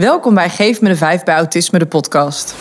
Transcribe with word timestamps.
Welkom 0.00 0.34
bij 0.34 0.50
Geef 0.50 0.80
me 0.80 0.88
de 0.88 0.96
5 0.96 1.22
bij 1.22 1.34
Autisme, 1.34 1.78
de 1.78 1.86
podcast. 1.86 2.54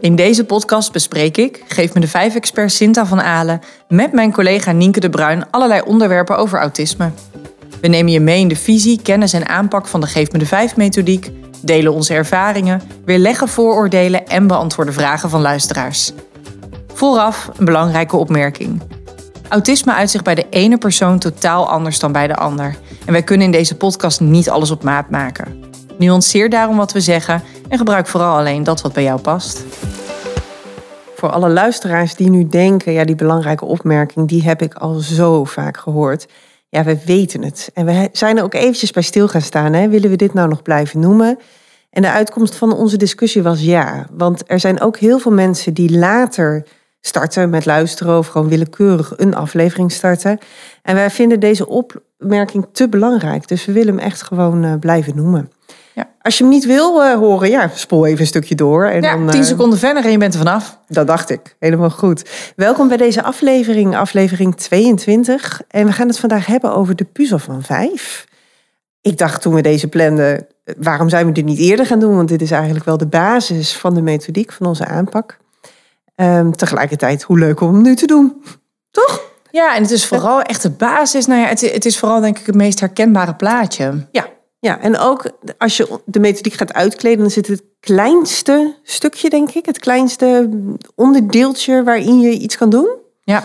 In 0.00 0.16
deze 0.16 0.44
podcast 0.44 0.92
bespreek 0.92 1.36
ik, 1.36 1.64
Geef 1.68 1.94
me 1.94 2.00
de 2.00 2.08
5 2.08 2.34
expert 2.34 2.72
Sinta 2.72 3.06
van 3.06 3.20
Alen, 3.20 3.60
met 3.88 4.12
mijn 4.12 4.32
collega 4.32 4.72
Nienke 4.72 5.00
de 5.00 5.10
Bruin 5.10 5.50
allerlei 5.50 5.80
onderwerpen 5.80 6.36
over 6.36 6.58
autisme. 6.58 7.10
We 7.80 7.88
nemen 7.88 8.12
je 8.12 8.20
mee 8.20 8.40
in 8.40 8.48
de 8.48 8.56
visie, 8.56 9.02
kennis 9.02 9.32
en 9.32 9.48
aanpak 9.48 9.86
van 9.86 10.00
de 10.00 10.06
Geef 10.06 10.32
me 10.32 10.38
de 10.38 10.46
5 10.46 10.76
methodiek, 10.76 11.30
delen 11.62 11.92
onze 11.92 12.14
ervaringen, 12.14 12.82
weerleggen 13.04 13.48
vooroordelen 13.48 14.26
en 14.26 14.46
beantwoorden 14.46 14.94
vragen 14.94 15.30
van 15.30 15.40
luisteraars. 15.40 16.12
Vooraf 16.94 17.50
een 17.56 17.64
belangrijke 17.64 18.16
opmerking. 18.16 18.82
Autisme 19.48 19.94
uit 19.94 20.10
zich 20.10 20.22
bij 20.22 20.34
de 20.34 20.46
ene 20.50 20.78
persoon 20.78 21.18
totaal 21.18 21.68
anders 21.68 21.98
dan 21.98 22.12
bij 22.12 22.26
de 22.26 22.34
ander. 22.34 22.76
En 23.06 23.12
wij 23.12 23.22
kunnen 23.22 23.46
in 23.46 23.52
deze 23.52 23.76
podcast 23.76 24.20
niet 24.20 24.50
alles 24.50 24.70
op 24.70 24.82
maat 24.82 25.10
maken. 25.10 25.64
Nuanceer 25.98 26.50
daarom 26.50 26.76
wat 26.76 26.92
we 26.92 27.00
zeggen 27.00 27.42
en 27.68 27.78
gebruik 27.78 28.06
vooral 28.06 28.36
alleen 28.38 28.62
dat 28.62 28.80
wat 28.80 28.92
bij 28.92 29.02
jou 29.02 29.20
past. 29.20 29.64
Voor 31.14 31.30
alle 31.30 31.48
luisteraars 31.48 32.14
die 32.14 32.30
nu 32.30 32.48
denken, 32.48 32.92
ja, 32.92 33.04
die 33.04 33.14
belangrijke 33.14 33.64
opmerking, 33.64 34.28
die 34.28 34.42
heb 34.42 34.62
ik 34.62 34.74
al 34.74 34.94
zo 34.94 35.44
vaak 35.44 35.76
gehoord. 35.76 36.26
Ja, 36.68 36.84
we 36.84 36.98
weten 37.04 37.42
het. 37.42 37.70
En 37.74 37.86
we 37.86 38.08
zijn 38.12 38.36
er 38.36 38.42
ook 38.42 38.54
eventjes 38.54 38.90
bij 38.90 39.02
stil 39.02 39.28
gaan 39.28 39.40
staan. 39.40 39.72
Hè? 39.72 39.88
Willen 39.88 40.10
we 40.10 40.16
dit 40.16 40.34
nou 40.34 40.48
nog 40.48 40.62
blijven 40.62 41.00
noemen? 41.00 41.38
En 41.90 42.02
de 42.02 42.10
uitkomst 42.10 42.54
van 42.54 42.72
onze 42.72 42.96
discussie 42.96 43.42
was 43.42 43.60
ja. 43.60 44.06
Want 44.10 44.42
er 44.46 44.60
zijn 44.60 44.80
ook 44.80 44.96
heel 44.96 45.18
veel 45.18 45.32
mensen 45.32 45.74
die 45.74 45.98
later 45.98 46.66
starten 47.00 47.50
met 47.50 47.66
luisteren 47.66 48.18
of 48.18 48.26
gewoon 48.26 48.48
willekeurig 48.48 49.12
een 49.16 49.34
aflevering 49.34 49.92
starten. 49.92 50.38
En 50.82 50.94
wij 50.94 51.10
vinden 51.10 51.40
deze 51.40 51.66
opmerking 51.66 52.66
te 52.72 52.88
belangrijk. 52.88 53.48
Dus 53.48 53.64
we 53.64 53.72
willen 53.72 53.94
hem 53.94 54.04
echt 54.04 54.22
gewoon 54.22 54.64
uh, 54.64 54.74
blijven 54.80 55.16
noemen. 55.16 55.52
Ja. 55.94 56.08
Als 56.22 56.38
je 56.38 56.44
hem 56.44 56.52
niet 56.52 56.66
wil 56.66 57.02
uh, 57.02 57.14
horen, 57.14 57.50
ja, 57.50 57.70
spoel 57.74 58.06
even 58.06 58.20
een 58.20 58.26
stukje 58.26 58.54
door. 58.54 58.84
En 58.84 59.02
ja, 59.02 59.16
dan, 59.16 59.30
tien 59.30 59.40
uh, 59.40 59.46
seconden 59.46 59.78
verder 59.78 60.04
en 60.04 60.10
je 60.10 60.18
bent 60.18 60.32
er 60.32 60.38
vanaf. 60.38 60.78
Dat 60.88 61.06
dacht 61.06 61.30
ik. 61.30 61.56
Helemaal 61.58 61.90
goed. 61.90 62.30
Welkom 62.56 62.88
bij 62.88 62.96
deze 62.96 63.22
aflevering, 63.22 63.96
aflevering 63.96 64.56
22. 64.56 65.62
En 65.68 65.86
we 65.86 65.92
gaan 65.92 66.08
het 66.08 66.18
vandaag 66.18 66.46
hebben 66.46 66.74
over 66.74 66.96
de 66.96 67.04
puzzel 67.04 67.38
van 67.38 67.62
vijf. 67.62 68.26
Ik 69.00 69.18
dacht 69.18 69.42
toen 69.42 69.54
we 69.54 69.60
deze 69.60 69.88
planden, 69.88 70.46
waarom 70.78 71.08
zijn 71.08 71.26
we 71.26 71.32
dit 71.32 71.44
niet 71.44 71.58
eerder 71.58 71.86
gaan 71.86 72.00
doen? 72.00 72.16
Want 72.16 72.28
dit 72.28 72.42
is 72.42 72.50
eigenlijk 72.50 72.84
wel 72.84 72.96
de 72.96 73.06
basis 73.06 73.76
van 73.76 73.94
de 73.94 74.02
methodiek 74.02 74.52
van 74.52 74.66
onze 74.66 74.86
aanpak. 74.86 75.38
Um, 76.20 76.56
tegelijkertijd, 76.56 77.22
hoe 77.22 77.38
leuk 77.38 77.60
om 77.60 77.82
nu 77.82 77.94
te 77.94 78.06
doen. 78.06 78.42
Toch? 78.90 79.22
Ja, 79.50 79.74
en 79.74 79.82
het 79.82 79.90
is 79.90 80.06
vooral 80.06 80.42
echt 80.42 80.62
de 80.62 80.70
basis. 80.70 81.26
Nou 81.26 81.40
ja, 81.40 81.46
het, 81.46 81.60
het 81.60 81.84
is 81.84 81.98
vooral 81.98 82.20
denk 82.20 82.38
ik 82.38 82.46
het 82.46 82.54
meest 82.54 82.80
herkenbare 82.80 83.34
plaatje. 83.34 84.06
Ja, 84.10 84.26
ja, 84.60 84.80
en 84.80 84.98
ook 84.98 85.30
als 85.58 85.76
je 85.76 86.00
de 86.04 86.20
methodiek 86.20 86.52
gaat 86.52 86.72
uitkleden, 86.72 87.18
dan 87.18 87.30
zit 87.30 87.46
het 87.46 87.62
kleinste 87.80 88.76
stukje, 88.82 89.30
denk 89.30 89.50
ik, 89.50 89.66
het 89.66 89.78
kleinste 89.78 90.48
onderdeeltje 90.94 91.82
waarin 91.82 92.20
je 92.20 92.30
iets 92.30 92.56
kan 92.56 92.70
doen. 92.70 92.88
Ja. 93.20 93.44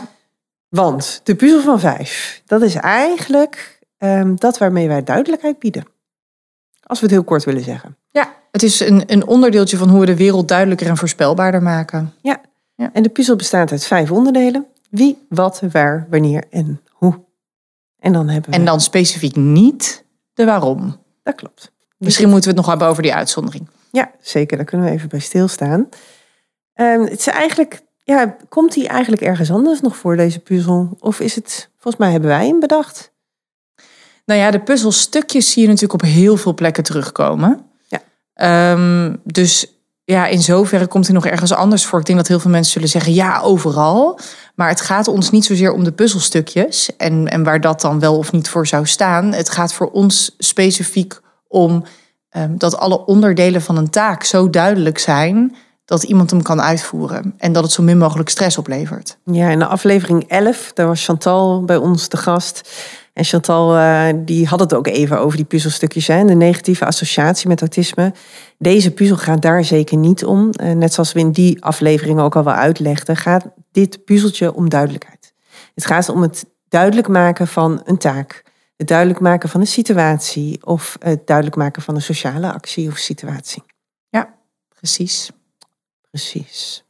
Want 0.70 1.22
de 1.24 1.36
puzzel 1.36 1.62
van 1.62 1.80
vijf, 1.80 2.42
dat 2.46 2.62
is 2.62 2.76
eigenlijk 2.76 3.80
um, 3.98 4.36
dat 4.36 4.58
waarmee 4.58 4.88
wij 4.88 5.04
duidelijkheid 5.04 5.60
bieden. 5.60 5.86
Als 6.84 7.00
we 7.00 7.06
het 7.06 7.16
heel 7.16 7.24
kort 7.24 7.44
willen 7.44 7.64
zeggen. 7.64 7.98
Ja, 8.10 8.34
het 8.52 8.64
is 8.64 8.80
een, 8.80 9.04
een 9.06 9.28
onderdeeltje 9.28 9.78
van 9.78 9.90
hoe 9.90 10.00
we 10.00 10.06
de 10.06 10.16
wereld 10.16 10.48
duidelijker 10.48 10.88
en 10.88 10.98
voorspelbaarder 10.98 11.62
maken. 11.62 12.14
Ja, 12.22 12.42
ja. 12.76 12.90
En 12.94 13.04
de 13.04 13.10
puzzel 13.10 13.36
bestaat 13.36 13.72
uit 13.72 13.86
vijf 13.86 14.12
onderdelen. 14.12 14.66
Wie, 14.90 15.26
wat, 15.30 15.62
waar, 15.72 16.08
wanneer 16.10 16.44
en 16.50 16.82
hoe. 16.90 17.20
En 18.00 18.14
dan 18.14 18.30
hebben 18.30 18.52
we... 18.52 18.56
En 18.56 18.66
dan 18.66 18.82
specifiek 18.82 19.36
niet 19.36 20.06
de 20.34 20.46
waarom. 20.46 20.98
Dat 21.24 21.36
klopt. 21.36 21.72
Misschien 21.98 22.30
moeten 22.30 22.50
we 22.50 22.56
het 22.56 22.66
nog 22.66 22.70
hebben 22.70 22.88
over 22.88 23.04
die 23.04 23.14
uitzondering. 23.14 23.70
Ja, 23.92 24.12
zeker. 24.22 24.58
Daar 24.58 24.66
kunnen 24.66 24.88
we 24.88 24.94
even 24.94 25.10
bij 25.10 25.20
stilstaan. 25.20 25.90
Um, 26.76 27.02
het 27.02 27.20
is 27.20 27.28
eigenlijk, 27.28 27.82
ja, 28.04 28.38
komt 28.50 28.74
die 28.74 28.88
eigenlijk 28.88 29.22
ergens 29.22 29.52
anders 29.52 29.82
nog 29.82 29.96
voor, 29.96 30.16
deze 30.16 30.40
puzzel? 30.40 30.98
Of 31.00 31.20
is 31.20 31.36
het, 31.36 31.70
volgens 31.74 32.04
mij 32.04 32.12
hebben 32.12 32.30
wij 32.30 32.48
hem 32.48 32.60
bedacht? 32.60 33.12
Nou 34.26 34.40
ja, 34.40 34.52
de 34.52 34.62
puzzelstukjes 34.62 35.52
zie 35.52 35.62
je 35.62 35.68
natuurlijk 35.68 36.04
op 36.04 36.10
heel 36.10 36.38
veel 36.38 36.54
plekken 36.54 36.84
terugkomen. 36.84 37.66
Ja. 37.88 38.72
Um, 38.72 39.22
dus 39.24 39.73
ja, 40.06 40.28
in 40.28 40.42
zoverre 40.42 40.88
komt 40.88 41.06
hij 41.06 41.16
nog 41.16 41.26
ergens 41.26 41.54
anders 41.54 41.86
voor. 41.86 42.00
Ik 42.00 42.06
denk 42.06 42.18
dat 42.18 42.28
heel 42.28 42.40
veel 42.40 42.52
mensen 42.52 42.72
zullen 42.72 42.90
zeggen, 42.90 43.14
ja, 43.14 43.40
overal. 43.40 44.20
Maar 44.56 44.70
het 44.70 44.82
gaat 44.82 45.08
ons 45.08 45.32
niet 45.32 45.46
zozeer 45.46 45.72
om 45.72 45.84
de 45.84 45.92
puzzelstukjes 45.92 46.96
en, 46.98 47.28
en 47.28 47.44
waar 47.44 47.62
dat 47.62 47.82
dan 47.82 48.00
wel 48.00 48.18
of 48.18 48.32
niet 48.32 48.50
voor 48.50 48.68
zou 48.68 48.86
staan. 48.86 49.34
Het 49.34 49.50
gaat 49.50 49.74
voor 49.74 49.92
ons 49.92 50.36
specifiek 50.38 51.20
om 51.48 51.84
um, 52.38 52.58
dat 52.58 52.78
alle 52.78 53.06
onderdelen 53.06 53.62
van 53.62 53.78
een 53.78 53.90
taak 53.90 54.24
zo 54.24 54.50
duidelijk 54.50 54.98
zijn 54.98 55.56
dat 55.86 56.04
iemand 56.04 56.32
hem 56.32 56.42
kan 56.42 56.62
uitvoeren 56.62 57.34
en 57.38 57.52
dat 57.52 57.64
het 57.64 57.72
zo 57.72 57.84
min 57.84 57.98
mogelijk 57.98 58.30
stress 58.30 58.58
oplevert. 58.58 59.18
Ja, 59.26 59.50
in 59.50 59.60
de 59.60 59.66
aflevering 59.66 60.24
11, 60.28 60.72
daar 60.74 60.88
was 60.88 61.06
Chantal 61.06 61.64
bij 61.64 61.78
ons 61.78 62.08
te 62.08 62.18
gast. 62.18 62.70
En 63.14 63.24
Chantal 63.24 63.76
uh, 63.78 64.08
die 64.16 64.48
had 64.48 64.60
het 64.60 64.74
ook 64.74 64.88
even 64.88 65.20
over 65.20 65.38
die 65.38 65.46
puzzelstukjes 65.46 66.08
en 66.08 66.28
de 66.28 66.34
negatieve 66.34 66.86
associatie 66.86 67.48
met 67.48 67.60
autisme. 67.60 68.14
Deze 68.58 68.92
puzzel 68.92 69.18
gaat 69.18 69.42
daar 69.42 69.64
zeker 69.64 69.98
niet 69.98 70.26
om. 70.26 70.50
Uh, 70.62 70.72
net 70.72 70.94
zoals 70.94 71.14
we 71.14 71.20
in 71.20 71.32
die 71.32 71.64
aflevering 71.64 72.20
ook 72.20 72.36
al 72.36 72.44
wel 72.44 72.54
uitlegden, 72.54 73.18
gaat 73.18 73.46
dit 73.72 74.06
puzzeltje 74.06 74.54
om 74.54 74.70
duidelijkheid. 74.70 75.34
Het 75.76 75.86
gaat 75.86 76.10
om 76.10 76.22
het 76.22 76.46
duidelijk 76.68 77.08
maken 77.08 77.48
van 77.48 77.82
een 77.86 77.98
taak, 77.98 78.44
het 78.78 78.88
duidelijk 78.88 79.20
maken 79.20 79.50
van 79.50 79.62
een 79.62 79.68
situatie 79.68 80.66
of 80.66 80.98
het 81.00 81.28
duidelijk 81.28 81.58
maken 81.58 81.82
van 81.82 81.96
een 81.96 82.02
sociale 82.02 82.54
actie 82.54 82.90
of 82.90 82.98
situatie. 82.98 83.64
Ja, 84.10 84.34
precies. 84.70 85.32
Precies. 86.10 86.86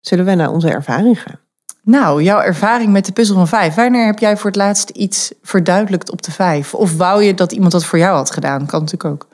Zullen 0.00 0.24
we 0.24 0.34
naar 0.34 0.50
onze 0.50 0.70
ervaring 0.70 1.22
gaan? 1.22 1.40
Nou, 1.84 2.22
jouw 2.22 2.40
ervaring 2.40 2.92
met 2.92 3.04
de 3.04 3.12
puzzel 3.12 3.34
van 3.34 3.48
vijf. 3.48 3.74
Wanneer 3.74 4.06
heb 4.06 4.18
jij 4.18 4.36
voor 4.36 4.50
het 4.50 4.58
laatst 4.58 4.90
iets 4.90 5.32
verduidelijkt 5.42 6.10
op 6.10 6.22
de 6.22 6.30
vijf? 6.30 6.74
Of 6.74 6.96
wou 6.96 7.22
je 7.22 7.34
dat 7.34 7.52
iemand 7.52 7.72
dat 7.72 7.84
voor 7.84 7.98
jou 7.98 8.16
had 8.16 8.30
gedaan? 8.30 8.66
Kan 8.66 8.80
natuurlijk 8.80 9.12
ook. 9.12 9.30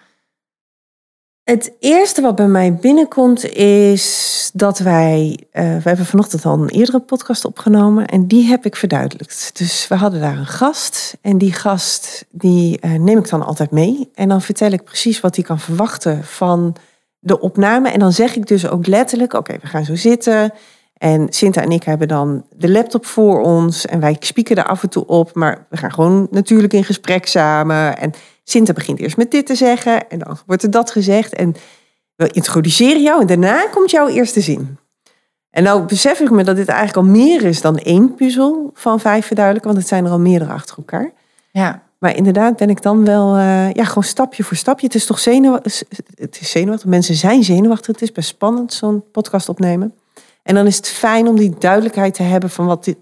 Het 1.45 1.73
eerste 1.81 2.21
wat 2.21 2.35
bij 2.35 2.47
mij 2.47 2.75
binnenkomt 2.75 3.45
is 3.53 4.51
dat 4.53 4.79
wij. 4.79 5.39
Uh, 5.53 5.63
we 5.63 5.83
hebben 5.83 6.07
vanochtend 6.07 6.45
al 6.45 6.59
een 6.59 6.69
eerdere 6.69 7.01
podcast 7.01 7.45
opgenomen 7.45 8.07
en 8.07 8.27
die 8.27 8.47
heb 8.47 8.65
ik 8.65 8.77
verduidelijkt. 8.77 9.51
Dus 9.59 9.89
we 9.89 9.95
hadden 9.95 10.21
daar 10.21 10.39
een 10.39 10.47
gast 10.47 11.17
en 11.21 11.39
die 11.39 11.53
gast 11.53 12.25
die 12.31 12.79
uh, 12.85 12.93
neem 12.93 13.19
ik 13.19 13.29
dan 13.29 13.47
altijd 13.47 13.71
mee. 13.71 14.11
En 14.15 14.29
dan 14.29 14.43
vertel 14.43 14.71
ik 14.71 14.85
precies 14.85 15.21
wat 15.21 15.37
hij 15.37 15.45
kan 15.45 15.59
verwachten 15.59 16.25
van 16.25 16.77
de 17.19 17.41
opname. 17.41 17.91
En 17.91 17.99
dan 17.99 18.13
zeg 18.13 18.37
ik 18.37 18.47
dus 18.47 18.69
ook 18.69 18.87
letterlijk: 18.87 19.33
oké, 19.33 19.59
we 19.61 19.67
gaan 19.67 19.85
zo 19.85 19.95
zitten. 19.95 20.53
En 20.99 21.27
Sinta 21.31 21.63
en 21.63 21.71
ik 21.71 21.83
hebben 21.83 22.09
dan 22.09 22.45
de 22.57 22.71
laptop 22.71 23.07
voor 23.07 23.41
ons 23.41 23.87
en 23.87 24.01
wij 24.01 24.17
spieken 24.21 24.57
er 24.57 24.65
af 24.65 24.83
en 24.83 24.89
toe 24.89 25.07
op, 25.07 25.35
maar 25.35 25.67
we 25.71 25.77
gaan 25.77 25.93
gewoon 25.93 26.29
natuurlijk 26.31 26.73
in 26.73 26.85
gesprek 26.85 27.27
samen. 27.27 27.99
En 27.99 28.13
Sinta 28.45 28.73
begint 28.73 28.99
eerst 28.99 29.17
met 29.17 29.31
dit 29.31 29.47
te 29.47 29.55
zeggen 29.55 30.09
en 30.09 30.19
dan 30.19 30.39
wordt 30.47 30.63
er 30.63 30.71
dat 30.71 30.91
gezegd. 30.91 31.35
En 31.35 31.55
we 32.15 32.29
introduceren 32.33 33.03
jou 33.03 33.21
en 33.21 33.27
daarna 33.27 33.67
komt 33.71 33.91
jouw 33.91 34.09
eerste 34.09 34.41
zin. 34.41 34.79
En 35.51 35.63
nou 35.63 35.83
besef 35.83 36.21
ik 36.21 36.31
me 36.31 36.45
dat 36.45 36.57
dit 36.57 36.69
eigenlijk 36.69 37.07
al 37.07 37.13
meer 37.13 37.45
is 37.45 37.61
dan 37.61 37.79
één 37.79 38.15
puzzel 38.15 38.71
van 38.75 39.01
vijf 39.01 39.27
verduidelijken, 39.27 39.71
want 39.71 39.83
het 39.83 39.93
zijn 39.93 40.05
er 40.05 40.11
al 40.11 40.19
meerdere 40.19 40.53
achter 40.53 40.77
elkaar. 40.77 41.13
Ja. 41.51 41.83
Maar 41.99 42.17
inderdaad 42.17 42.57
ben 42.57 42.71
ik 42.71 42.83
dan 42.83 43.05
wel, 43.05 43.37
uh, 43.37 43.73
ja, 43.73 43.85
gewoon 43.85 44.05
stapje 44.05 44.45
voor 44.45 44.57
stapje. 44.57 44.87
Het 44.87 44.95
is 44.95 45.07
toch 45.07 45.19
zenuwachtig, 45.19 45.83
het 46.15 46.39
is 46.41 46.51
zenuwachtig, 46.51 46.89
mensen 46.89 47.15
zijn 47.15 47.45
zenuwachtig, 47.45 47.87
het 47.87 48.03
is 48.03 48.13
best 48.13 48.29
spannend 48.29 48.73
zo'n 48.73 49.05
podcast 49.13 49.49
opnemen. 49.49 49.95
En 50.49 50.55
dan 50.55 50.67
is 50.67 50.77
het 50.77 50.89
fijn 50.89 51.27
om 51.27 51.37
die 51.37 51.55
duidelijkheid 51.59 52.15
te 52.15 52.23
hebben 52.23 52.51
van 52.51 52.67
wat 52.67 52.85
dit 52.85 52.97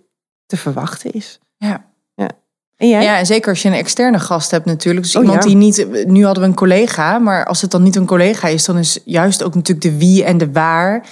te 0.47 0.57
verwachten 0.57 1.13
is. 1.13 1.39
Ja. 1.57 1.85
ja. 2.15 2.31
En 2.77 2.89
jij? 2.89 3.03
Ja, 3.03 3.19
en 3.19 3.27
zeker 3.27 3.49
als 3.49 3.63
je 3.63 3.69
een 3.69 3.75
externe 3.75 4.19
gast 4.19 4.51
hebt 4.51 4.65
natuurlijk. 4.65 5.05
Dus 5.05 5.17
oh, 5.17 5.23
iemand 5.23 5.43
ja. 5.43 5.49
die 5.49 5.57
niet... 5.57 6.07
Nu 6.07 6.25
hadden 6.25 6.43
we 6.43 6.49
een 6.49 6.55
collega, 6.55 7.19
maar 7.19 7.47
als 7.47 7.61
het 7.61 7.71
dan 7.71 7.83
niet 7.83 7.97
een 7.97 8.07
collega 8.07 8.49
is... 8.49 8.65
dan 8.65 8.79
is 8.79 8.99
juist 9.05 9.43
ook 9.43 9.55
natuurlijk 9.55 9.87
de 9.87 9.99
wie 9.99 10.25
en 10.25 10.39
de 10.39 10.53
waar... 10.53 11.07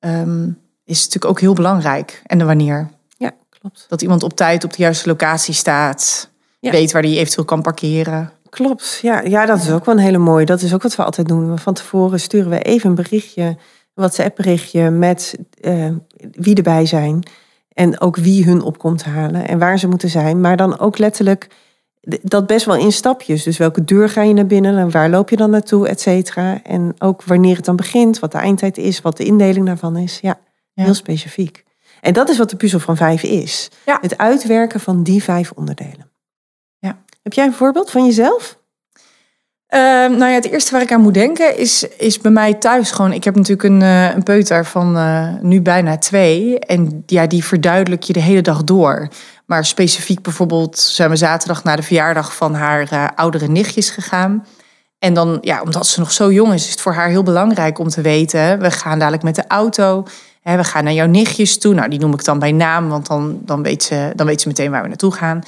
Um, 0.00 0.58
is 0.84 0.98
natuurlijk 0.98 1.24
ook 1.24 1.40
heel 1.40 1.54
belangrijk. 1.54 2.22
En 2.26 2.38
de 2.38 2.44
wanneer. 2.44 2.88
Ja, 3.16 3.32
klopt. 3.60 3.86
Dat 3.88 4.02
iemand 4.02 4.22
op 4.22 4.36
tijd 4.36 4.64
op 4.64 4.70
de 4.70 4.82
juiste 4.82 5.08
locatie 5.08 5.54
staat. 5.54 6.30
Ja. 6.60 6.70
Weet 6.70 6.92
waar 6.92 7.02
hij 7.02 7.16
eventueel 7.16 7.46
kan 7.46 7.62
parkeren. 7.62 8.32
Klopt, 8.50 8.98
ja, 9.02 9.20
ja, 9.20 9.46
dat 9.46 9.58
is 9.58 9.70
ook 9.70 9.84
wel 9.84 9.94
een 9.94 10.00
hele 10.00 10.18
mooie. 10.18 10.44
Dat 10.44 10.62
is 10.62 10.74
ook 10.74 10.82
wat 10.82 10.96
we 10.96 11.04
altijd 11.04 11.28
doen. 11.28 11.58
Van 11.58 11.74
tevoren 11.74 12.20
sturen 12.20 12.50
we 12.50 12.62
even 12.62 12.88
een 12.88 12.94
berichtje 12.94 13.56
WhatsApp-berichtje 13.98 14.90
met 14.90 15.38
uh, 15.60 15.90
wie 16.32 16.54
erbij 16.54 16.86
zijn. 16.86 17.22
En 17.72 18.00
ook 18.00 18.16
wie 18.16 18.44
hun 18.44 18.62
op 18.62 18.78
komt 18.78 19.04
halen 19.04 19.48
en 19.48 19.58
waar 19.58 19.78
ze 19.78 19.88
moeten 19.88 20.08
zijn. 20.08 20.40
Maar 20.40 20.56
dan 20.56 20.78
ook 20.78 20.98
letterlijk 20.98 21.48
dat 22.22 22.46
best 22.46 22.66
wel 22.66 22.76
in 22.76 22.92
stapjes. 22.92 23.42
Dus 23.42 23.58
welke 23.58 23.84
deur 23.84 24.08
ga 24.08 24.22
je 24.22 24.32
naar 24.32 24.46
binnen 24.46 24.78
en 24.78 24.90
waar 24.90 25.10
loop 25.10 25.30
je 25.30 25.36
dan 25.36 25.50
naartoe, 25.50 25.88
et 25.88 26.00
cetera. 26.00 26.62
En 26.62 26.94
ook 26.98 27.22
wanneer 27.22 27.56
het 27.56 27.64
dan 27.64 27.76
begint, 27.76 28.18
wat 28.18 28.32
de 28.32 28.38
eindtijd 28.38 28.78
is, 28.78 29.00
wat 29.00 29.16
de 29.16 29.24
indeling 29.24 29.66
daarvan 29.66 29.96
is. 29.96 30.18
Ja, 30.20 30.38
ja. 30.72 30.84
heel 30.84 30.94
specifiek. 30.94 31.64
En 32.00 32.12
dat 32.12 32.28
is 32.28 32.38
wat 32.38 32.50
de 32.50 32.56
puzzel 32.56 32.80
van 32.80 32.96
vijf 32.96 33.22
is. 33.22 33.70
Ja. 33.86 33.98
Het 34.00 34.18
uitwerken 34.18 34.80
van 34.80 35.02
die 35.02 35.22
vijf 35.22 35.52
onderdelen. 35.54 36.10
Ja. 36.78 37.02
Heb 37.22 37.32
jij 37.32 37.46
een 37.46 37.52
voorbeeld 37.52 37.90
van 37.90 38.04
jezelf? 38.04 38.58
Um, 39.74 40.16
nou 40.16 40.30
ja, 40.30 40.34
het 40.34 40.50
eerste 40.50 40.72
waar 40.72 40.82
ik 40.82 40.92
aan 40.92 41.00
moet 41.00 41.14
denken 41.14 41.58
is, 41.58 41.86
is 41.96 42.18
bij 42.18 42.30
mij 42.30 42.54
thuis 42.54 42.90
gewoon. 42.90 43.12
Ik 43.12 43.24
heb 43.24 43.34
natuurlijk 43.34 43.68
een, 43.68 43.80
uh, 43.80 44.14
een 44.14 44.22
peuter 44.22 44.64
van 44.64 44.96
uh, 44.96 45.28
nu 45.40 45.60
bijna 45.60 45.98
twee. 45.98 46.58
En 46.58 47.02
ja, 47.06 47.26
die 47.26 47.44
verduidelijk 47.44 48.02
je 48.02 48.12
de 48.12 48.20
hele 48.20 48.40
dag 48.40 48.64
door. 48.64 49.08
Maar 49.46 49.64
specifiek 49.64 50.22
bijvoorbeeld 50.22 50.78
zijn 50.78 51.10
we 51.10 51.16
zaterdag 51.16 51.64
naar 51.64 51.76
de 51.76 51.82
verjaardag 51.82 52.36
van 52.36 52.54
haar 52.54 52.92
uh, 52.92 53.06
oudere 53.14 53.48
nichtjes 53.48 53.90
gegaan. 53.90 54.46
En 54.98 55.14
dan, 55.14 55.38
ja, 55.40 55.62
omdat 55.62 55.86
ze 55.86 56.00
nog 56.00 56.12
zo 56.12 56.32
jong 56.32 56.52
is, 56.52 56.64
is 56.64 56.70
het 56.70 56.80
voor 56.80 56.94
haar 56.94 57.08
heel 57.08 57.22
belangrijk 57.22 57.78
om 57.78 57.88
te 57.88 58.00
weten. 58.00 58.58
We 58.58 58.70
gaan 58.70 58.98
dadelijk 58.98 59.22
met 59.22 59.34
de 59.34 59.46
auto. 59.48 60.04
Hè, 60.42 60.56
we 60.56 60.64
gaan 60.64 60.84
naar 60.84 60.92
jouw 60.92 61.06
nichtjes 61.06 61.58
toe. 61.58 61.74
Nou, 61.74 61.88
die 61.88 61.98
noem 61.98 62.12
ik 62.12 62.24
dan 62.24 62.38
bij 62.38 62.52
naam, 62.52 62.88
want 62.88 63.06
dan, 63.06 63.38
dan, 63.44 63.62
weet, 63.62 63.82
ze, 63.82 64.12
dan 64.16 64.26
weet 64.26 64.40
ze 64.40 64.48
meteen 64.48 64.70
waar 64.70 64.82
we 64.82 64.88
naartoe 64.88 65.12
gaan. 65.12 65.42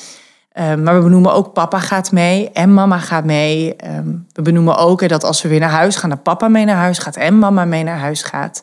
Um, 0.59 0.83
maar 0.83 0.97
we 0.97 1.03
benoemen 1.03 1.33
ook 1.33 1.53
papa 1.53 1.79
gaat 1.79 2.13
mee 2.13 2.51
en 2.51 2.75
mama 2.75 2.99
gaat 2.99 3.25
mee. 3.25 3.77
Um, 3.97 4.27
we 4.33 4.43
benoemen 4.43 4.77
ook 4.77 5.09
dat 5.09 5.25
als 5.25 5.43
we 5.43 5.49
weer 5.49 5.61
naar 5.61 5.71
huis 5.71 5.97
gaan, 5.97 6.11
dat 6.11 6.23
papa 6.23 6.49
mee 6.49 6.65
naar 6.65 6.77
huis 6.77 6.99
gaat 6.99 7.17
en 7.17 7.39
mama 7.39 7.65
mee 7.65 7.83
naar 7.83 7.99
huis 7.99 8.23
gaat. 8.23 8.63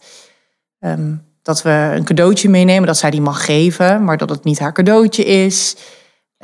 Um, 0.79 1.25
dat 1.41 1.61
we 1.61 1.91
een 1.95 2.03
cadeautje 2.03 2.49
meenemen, 2.49 2.87
dat 2.87 2.97
zij 2.97 3.11
die 3.11 3.21
mag 3.21 3.45
geven, 3.45 4.03
maar 4.03 4.17
dat 4.17 4.29
het 4.29 4.43
niet 4.43 4.59
haar 4.59 4.73
cadeautje 4.73 5.25
is. 5.25 5.75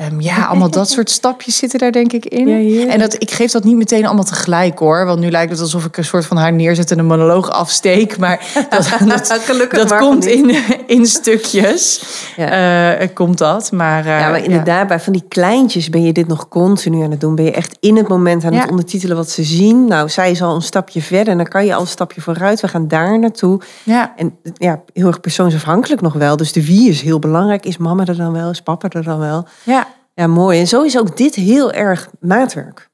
Um, 0.02 0.22
ja, 0.22 0.46
allemaal 0.46 0.70
dat 0.70 0.90
soort 0.90 1.10
stapjes 1.10 1.58
zitten 1.58 1.80
daar 1.80 1.92
denk 1.92 2.14
ik 2.14 2.26
in. 2.26 2.48
Ja, 2.48 2.82
ja. 2.82 2.92
En 2.92 3.00
dat, 3.00 3.22
ik 3.22 3.32
geef 3.32 3.52
dat 3.52 3.64
niet 3.64 3.76
meteen 3.76 4.06
allemaal 4.06 4.24
tegelijk 4.24 4.80
hoor. 4.80 5.06
Want 5.06 5.20
nu 5.20 5.32
lijkt 5.32 5.52
het 5.52 5.60
alsof 5.60 5.86
ik 5.86 5.98
een 5.98 6.06
soort 6.06 6.26
van 6.26 6.38
haar 6.38 6.54
neerzet 6.54 6.92
en 6.92 7.00
een 7.00 7.06
monoloog 7.06 7.52
afsteek. 7.52 8.18
Maar 8.18 8.46
dat, 8.70 8.90
dat, 9.08 9.70
dat 9.72 9.98
komt 9.98 10.26
in, 10.26 10.56
in 10.88 11.06
stukjes. 11.06 12.04
Ja. 12.36 12.98
Eh, 13.00 13.08
komt 13.14 13.38
dat. 13.38 13.72
Maar, 13.72 14.06
eh, 14.06 14.20
Ja, 14.20 14.30
maar 14.30 14.44
inderdaad, 14.44 14.88
bij 14.88 15.00
van 15.00 15.14
die 15.14 15.26
kleintjes 15.28 15.90
ben 15.90 16.04
je 16.04 16.14
dit 16.14 16.28
nog 16.28 16.48
continu 16.48 17.04
aan 17.04 17.12
het 17.12 17.22
doen. 17.22 17.36
Ben 17.36 17.46
je 17.46 17.52
echt 17.52 17.78
in 17.80 17.96
het 17.96 18.08
moment 18.08 18.44
aan 18.44 18.54
het 18.54 18.70
ondertitelen 18.70 19.16
wat 19.16 19.30
ze 19.30 19.44
zien. 19.44 19.86
Nou, 19.88 20.10
zij 20.10 20.32
is 20.32 20.42
al 20.42 20.56
een 20.56 20.62
stapje 20.62 21.02
verder 21.02 21.28
en 21.28 21.38
dan 21.38 21.48
kan 21.48 21.66
je 21.66 21.76
al 21.76 21.82
een 21.82 21.88
stapje 21.88 22.22
vooruit. 22.22 22.62
We 22.62 22.68
gaan 22.68 22.88
daar 22.88 23.20
naartoe. 23.20 23.62
Ja, 23.84 24.14
En 24.16 24.38
ja, 24.58 24.82
heel 24.94 25.08
erg 25.08 25.20
persoonsafhankelijk 25.20 26.02
nog 26.02 26.14
wel. 26.14 26.38
Dus 26.38 26.52
de 26.52 26.66
wie 26.66 26.90
is 26.90 27.02
heel 27.02 27.20
belangrijk. 27.20 27.66
Is 27.66 27.78
mama 27.78 28.06
er 28.06 28.18
dan 28.18 28.34
wel? 28.34 28.50
Is 28.50 28.62
papa 28.62 28.90
er 28.90 29.04
dan 29.04 29.20
wel? 29.20 29.48
ja, 29.64 29.88
Ja, 30.14 30.28
mooi. 30.28 30.60
En 30.60 30.68
zo 30.68 30.82
is 30.82 30.98
ook 30.98 31.18
dit 31.18 31.36
heel 31.36 31.72
erg 31.72 32.10
maatwerk. 32.20 32.90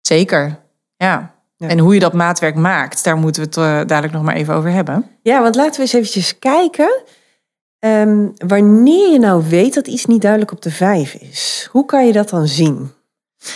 zeker. 0.00 0.58
Ja. 0.96 1.34
Ja. 1.56 1.68
En 1.68 1.78
hoe 1.78 1.94
je 1.94 2.00
dat 2.00 2.12
maatwerk 2.12 2.54
maakt, 2.54 3.04
daar 3.04 3.16
moeten 3.16 3.42
we 3.42 3.48
het 3.48 3.56
eh, 3.56 3.86
dadelijk 3.86 4.12
nog 4.12 4.22
maar 4.22 4.34
even 4.34 4.54
over 4.54 4.70
hebben. 4.70 5.06
Ja, 5.22 5.42
want 5.42 5.54
laten 5.54 5.74
we 5.74 5.80
eens 5.80 5.92
eventjes 5.92 6.38
kijken. 6.38 7.02
ehm, 7.78 8.26
wanneer 8.46 9.12
je 9.12 9.18
nou 9.18 9.44
weet 9.48 9.74
dat 9.74 9.86
iets 9.86 10.06
niet 10.06 10.20
duidelijk 10.20 10.52
op 10.52 10.62
de 10.62 10.70
vijf 10.70 11.14
is. 11.14 11.68
Hoe 11.70 11.84
kan 11.84 12.06
je 12.06 12.12
dat 12.12 12.28
dan 12.28 12.46
zien? 12.46 12.92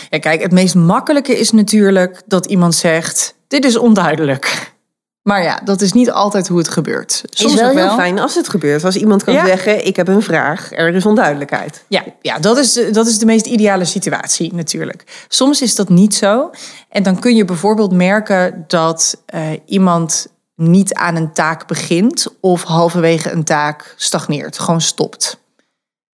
Ja, 0.09 0.19
kijk, 0.19 0.41
het 0.41 0.51
meest 0.51 0.75
makkelijke 0.75 1.37
is 1.39 1.51
natuurlijk 1.51 2.21
dat 2.25 2.45
iemand 2.45 2.75
zegt: 2.75 3.35
Dit 3.47 3.65
is 3.65 3.77
onduidelijk. 3.77 4.73
Maar 5.21 5.43
ja, 5.43 5.61
dat 5.63 5.81
is 5.81 5.93
niet 5.93 6.11
altijd 6.11 6.47
hoe 6.47 6.57
het 6.57 6.67
gebeurt. 6.69 7.23
Soms 7.29 7.53
is 7.53 7.59
wel 7.59 7.69
ook 7.69 7.75
heel 7.77 7.89
fijn 7.95 8.19
als 8.19 8.35
het 8.35 8.49
gebeurt. 8.49 8.83
Als 8.83 8.95
iemand 8.95 9.23
kan 9.23 9.33
Ja. 9.33 9.45
zeggen, 9.45 9.85
ik 9.85 9.95
heb 9.95 10.07
een 10.07 10.21
vraag, 10.21 10.71
er 10.71 10.95
is 10.95 11.05
onduidelijkheid. 11.05 11.83
Ja, 11.87 12.03
ja 12.21 12.39
dat, 12.39 12.57
is, 12.57 12.73
de- 12.73 12.89
dat 12.91 13.07
is 13.07 13.17
de 13.19 13.25
meest 13.25 13.45
ideale 13.45 13.85
situatie 13.85 14.53
natuurlijk. 14.53 15.25
Soms 15.27 15.61
is 15.61 15.75
dat 15.75 15.89
niet 15.89 16.15
zo. 16.15 16.49
En 16.89 17.03
dan 17.03 17.19
kun 17.19 17.35
je 17.35 17.45
bijvoorbeeld 17.45 17.91
merken 17.91 18.63
dat 18.67 19.21
eh, 19.25 19.41
iemand 19.65 20.27
niet 20.55 20.93
aan 20.93 21.15
een 21.15 21.33
taak 21.33 21.67
begint 21.67 22.27
of 22.39 22.63
halverwege 22.63 23.31
een 23.31 23.43
taak 23.43 23.93
stagneert, 23.97 24.59
gewoon 24.59 24.81
stopt. 24.81 25.39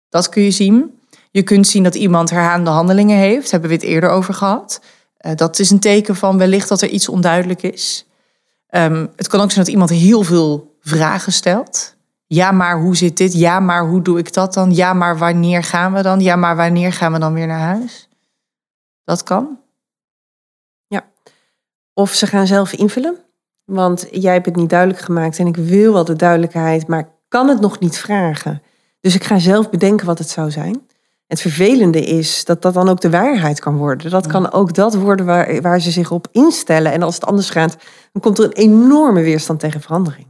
Dat 0.08 0.28
kun 0.28 0.42
je 0.42 0.50
zien. 0.50 0.98
Je 1.30 1.42
kunt 1.42 1.66
zien 1.66 1.82
dat 1.82 1.94
iemand 1.94 2.30
herhaande 2.30 2.70
handelingen 2.70 3.16
heeft, 3.18 3.50
hebben 3.50 3.68
we 3.70 3.76
het 3.76 3.84
eerder 3.84 4.10
over 4.10 4.34
gehad. 4.34 4.80
Eh, 5.16 5.32
dat 5.34 5.58
is 5.58 5.70
een 5.70 5.80
teken 5.80 6.16
van 6.16 6.38
wellicht 6.38 6.68
dat 6.68 6.82
er 6.82 6.88
iets 6.88 7.08
onduidelijk 7.08 7.62
is. 7.62 8.05
Ehm, 8.66 9.06
het 9.16 9.28
kan 9.28 9.40
ook 9.40 9.50
zijn 9.50 9.64
dat 9.64 9.74
iemand 9.74 9.90
heel 9.90 10.22
veel 10.22 10.76
vragen 10.80 11.32
stelt. 11.32 11.96
Ja, 12.26 12.52
maar 12.52 12.80
hoe 12.80 12.96
zit 12.96 13.16
dit? 13.16 13.32
Ja, 13.32 13.60
maar 13.60 13.86
hoe 13.86 14.02
doe 14.02 14.18
ik 14.18 14.32
dat 14.32 14.54
dan? 14.54 14.74
Ja, 14.74 14.92
maar 14.92 15.18
wanneer 15.18 15.62
gaan 15.62 15.92
we 15.92 16.02
dan? 16.02 16.20
Ja, 16.20 16.36
maar 16.36 16.56
wanneer 16.56 16.92
gaan 16.92 17.12
we 17.12 17.18
dan 17.18 17.34
weer 17.34 17.46
naar 17.46 17.60
huis? 17.60 18.08
Dat 19.04 19.22
kan. 19.22 19.58
Of 21.98 22.14
ze 22.14 22.26
gaan 22.26 22.46
zelf 22.46 22.72
invullen. 22.72 23.16
Want 23.64 24.06
jij 24.10 24.32
hebt 24.32 24.46
het 24.46 24.56
niet 24.56 24.70
duidelijk 24.70 25.00
gemaakt 25.00 25.38
en 25.38 25.46
ik 25.46 25.56
wil 25.56 25.92
wel 25.92 26.04
de 26.04 26.16
duidelijkheid, 26.16 26.86
maar 26.86 27.08
kan 27.28 27.48
het 27.48 27.60
nog 27.60 27.78
niet 27.78 27.98
vragen. 27.98 28.62
Dus 29.00 29.14
ik 29.14 29.24
ga 29.24 29.38
zelf 29.38 29.70
bedenken 29.70 30.06
wat 30.06 30.18
het 30.18 30.28
zou 30.28 30.50
zijn. 30.50 30.85
Het 31.26 31.40
vervelende 31.40 32.04
is 32.04 32.44
dat 32.44 32.62
dat 32.62 32.74
dan 32.74 32.88
ook 32.88 33.00
de 33.00 33.10
waarheid 33.10 33.60
kan 33.60 33.76
worden. 33.76 34.10
Dat 34.10 34.26
kan 34.26 34.52
ook 34.52 34.74
dat 34.74 34.94
worden 34.94 35.26
waar, 35.26 35.60
waar 35.60 35.80
ze 35.80 35.90
zich 35.90 36.10
op 36.10 36.28
instellen. 36.32 36.92
En 36.92 37.02
als 37.02 37.14
het 37.14 37.26
anders 37.26 37.50
gaat, 37.50 37.76
dan 38.12 38.22
komt 38.22 38.38
er 38.38 38.44
een 38.44 38.52
enorme 38.52 39.22
weerstand 39.22 39.60
tegen 39.60 39.80
verandering. 39.80 40.26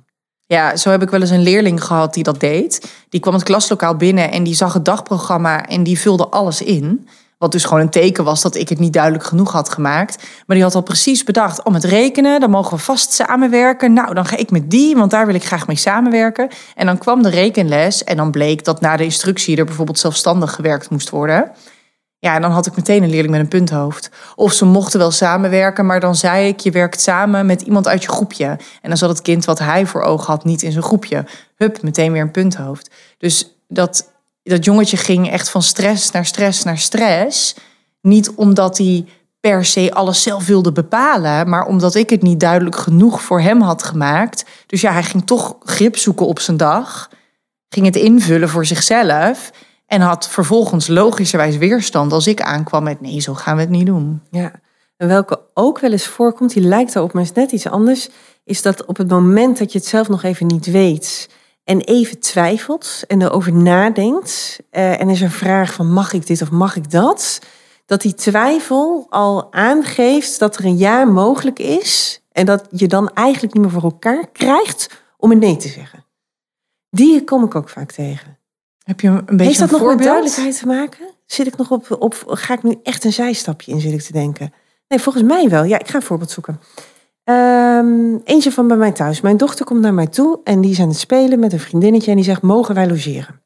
Ja, 0.47 0.77
zo 0.77 0.91
heb 0.91 1.03
ik 1.03 1.11
wel 1.11 1.21
eens 1.21 1.31
een 1.31 1.43
leerling 1.43 1.85
gehad 1.85 2.15
die 2.15 2.23
dat 2.23 2.41
deed. 2.41 2.93
Die 3.09 3.21
kwam 3.21 3.35
het 3.35 3.43
klaslokaal 3.43 3.97
binnen 3.97 4.31
en 4.31 4.43
die 4.43 4.55
zag 4.55 4.73
het 4.73 4.85
dagprogramma 4.85 5.67
en 5.67 5.83
die 5.83 5.99
vulde 5.99 6.29
alles 6.29 6.63
in. 6.63 7.09
Wat 7.39 7.53
dus 7.53 7.65
gewoon 7.65 7.81
een 7.81 7.91
teken 7.91 8.25
was 8.25 8.43
dat 8.43 8.55
ik 8.55 8.69
het 8.69 8.79
niet 8.79 8.93
duidelijk 8.93 9.25
genoeg 9.25 9.53
had 9.53 9.69
gemaakt. 9.69 10.17
Maar 10.47 10.57
die 10.57 10.65
had 10.65 10.75
al 10.75 10.83
precies 10.83 11.25
bedacht, 11.25 11.63
om 11.63 11.75
het 11.75 11.85
rekenen, 11.85 12.41
dan 12.41 12.51
mogen 12.51 12.77
we 12.77 12.83
vast 12.83 13.13
samenwerken. 13.13 13.93
Nou, 13.93 14.15
dan 14.15 14.27
ga 14.27 14.37
ik 14.37 14.51
met 14.51 14.71
die, 14.71 14.97
want 14.97 15.11
daar 15.11 15.27
wil 15.27 15.35
ik 15.35 15.45
graag 15.45 15.67
mee 15.67 15.77
samenwerken. 15.77 16.49
En 16.75 16.87
dan 16.87 16.99
kwam 16.99 17.23
de 17.23 17.29
rekenles 17.29 18.05
en 18.05 18.17
dan 18.17 18.31
bleek 18.31 18.65
dat 18.65 18.81
na 18.81 18.97
de 18.97 19.05
instructie 19.05 19.57
er 19.57 19.65
bijvoorbeeld 19.65 19.99
zelfstandig 19.99 20.55
gewerkt 20.55 20.91
moest 20.91 21.11
worden. 21.11 21.53
Ja, 22.19 22.35
en 22.35 22.43
dan 22.43 22.51
had 22.51 22.67
ik 22.67 22.77
meteen 22.77 23.03
een 23.03 23.11
leerling 23.11 23.31
met 23.31 23.41
een 23.41 23.49
punthoofd. 23.49 24.11
Of 24.35 24.53
ze 24.53 24.65
mochten 24.65 24.99
wel 24.99 25.11
samenwerken, 25.11 25.87
maar 25.87 26.01
dan 26.01 26.15
zei 26.15 26.49
ik... 26.49 26.61
je 26.61 26.71
werkt 26.71 27.01
samen 27.01 27.47
met 27.47 27.63
iemand 27.63 27.89
uit 27.89 28.03
je 28.03 28.09
groepje. 28.09 28.47
En 28.83 28.89
dan 28.89 28.97
zat 28.97 29.09
het 29.09 29.23
kind 29.23 29.45
wat 29.45 29.59
hij 29.59 29.87
voor 29.87 30.03
ogen 30.03 30.27
had 30.27 30.45
niet 30.45 30.63
in 30.63 30.73
zijn 30.73 30.85
groepje. 30.85 31.25
Hup, 31.57 31.83
meteen 31.83 32.13
weer 32.13 32.23
een 32.23 32.31
punthoofd. 32.31 32.91
Dus 33.19 33.57
dat, 33.69 34.13
dat 34.51 34.65
jongetje 34.65 34.97
ging 34.97 35.31
echt 35.31 35.49
van 35.49 35.63
stress 35.63 36.11
naar 36.11 36.27
stress 36.27 36.63
naar 36.63 36.79
stress. 36.79 37.57
Niet 38.01 38.31
omdat 38.31 38.79
hij 38.79 39.05
per 39.41 39.65
se 39.65 39.93
alles 39.93 40.23
zelf 40.23 40.47
wilde 40.47 40.73
bepalen... 40.73 41.49
maar 41.49 41.67
omdat 41.67 41.95
ik 41.95 42.11
het 42.11 42.23
niet 42.23 42.41
duidelijk 42.41 42.77
genoeg 42.77 43.23
voor 43.23 43.41
hem 43.41 43.61
had 43.61 43.83
gemaakt. 43.83 44.45
Dus 44.67 44.81
ja, 44.81 44.93
hij 44.93 45.03
ging 45.03 45.27
toch 45.27 45.57
grip 45.61 45.97
zoeken 45.97 46.27
op 46.27 46.39
zijn 46.39 46.57
dag. 46.57 47.11
Ging 47.69 47.87
het 47.87 47.97
invullen 47.97 48.49
voor 48.49 48.67
zichzelf... 48.67 49.51
En 49.87 50.01
had 50.01 50.29
vervolgens 50.29 50.87
logischerwijs 50.87 51.57
weerstand 51.57 52.13
als 52.13 52.27
ik 52.27 52.41
aankwam 52.41 52.83
met 52.83 53.01
nee, 53.01 53.21
zo 53.21 53.35
gaan 53.35 53.55
we 53.55 53.61
het 53.61 53.71
niet 53.71 53.87
doen. 53.87 54.23
Ja. 54.31 54.53
En 54.97 55.09
welke 55.09 55.41
ook 55.55 55.79
wel 55.79 55.93
eens 55.93 56.07
voorkomt, 56.07 56.53
die 56.53 56.63
lijkt 56.63 56.97
erop, 56.97 57.13
maar 57.13 57.23
is 57.23 57.33
net 57.33 57.53
iets 57.53 57.67
anders, 57.67 58.09
is 58.45 58.63
dat 58.63 58.85
op 58.85 58.97
het 58.97 59.09
moment 59.09 59.59
dat 59.59 59.73
je 59.73 59.79
het 59.79 59.87
zelf 59.87 60.09
nog 60.09 60.23
even 60.23 60.47
niet 60.47 60.67
weet 60.67 61.29
en 61.67 61.81
even 61.81 62.21
twijfelt 62.21 63.05
en 63.07 63.23
erover 63.23 63.53
nadenkt 63.53 64.59
eh, 64.71 65.01
en 65.01 65.09
is 65.09 65.21
een 65.21 65.31
vraag 65.31 65.73
van 65.75 65.93
mag 65.93 66.13
ik 66.13 66.27
dit 66.27 66.43
of 66.43 66.51
mag 66.51 66.77
ik 66.77 66.91
dat, 66.91 67.41
dat 67.87 68.01
die 68.01 68.15
twijfel 68.15 69.07
al 69.09 69.53
aangeeft 69.53 70.39
dat 70.39 70.57
er 70.57 70.65
een 70.65 70.77
ja 70.77 71.05
mogelijk 71.05 71.59
is 71.59 72.23
en 72.33 72.47
dat 72.47 72.67
je 72.71 72.87
dan 72.87 73.11
eigenlijk 73.11 73.55
niet 73.55 73.63
meer 73.63 73.73
voor 73.73 73.83
elkaar 73.83 74.29
krijgt 74.33 75.03
om 75.17 75.31
een 75.31 75.39
nee 75.39 75.57
te 75.57 75.69
zeggen. 75.69 76.05
Die 76.91 77.25
kom 77.25 77.45
ik 77.45 77.55
ook 77.55 77.69
vaak 77.69 77.93
tegen. 77.93 78.39
Heb 78.83 79.01
je 79.01 79.09
een 79.09 79.25
beetje 79.25 79.45
Heeft 79.45 79.59
dat 79.59 79.73
een 79.73 79.79
nog 79.79 79.87
met 79.87 79.89
voorbeeld? 79.89 80.09
duidelijkheid 80.09 80.59
te 80.59 80.67
maken? 80.67 81.11
Zit 81.27 81.47
ik 81.47 81.57
nog 81.57 81.71
op, 81.71 81.97
op, 81.99 82.23
ga 82.27 82.55
ik 82.55 82.63
nu 82.63 82.79
echt 82.83 83.05
een 83.05 83.13
zijstapje 83.13 83.73
in, 83.73 83.81
zit 83.81 83.93
ik 83.93 84.03
te 84.03 84.13
denken? 84.13 84.53
Nee, 84.89 85.01
volgens 85.01 85.25
mij 85.25 85.49
wel. 85.49 85.65
Ja, 85.65 85.79
ik 85.79 85.89
ga 85.89 85.97
een 85.97 86.03
voorbeeld 86.03 86.31
zoeken. 86.31 86.61
Ehm, 87.27 88.17
eentje 88.25 88.53
van 88.53 88.69
bij 88.69 88.77
mij 88.77 88.93
thuis. 88.93 89.21
Mijn 89.21 89.37
dochter 89.37 89.65
komt 89.65 89.81
naar 89.81 89.95
mij 89.95 90.07
toe 90.07 90.41
en 90.45 90.61
die 90.61 90.71
is 90.71 90.81
aan 90.81 90.89
het 90.89 90.99
spelen 90.99 91.39
met 91.39 91.53
een 91.53 91.61
vriendinnetje 91.61 92.11
en 92.11 92.17
die 92.17 92.25
zegt, 92.25 92.43
mogen 92.43 92.75
wij 92.75 92.89
logeren? 92.89 93.41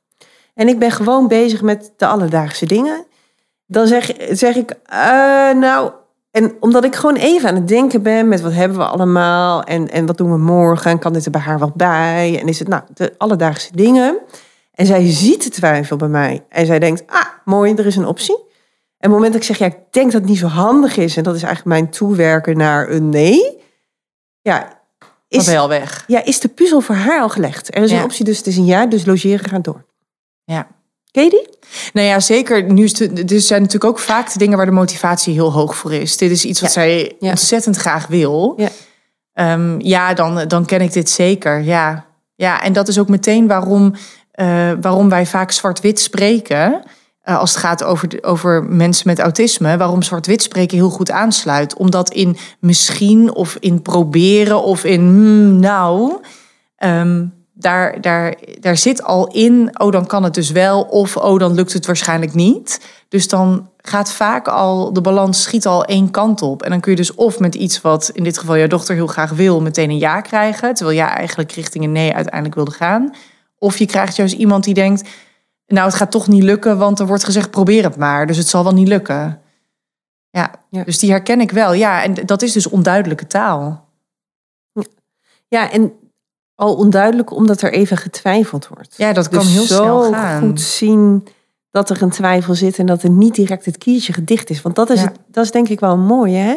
En 0.54 0.68
ik 0.68 0.78
ben 0.78 0.90
gewoon 0.90 1.28
bezig 1.28 1.62
met 1.62 1.92
de 1.96 2.06
alledaagse 2.06 2.66
dingen. 2.66 3.04
Dan 3.66 3.86
zeg, 3.86 4.12
zeg 4.30 4.56
ik, 4.56 4.70
eh, 4.84 4.98
nou, 5.54 5.90
en 6.30 6.56
omdat 6.60 6.84
ik 6.84 6.94
gewoon 6.94 7.16
even 7.16 7.48
aan 7.48 7.54
het 7.54 7.68
denken 7.68 8.02
ben 8.02 8.28
met 8.28 8.40
wat 8.40 8.52
hebben 8.52 8.78
we 8.78 8.84
allemaal 8.84 9.62
en, 9.62 9.90
en 9.90 10.06
wat 10.06 10.16
doen 10.16 10.30
we 10.30 10.38
morgen 10.38 10.90
en 10.90 10.98
kan 10.98 11.12
dit 11.12 11.24
er 11.24 11.30
bij 11.30 11.40
haar 11.40 11.58
wat 11.58 11.74
bij? 11.74 12.38
En 12.40 12.48
is 12.48 12.58
het 12.58 12.68
nou 12.68 12.82
de 12.94 13.14
alledaagse 13.18 13.76
dingen? 13.76 14.18
En 14.74 14.86
zij 14.86 15.10
ziet 15.10 15.42
de 15.42 15.50
twijfel 15.50 15.96
bij 15.96 16.08
mij. 16.08 16.44
En 16.48 16.66
zij 16.66 16.78
denkt, 16.78 17.02
ah, 17.06 17.26
mooi, 17.44 17.74
er 17.74 17.86
is 17.86 17.96
een 17.96 18.06
optie. 18.06 18.36
En 18.36 18.42
op 18.42 19.00
het 19.00 19.10
moment 19.10 19.32
dat 19.32 19.40
ik 19.42 19.46
zeg, 19.46 19.58
ja, 19.58 19.66
ik 19.66 19.78
denk 19.90 20.12
dat 20.12 20.20
het 20.20 20.30
niet 20.30 20.38
zo 20.38 20.46
handig 20.46 20.96
is... 20.96 21.16
en 21.16 21.22
dat 21.22 21.34
is 21.34 21.42
eigenlijk 21.42 21.76
mijn 21.76 21.90
toewerken 21.90 22.56
naar 22.56 22.90
een 22.90 23.08
nee... 23.08 23.59
ja, 24.42 24.78
Is 25.28 25.46
wel 25.46 25.68
weg. 25.68 26.04
ja, 26.06 26.24
is 26.24 26.40
de 26.40 26.48
puzzel 26.48 26.80
voor 26.80 26.94
haar 26.94 27.20
al 27.20 27.28
gelegd. 27.28 27.74
Er 27.76 27.82
is 27.82 27.90
Ja. 27.90 27.98
een 27.98 28.04
optie, 28.04 28.24
dus 28.24 28.36
het 28.38 28.46
is 28.46 28.56
een 28.56 28.64
ja, 28.64 28.86
dus 28.86 29.04
logeren 29.04 29.48
gaat 29.48 29.64
door. 29.64 29.84
Ja. 30.44 30.66
Ken 31.10 31.24
je 31.24 31.30
die? 31.30 31.48
Nou 31.92 32.06
ja, 32.06 32.20
zeker. 32.20 32.62
Nu 32.72 32.84
er 32.84 33.40
zijn 33.40 33.62
natuurlijk 33.62 33.84
ook 33.92 33.98
vaak 33.98 34.32
de 34.32 34.38
dingen 34.38 34.56
waar 34.56 34.66
de 34.66 34.72
motivatie 34.72 35.32
heel 35.34 35.52
hoog 35.52 35.76
voor 35.76 35.92
is. 35.92 36.16
Dit 36.16 36.30
is 36.30 36.44
iets 36.44 36.60
wat 36.60 36.74
Ja. 36.74 36.80
zij 36.82 37.16
Ja. 37.18 37.30
ontzettend 37.30 37.76
graag 37.76 38.06
wil. 38.06 38.54
Ja. 38.56 38.68
Ehm, 39.32 39.80
ja, 39.80 40.14
dan, 40.14 40.48
dan 40.48 40.64
ken 40.64 40.80
ik 40.80 40.92
dit 40.92 41.10
zeker. 41.10 41.60
Ja. 41.62 42.04
ja, 42.34 42.62
en 42.62 42.72
dat 42.72 42.88
is 42.88 42.98
ook 42.98 43.08
meteen 43.08 43.46
waarom, 43.46 43.94
eh, 44.30 44.72
waarom 44.80 45.08
wij 45.08 45.26
vaak 45.26 45.50
zwart-wit 45.50 46.00
spreken. 46.00 46.82
Eh, 47.20 47.38
als 47.38 47.50
het 47.50 47.60
gaat 47.60 47.84
over, 47.84 48.08
over 48.20 48.64
mensen 48.64 49.08
met 49.08 49.18
autisme, 49.18 49.76
waarom 49.76 50.02
zwart-wit 50.02 50.42
spreken 50.42 50.76
heel 50.76 50.90
goed 50.90 51.10
aansluit. 51.10 51.76
Omdat 51.76 52.12
in 52.12 52.36
misschien 52.58 53.34
of 53.34 53.56
in 53.60 53.82
proberen 53.82 54.62
of 54.62 54.84
in 54.84 55.00
hmm, 55.00 55.60
nou, 55.60 56.20
ehm, 56.76 57.26
daar, 57.54 58.00
daar, 58.00 58.36
daar 58.60 58.76
zit 58.76 59.02
al 59.02 59.26
in, 59.26 59.70
oh 59.80 59.92
dan 59.92 60.06
kan 60.06 60.24
het 60.24 60.34
dus 60.34 60.50
wel, 60.50 60.82
of 60.82 61.16
oh 61.16 61.38
dan 61.38 61.54
lukt 61.54 61.72
het 61.72 61.86
waarschijnlijk 61.86 62.34
niet. 62.34 62.80
Dus 63.08 63.28
dan 63.28 63.68
gaat 63.76 64.12
vaak 64.12 64.48
al, 64.48 64.92
de 64.92 65.00
balans 65.00 65.42
schiet 65.42 65.66
al 65.66 65.84
één 65.84 66.10
kant 66.10 66.42
op. 66.42 66.62
En 66.62 66.70
dan 66.70 66.80
kun 66.80 66.90
je 66.90 66.96
dus 66.96 67.14
of 67.14 67.38
met 67.38 67.54
iets 67.54 67.80
wat 67.80 68.10
in 68.12 68.24
dit 68.24 68.38
geval 68.38 68.56
jouw 68.56 68.66
dochter 68.66 68.94
heel 68.94 69.06
graag 69.06 69.30
wil, 69.30 69.60
meteen 69.60 69.90
een 69.90 69.98
ja 69.98 70.20
krijgen, 70.20 70.74
terwijl 70.74 70.96
jij 70.96 71.08
eigenlijk 71.08 71.52
richting 71.52 71.84
een 71.84 71.92
nee 71.92 72.14
uiteindelijk 72.14 72.54
wilde 72.54 72.70
gaan. 72.70 73.14
Of 73.58 73.78
je 73.78 73.86
krijgt 73.86 74.16
juist 74.16 74.34
iemand 74.34 74.64
die 74.64 74.74
denkt, 74.74 75.08
nou 75.70 75.86
het 75.86 75.94
gaat 75.96 76.10
toch 76.10 76.28
niet 76.28 76.42
lukken, 76.42 76.78
want 76.78 76.98
er 76.98 77.06
wordt 77.06 77.24
gezegd 77.24 77.50
probeer 77.50 77.82
het 77.84 77.96
maar, 77.96 78.26
dus 78.26 78.36
het 78.36 78.48
zal 78.48 78.62
wel 78.62 78.72
niet 78.72 78.88
lukken. 78.88 79.40
Ja, 80.30 80.50
Ja. 80.70 80.84
dus 80.84 80.98
die 80.98 81.10
herken 81.10 81.40
ik 81.40 81.50
wel. 81.50 81.72
Ja, 81.72 82.02
en 82.02 82.14
dat 82.26 82.42
is 82.42 82.52
dus 82.52 82.66
onduidelijke 82.68 83.26
taal. 83.26 83.88
Ja, 85.48 85.70
en 85.70 85.92
al 86.54 86.74
onduidelijk 86.76 87.30
omdat 87.30 87.60
er 87.62 87.72
even 87.72 87.96
getwijfeld 87.96 88.68
wordt. 88.68 88.94
Ja, 88.96 89.12
dat 89.12 89.28
kan 89.28 89.38
Dus 89.38 89.52
heel 89.52 89.62
zo 89.62 89.74
snel 89.82 90.12
gaan. 90.12 90.40
goed 90.40 90.60
zien 90.60 91.26
dat 91.70 91.90
er 91.90 92.02
een 92.02 92.10
twijfel 92.10 92.54
zit 92.54 92.78
en 92.78 92.86
dat 92.86 93.02
er 93.02 93.10
niet 93.10 93.34
direct 93.34 93.64
het 93.64 93.78
kiertje 93.78 94.12
gedicht 94.12 94.50
is. 94.50 94.62
Want 94.62 94.74
dat 94.76 94.90
is, 94.90 95.00
Ja. 95.00 95.06
het, 95.06 95.18
dat 95.26 95.44
is 95.44 95.50
denk 95.50 95.68
ik 95.68 95.80
wel 95.80 95.96
mooi. 95.96 96.34
Hè? 96.34 96.56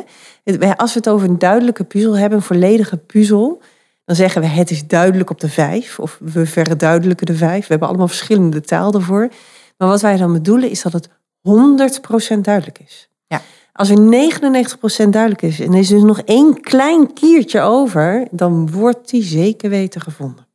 Als 0.76 0.94
we 0.94 1.00
het 1.00 1.10
over 1.10 1.30
een 1.30 1.40
duidelijke 1.40 1.84
puzzel 1.84 2.18
hebben, 2.18 2.38
een 2.38 2.44
volledige 2.44 2.98
puzzel, 2.98 3.62
dan 4.06 4.16
zeggen 4.16 4.42
we 4.42 4.48
het 4.48 4.72
is 4.72 4.88
duidelijk 4.88 5.30
op 5.30 5.40
de 5.40 5.50
vijf. 5.50 6.00
Of 6.00 6.18
we 6.22 6.46
verduidelijken 6.46 7.26
de 7.26 7.36
vijf. 7.36 7.62
We 7.62 7.68
hebben 7.68 7.88
allemaal 7.88 8.08
verschillende 8.08 8.62
taal 8.62 8.94
ervoor. 8.94 9.30
Maar 9.78 9.88
wat 9.88 10.02
wij 10.02 10.18
dan 10.18 10.34
bedoelen 10.34 10.70
is 10.70 10.82
dat 10.82 10.94
het 10.94 11.10
100% 12.38 12.40
duidelijk 12.42 12.80
is. 12.80 13.10
Ja. 13.28 13.42
Als 13.74 13.90
er 13.90 13.98
99% 15.06 15.10
duidelijk 15.10 15.42
is 15.42 15.60
en 15.60 15.74
er 15.74 15.80
is 15.80 15.88
dus 15.88 16.02
nog 16.02 16.20
één 16.20 16.62
klein 16.62 17.14
kiertje 17.14 17.62
over, 17.62 18.28
dan 18.32 18.72
wordt 18.72 19.10
die 19.10 19.24
zeker 19.24 19.70
weten 19.70 20.02
gevonden. 20.02 20.48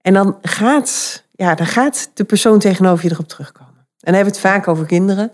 En 0.00 0.14
dan 0.14 0.38
gaat, 0.42 1.22
ja, 1.32 1.54
dan 1.54 1.66
gaat 1.66 2.10
de 2.14 2.24
persoon 2.24 2.58
tegenover 2.58 3.04
je 3.04 3.10
erop 3.10 3.28
terugkomen. 3.28 3.76
En 3.76 4.12
dan 4.12 4.14
hebben 4.14 4.32
we 4.32 4.38
het 4.38 4.48
vaak 4.48 4.68
over 4.68 4.86
kinderen. 4.86 5.32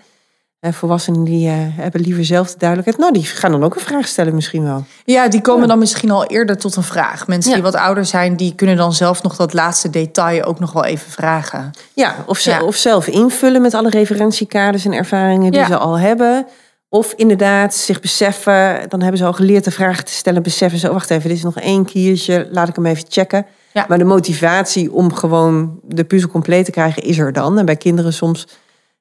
En 0.60 0.74
volwassenen 0.74 1.24
die 1.24 1.48
eh, 1.48 1.54
hebben 1.58 2.00
liever 2.00 2.24
zelf 2.24 2.50
de 2.52 2.58
duidelijkheid. 2.58 2.98
Nou, 3.00 3.12
die 3.12 3.24
gaan 3.24 3.50
dan 3.50 3.64
ook 3.64 3.74
een 3.74 3.80
vraag 3.80 4.06
stellen 4.08 4.34
misschien 4.34 4.62
wel. 4.64 4.84
Ja, 5.04 5.28
die 5.28 5.40
komen 5.40 5.62
Ja. 5.62 5.66
dan 5.68 5.78
misschien 5.78 6.10
al 6.10 6.26
eerder 6.26 6.56
tot 6.58 6.76
een 6.76 6.82
vraag. 6.82 7.26
Mensen 7.26 7.50
Ja. 7.50 7.56
die 7.56 7.64
wat 7.64 7.74
ouder 7.74 8.04
zijn, 8.04 8.36
die 8.36 8.54
kunnen 8.54 8.76
dan 8.76 8.92
zelf 8.92 9.22
nog 9.22 9.36
dat 9.36 9.52
laatste 9.52 9.90
detail 9.90 10.42
ook 10.44 10.58
nog 10.60 10.72
wel 10.72 10.84
even 10.84 11.10
vragen. 11.10 11.70
Ja, 11.94 12.14
of, 12.26 12.38
ze, 12.38 12.50
Ja. 12.50 12.62
of 12.62 12.76
zelf 12.76 13.06
invullen 13.06 13.62
met 13.62 13.74
alle 13.74 13.88
referentiekaders 13.90 14.84
en 14.84 14.92
ervaringen 14.92 15.52
die 15.52 15.64
ze 15.64 15.76
al 15.76 15.98
hebben. 15.98 16.46
Of 16.88 17.12
inderdaad 17.16 17.74
zich 17.74 18.00
beseffen, 18.00 18.80
dan 18.88 19.00
hebben 19.00 19.18
ze 19.18 19.24
al 19.24 19.32
geleerd 19.32 19.64
de 19.64 19.70
vraag 19.70 20.02
te 20.02 20.12
stellen. 20.12 20.42
Beseffen 20.42 20.78
ze, 20.78 20.86
oh, 20.86 20.92
wacht 20.92 21.10
even, 21.10 21.28
dit 21.28 21.36
is 21.38 21.42
nog 21.44 21.58
één 21.58 21.84
kiertje, 21.84 22.48
laat 22.52 22.68
ik 22.68 22.74
hem 22.76 22.86
even 22.86 23.04
checken. 23.08 23.46
Maar 23.88 23.98
de 23.98 24.04
motivatie 24.04 24.92
om 24.92 25.12
gewoon 25.14 25.80
de 25.82 26.04
puzzel 26.04 26.30
compleet 26.30 26.64
te 26.64 26.70
krijgen 26.70 27.02
is 27.02 27.18
er 27.18 27.32
dan. 27.32 27.58
En 27.58 27.64
bij 27.64 27.76
kinderen 27.76 28.12
soms, 28.12 28.46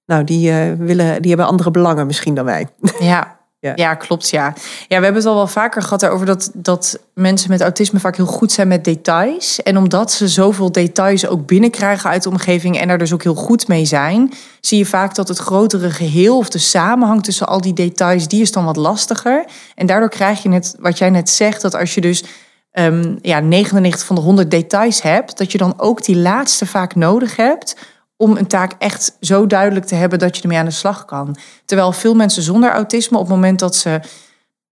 nou, 0.07 0.23
die, 0.23 0.51
eh, 0.51 0.73
willen, 0.77 1.21
die 1.21 1.29
hebben 1.29 1.47
andere 1.47 1.71
belangen 1.71 2.05
misschien 2.05 2.33
dan 2.33 2.45
wij. 2.45 2.67
Ja. 2.99 3.35
Ja. 3.59 3.73
Ja. 3.75 3.95
klopt, 3.95 4.29
ja. 4.29 4.53
Ja, 4.87 4.97
we 4.97 5.03
hebben 5.03 5.13
het 5.13 5.25
al 5.25 5.35
wel 5.35 5.47
vaker 5.47 5.81
gehad 5.81 6.05
over 6.05 6.25
dat, 6.25 6.51
dat 6.53 6.99
mensen 7.13 7.49
met 7.49 7.61
autisme 7.61 7.99
vaak 7.99 8.15
heel 8.15 8.25
goed 8.25 8.51
zijn 8.51 8.67
met 8.67 8.83
details. 8.83 9.63
En 9.63 9.77
omdat 9.77 10.11
ze 10.11 10.27
zoveel 10.27 10.71
details 10.71 11.27
ook 11.27 11.45
binnenkrijgen 11.45 12.09
uit 12.09 12.23
de 12.23 12.29
omgeving 12.29 12.79
en 12.79 12.87
daar 12.87 12.97
dus 12.97 13.13
ook 13.13 13.23
heel 13.23 13.35
goed 13.35 13.67
mee 13.67 13.85
zijn, 13.85 14.33
zie 14.61 14.77
je 14.77 14.85
vaak 14.85 15.15
dat 15.15 15.27
het 15.27 15.37
grotere 15.37 15.89
geheel 15.89 16.37
of 16.37 16.49
de 16.49 16.57
samenhang 16.57 17.23
tussen 17.23 17.47
al 17.47 17.61
die 17.61 17.73
details, 17.73 18.27
die 18.27 18.41
is 18.41 18.51
dan 18.51 18.65
wat 18.65 18.75
lastiger. 18.75 19.45
En 19.75 19.85
daardoor 19.85 20.09
krijg 20.09 20.43
je 20.43 20.49
net, 20.49 20.75
wat 20.79 20.97
jij 20.97 21.09
net 21.09 21.29
zegt, 21.29 21.61
dat 21.61 21.75
als 21.75 21.93
je 21.93 22.01
dus 22.01 22.23
ehm, 22.71 23.15
ja, 23.21 23.39
99 23.39 24.05
van 24.05 24.15
de 24.15 24.21
100 24.21 24.51
details 24.51 25.01
hebt, 25.01 25.37
dat 25.37 25.51
je 25.51 25.57
dan 25.57 25.73
ook 25.77 26.03
die 26.03 26.17
laatste 26.17 26.65
vaak 26.65 26.95
nodig 26.95 27.35
hebt 27.35 27.75
om 28.17 28.38
een 28.38 28.47
taak 28.47 28.74
echt 28.77 29.17
zo 29.21 29.47
duidelijk 29.47 29.86
te 29.86 29.95
hebben 29.95 30.19
dat 30.19 30.36
je 30.36 30.41
ermee 30.41 30.57
aan 30.57 30.65
de 30.65 30.71
slag 30.71 31.05
kan. 31.05 31.36
Terwijl 31.65 31.91
veel 31.91 32.15
mensen 32.15 32.43
zonder 32.43 32.71
autisme 32.71 33.17
op 33.17 33.24
het 33.24 33.33
moment 33.33 33.59
dat 33.59 33.75
ze 33.75 34.00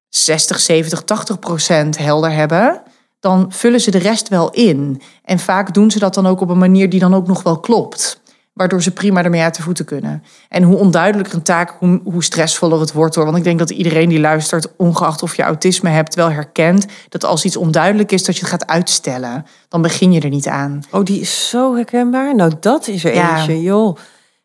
60, 0.10 0.60
70, 0.60 1.04
80 1.04 1.40
procent 1.40 1.98
helder 1.98 2.32
hebben, 2.32 2.82
dan 3.20 3.52
vullen 3.52 3.82
ze 3.82 3.92
de 3.92 3.98
rest 3.98 4.28
wel 4.28 4.50
in. 4.52 5.02
En 5.24 5.40
vaak 5.40 5.74
doen 5.74 5.92
ze 5.92 6.00
dat 6.00 6.14
dan 6.14 6.28
ook 6.28 6.42
op 6.42 6.50
een 6.50 6.58
manier 6.58 6.90
die 6.90 7.00
dan 7.00 7.14
ook 7.14 7.28
nog 7.28 7.44
wel 7.44 7.60
klopt. 7.60 8.22
Waardoor 8.56 8.82
ze 8.84 8.92
prima 8.92 9.24
ermee 9.24 9.42
uit 9.42 9.56
de 9.56 9.62
voeten 9.62 9.86
kunnen. 9.86 10.24
En 10.50 10.64
hoe 10.64 10.78
onduidelijker 10.78 11.34
een 11.36 11.42
taak, 11.42 11.76
hoe, 11.80 12.02
hoe 12.04 12.24
stressvoller 12.24 12.80
het 12.80 12.92
wordt 12.92 13.16
hoor. 13.16 13.26
Want 13.26 13.38
ik 13.38 13.44
denk 13.44 13.60
dat 13.60 13.70
iedereen 13.70 14.10
die 14.10 14.20
luistert, 14.20 14.68
ongeacht 14.78 15.24
of 15.24 15.36
je 15.36 15.44
autisme 15.44 15.90
hebt, 15.90 16.16
wel 16.16 16.32
herkent 16.32 16.86
dat 17.10 17.24
als 17.24 17.46
iets 17.46 17.58
onduidelijk 17.58 18.12
is, 18.12 18.24
dat 18.24 18.36
je 18.36 18.42
het 18.42 18.50
gaat 18.50 18.68
uitstellen. 18.68 19.46
Dan 19.70 19.82
begin 19.82 20.12
je 20.12 20.22
er 20.22 20.30
niet 20.30 20.48
aan. 20.48 20.80
Oh, 20.92 21.04
die 21.04 21.20
is 21.20 21.50
zo 21.50 21.76
herkenbaar. 21.76 22.36
Nou, 22.36 22.52
dat 22.60 22.88
is 22.88 23.04
er 23.04 23.14
Ja. 23.14 23.38
eentje, 23.38 23.62
joh. 23.62 23.98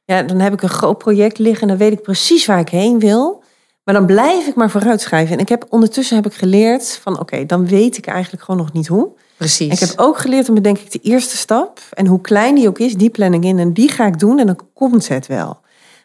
Ja, 0.05 0.23
dan 0.23 0.39
heb 0.41 0.53
ik 0.53 0.63
een 0.63 0.69
groot 0.69 0.99
project 0.99 1.39
liggen 1.39 1.63
en 1.63 1.69
dan 1.69 1.77
weet 1.77 1.93
ik 1.93 2.03
precies 2.03 2.47
waar 2.47 2.59
ik 2.59 2.69
heen 2.69 2.99
wil. 2.99 3.43
Maar 3.85 3.95
dan 3.95 4.07
blijf 4.07 4.47
ik 4.47 4.55
maar 4.55 4.71
vooruitschrijven. 4.71 5.35
En 5.35 5.41
ik 5.41 5.49
heb 5.49 5.67
ondertussen 5.69 6.17
heb 6.17 6.27
ik 6.27 6.35
geleerd 6.35 6.99
van, 7.03 7.19
oké, 7.21 7.47
dan 7.47 7.67
weet 7.67 7.97
ik 7.97 8.07
eigenlijk 8.07 8.45
gewoon 8.45 8.61
nog 8.61 8.73
niet 8.73 8.87
hoe. 8.87 9.09
Precies. 9.41 9.69
En 9.69 9.75
ik 9.75 9.81
heb 9.81 9.99
ook 9.99 10.19
geleerd 10.19 10.49
om 10.49 10.63
denk 10.63 10.79
ik 10.79 10.93
de 10.93 10.99
eerste 11.03 11.37
stap. 11.37 11.81
En 11.93 12.07
hoe 12.07 12.21
klein 12.21 12.55
die 12.55 12.69
ook 12.69 12.79
is, 12.79 12.95
die 12.95 13.11
plan 13.11 13.35
ik 13.35 13.45
in. 13.45 13.59
En 13.59 13.73
die 13.73 13.89
ga 13.91 14.07
ik 14.07 14.19
doen 14.19 14.39
en 14.39 14.47
dan 14.47 14.59
komt 14.75 15.09
het 15.09 15.27
wel. 15.27 15.61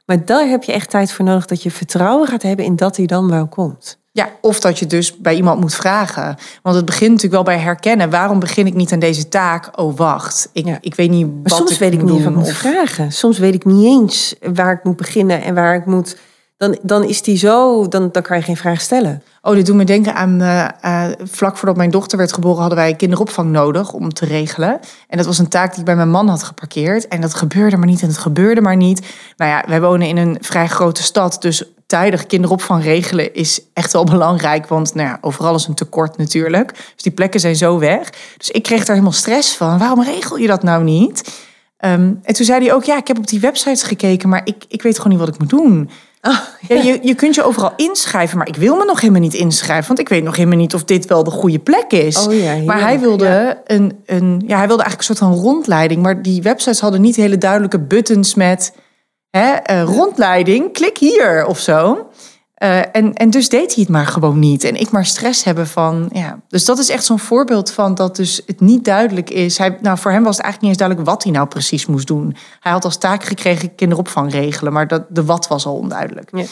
Maar 0.06 0.26
daar 0.26 0.48
heb 0.48 0.64
je 0.64 0.72
echt 0.72 0.90
tijd 0.90 1.12
voor 1.12 1.26
nodig 1.26 1.46
dat 1.46 1.64
je 1.64 1.72
vertrouwen 1.72 2.28
gaat 2.28 2.42
hebben 2.42 2.66
in 2.66 2.76
dat 2.76 2.96
die 2.96 3.08
dan 3.08 3.30
wel 3.30 3.48
komt. 3.48 3.98
Ja, 4.12 4.30
of 4.42 4.60
dat 4.60 4.80
je 4.80 4.86
dus 4.86 5.18
bij 5.18 5.36
iemand 5.36 5.60
moet 5.60 5.76
vragen. 5.76 6.36
Want 6.62 6.76
het 6.76 6.86
begint 6.86 7.12
natuurlijk 7.12 7.44
wel 7.46 7.56
bij 7.56 7.64
herkennen. 7.64 8.10
Waarom 8.10 8.40
begin 8.40 8.68
ik 8.68 8.74
niet 8.74 8.92
aan 8.92 9.00
deze 9.00 9.28
taak? 9.28 9.80
Oh, 9.80 9.98
wacht. 9.98 10.50
Ik, 10.54 10.66
Ja. 10.66 10.78
ik 10.82 10.96
weet 10.96 11.10
niet 11.10 11.28
wat 11.44 11.58
soms 11.58 11.78
weet 11.78 11.94
ik 11.94 12.02
moet 12.02 12.12
niet 12.12 12.24
wat 12.24 12.32
ik 12.34 12.38
moet 12.38 12.52
vragen. 12.52 13.12
Soms 13.12 13.38
weet 13.38 13.54
ik 13.54 13.66
niet 13.66 13.86
eens 13.86 14.36
waar 14.54 14.74
ik 14.74 14.84
moet 14.84 14.96
beginnen 14.98 15.44
en 15.44 15.54
waar 15.56 15.76
ik 15.76 15.86
moet. 15.86 16.18
Dan, 16.58 16.78
dan 16.82 17.04
is 17.04 17.22
die 17.22 17.38
zo, 17.38 17.88
dan, 17.88 18.10
dan 18.12 18.22
kan 18.22 18.38
je 18.38 18.44
geen 18.44 18.58
vraag 18.58 18.82
stellen. 18.82 19.24
Oh, 19.42 19.54
dit 19.54 19.66
doet 19.66 19.76
me 19.76 19.84
denken 19.84 20.16
aan... 20.16 20.42
eh, 20.42 20.68
eh, 20.82 21.12
vlak 21.24 21.58
voordat 21.58 21.78
mijn 21.78 21.90
dochter 21.90 22.18
werd 22.18 22.34
geboren... 22.34 22.60
hadden 22.60 22.78
wij 22.78 22.96
kinderopvang 22.96 23.52
nodig 23.52 23.94
om 23.94 24.14
te 24.14 24.26
regelen. 24.26 24.80
En 25.08 25.18
dat 25.18 25.26
was 25.26 25.40
een 25.40 25.48
taak 25.48 25.70
die 25.70 25.80
ik 25.80 25.86
bij 25.86 25.96
mijn 25.96 26.10
man 26.10 26.28
had 26.28 26.44
geparkeerd. 26.44 27.08
En 27.08 27.22
dat 27.22 27.34
gebeurde 27.34 27.78
maar 27.78 27.88
niet 27.88 28.02
en 28.02 28.08
het 28.08 28.18
gebeurde 28.18 28.62
maar 28.62 28.76
niet. 28.76 29.02
Nou 29.38 29.52
ja, 29.52 29.64
wij 29.68 29.82
wonen 29.82 30.08
in 30.08 30.18
een 30.18 30.38
vrij 30.42 30.68
grote 30.68 31.04
stad. 31.04 31.42
Dus 31.42 31.64
tijdig 31.86 32.26
kinderopvang 32.26 32.84
regelen 32.84 33.34
is 33.34 33.62
echt 33.74 33.94
wel 33.94 34.04
belangrijk. 34.16 34.68
Want 34.68 34.94
nou 34.94 35.08
ja, 35.08 35.18
overal 35.22 35.56
is 35.56 35.68
een 35.68 35.74
tekort 35.74 36.18
natuurlijk. 36.18 36.74
Dus 36.74 37.04
die 37.04 37.12
plekken 37.12 37.40
zijn 37.40 37.56
zo 37.56 37.80
weg. 37.80 38.10
Dus 38.38 38.52
ik 38.52 38.64
kreeg 38.64 38.80
daar 38.80 38.96
helemaal 38.96 39.12
stress 39.12 39.58
van. 39.58 39.78
Waarom 39.78 40.04
regel 40.04 40.38
je 40.38 40.48
dat 40.48 40.64
nou 40.64 40.84
niet? 40.84 41.44
Ehm, 41.78 42.14
en 42.24 42.34
toen 42.34 42.46
zei 42.46 42.66
hij 42.66 42.74
ook, 42.74 42.84
ja, 42.84 42.98
ik 42.98 43.08
heb 43.08 43.18
op 43.18 43.28
die 43.28 43.40
websites 43.40 43.84
gekeken... 43.84 44.30
maar 44.30 44.42
ik, 44.44 44.66
ik 44.68 44.82
weet 44.82 44.98
gewoon 44.98 45.12
niet 45.12 45.26
wat 45.26 45.34
ik 45.34 45.40
moet 45.40 45.50
doen. 45.50 45.90
Ja, 46.68 46.82
je, 46.82 47.00
je 47.02 47.16
kunt 47.16 47.36
je 47.36 47.44
overal 47.44 47.74
inschrijven, 47.76 48.38
maar 48.38 48.48
ik 48.48 48.56
wil 48.56 48.76
me 48.76 48.86
nog 48.86 49.02
helemaal 49.02 49.22
niet 49.22 49.34
inschrijven. 49.34 49.88
Want 49.88 50.00
ik 50.00 50.10
weet 50.10 50.24
nog 50.24 50.36
helemaal 50.36 50.58
niet 50.58 50.74
of 50.74 50.84
dit 50.84 51.06
wel 51.06 51.24
de 51.24 51.32
goede 51.32 51.60
plek 51.60 51.92
is. 51.92 52.28
Oh 52.28 52.34
ja, 52.34 52.56
maar 52.56 52.80
hij 52.80 53.00
wilde, 53.00 53.62
een, 53.66 54.02
een, 54.06 54.44
ja, 54.48 54.58
hij 54.58 54.68
wilde 54.68 54.84
eigenlijk 54.84 54.98
een 54.98 55.16
soort 55.16 55.32
van 55.32 55.34
rondleiding. 55.34 56.02
Maar 56.02 56.22
die 56.22 56.42
websites 56.42 56.80
hadden 56.80 57.02
niet 57.02 57.16
hele 57.16 57.38
duidelijke 57.38 57.80
buttons 57.80 58.36
met 58.36 58.74
hè, 59.30 59.52
eh, 59.52 59.84
rondleiding, 59.84 60.74
klik 60.74 60.98
hier 60.98 61.46
of 61.46 61.60
zo. 61.60 62.08
Eh, 62.56 62.96
en, 62.96 63.14
en 63.14 63.30
dus 63.30 63.50
deed 63.50 63.74
hij 63.74 63.84
het 63.84 63.92
maar 63.92 64.08
gewoon 64.08 64.40
niet. 64.40 64.64
En 64.64 64.76
ik 64.76 64.92
maar 64.92 65.06
stress 65.06 65.44
hebben 65.44 65.68
van, 65.68 66.10
ja. 66.14 66.40
Dus 66.48 66.66
dat 66.66 66.80
is 66.80 66.90
echt 66.90 67.06
zo'n 67.06 67.20
voorbeeld 67.20 67.72
van 67.72 67.96
dat 67.96 68.16
dus 68.16 68.42
het 68.46 68.62
niet 68.62 68.86
duidelijk 68.86 69.30
is. 69.30 69.58
Hij, 69.58 69.78
nou, 69.82 69.98
voor 69.98 70.12
hem 70.12 70.24
was 70.24 70.38
het 70.38 70.46
eigenlijk 70.46 70.62
niet 70.62 70.70
eens 70.70 70.78
duidelijk 70.78 71.10
wat 71.10 71.24
hij 71.24 71.32
nou 71.32 71.48
precies 71.48 71.86
moest 71.86 72.08
doen. 72.08 72.36
Hij 72.60 72.72
had 72.72 72.86
als 72.86 72.98
taak 72.98 73.24
gekregen 73.24 73.76
kinderopvang 73.76 74.32
regelen, 74.32 74.74
maar 74.74 74.88
dat, 74.88 75.04
de 75.10 75.26
wat 75.26 75.48
was 75.48 75.66
al 75.66 75.76
onduidelijk. 75.76 76.30
Ja. 76.32 76.46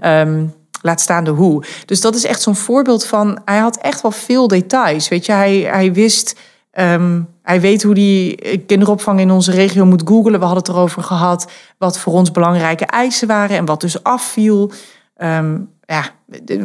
Ehm, 0.00 0.46
laat 0.82 1.00
staan 1.00 1.24
de 1.24 1.30
hoe. 1.30 1.64
Dus 1.84 2.00
dat 2.00 2.14
is 2.14 2.24
echt 2.24 2.42
zo'n 2.42 2.56
voorbeeld 2.56 3.06
van... 3.06 3.38
Hij 3.44 3.58
had 3.58 3.76
echt 3.76 4.02
wel 4.02 4.10
veel 4.10 4.48
details. 4.48 5.08
Weet 5.08 5.26
je, 5.26 5.32
hij, 5.32 5.58
hij 5.58 5.92
wist... 5.92 6.38
ehm, 6.70 7.20
hij 7.42 7.60
weet 7.60 7.82
hoe 7.82 7.94
die 7.94 8.36
eh, 8.36 8.58
kinderopvang 8.66 9.20
in 9.20 9.30
onze 9.30 9.50
regio 9.50 9.84
moet 9.84 10.02
googelen. 10.04 10.40
We 10.40 10.46
hadden 10.46 10.64
het 10.64 10.72
erover 10.72 11.02
gehad 11.02 11.50
wat 11.78 11.98
voor 11.98 12.12
ons 12.12 12.30
belangrijke 12.30 12.86
eisen 12.86 13.28
waren... 13.28 13.56
en 13.56 13.64
wat 13.64 13.80
dus 13.80 14.02
afviel. 14.02 14.72
Ehm, 15.18 15.60
ja, 15.80 16.14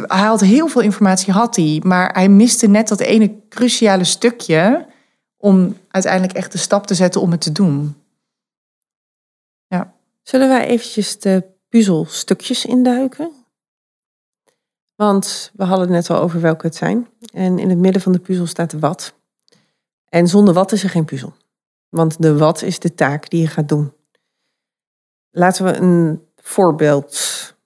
hij 0.07 0.25
had 0.25 0.41
heel 0.41 0.67
veel 0.67 0.81
informatie, 0.81 1.33
had 1.33 1.55
hij. 1.55 1.81
Maar 1.86 2.13
hij 2.13 2.29
miste 2.29 2.67
net 2.67 2.88
dat 2.88 3.00
ene 3.00 3.39
cruciale 3.50 4.03
stukje... 4.03 4.88
om 5.38 5.77
uiteindelijk 5.88 6.33
echt 6.33 6.51
de 6.51 6.57
stap 6.57 6.88
te 6.88 6.93
zetten 6.93 7.22
om 7.22 7.31
het 7.31 7.41
te 7.41 7.51
doen. 7.51 7.95
Zullen 10.24 10.50
wij 10.50 10.65
eventjes 10.65 11.19
de 11.19 11.43
puzzelstukjes 11.69 12.65
induiken? 12.65 13.31
Want 14.95 15.51
we 15.53 15.63
hadden 15.63 15.88
het 15.88 15.95
net 15.95 16.10
al 16.10 16.24
over 16.24 16.41
welke 16.41 16.65
het 16.65 16.75
zijn. 16.75 17.07
En 17.33 17.60
in 17.60 17.69
het 17.69 17.77
midden 17.77 18.01
van 18.01 18.12
de 18.12 18.19
puzzel 18.19 18.45
staat 18.45 18.72
de 18.72 18.79
wat. 18.79 19.13
En 20.10 20.27
zonder 20.27 20.53
wat 20.53 20.72
is 20.72 20.83
er 20.83 20.89
geen 20.89 21.05
puzzel. 21.05 21.33
Want 21.89 22.22
de 22.22 22.38
wat 22.38 22.62
is 22.62 22.79
de 22.79 22.93
taak 22.93 23.29
die 23.29 23.41
je 23.41 23.48
gaat 23.48 23.69
doen. 23.69 23.93
laten 25.31 25.65
we 25.65 25.74
een 25.74 26.27
voorbeeld 26.36 27.17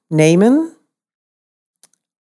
nemen. 0.07 0.76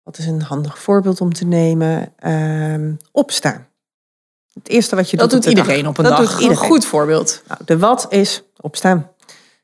Wat 0.10 0.18
is 0.18 0.26
een 0.26 0.42
handig 0.42 0.80
voorbeeld 0.80 1.22
om 1.22 1.34
te 1.34 1.46
nemen? 1.46 2.14
Ehm, 2.20 2.94
opstaan. 3.12 3.68
Het 4.54 4.68
eerste 4.70 4.96
wat 4.96 5.10
je 5.10 5.18
Dat 5.18 5.30
doet 5.30 5.44
doet 5.44 5.50
op 5.50 5.56
de 5.56 5.62
iedereen 5.62 5.84
dag. 5.84 5.92
op 5.92 5.98
een 5.98 6.04
Dat 6.04 6.18
dag. 6.18 6.40
doet. 6.40 6.50
Een 6.50 6.56
goed 6.56 6.86
voorbeeld. 6.86 7.44
Nou, 7.48 7.62
de 7.66 7.78
wat 7.80 8.06
is 8.10 8.44
opstaan. 8.62 9.10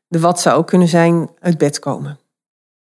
De 0.07 0.19
wat 0.19 0.41
zou 0.41 0.57
ook 0.57 0.67
kunnen 0.67 0.87
zijn 0.87 1.29
uit 1.39 1.57
bed 1.57 1.79
komen. 1.79 2.19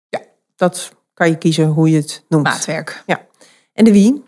Ja. 0.10 0.20
Dat 0.56 0.92
kan 1.14 1.30
je 1.30 1.38
kiezen 1.38 1.68
hoe 1.68 1.90
je 1.90 1.98
het 1.98 2.24
noemt. 2.30 2.44
Maatwerk. 2.44 3.04
En 3.74 3.84
de 3.86 3.92
wie? 3.92 4.24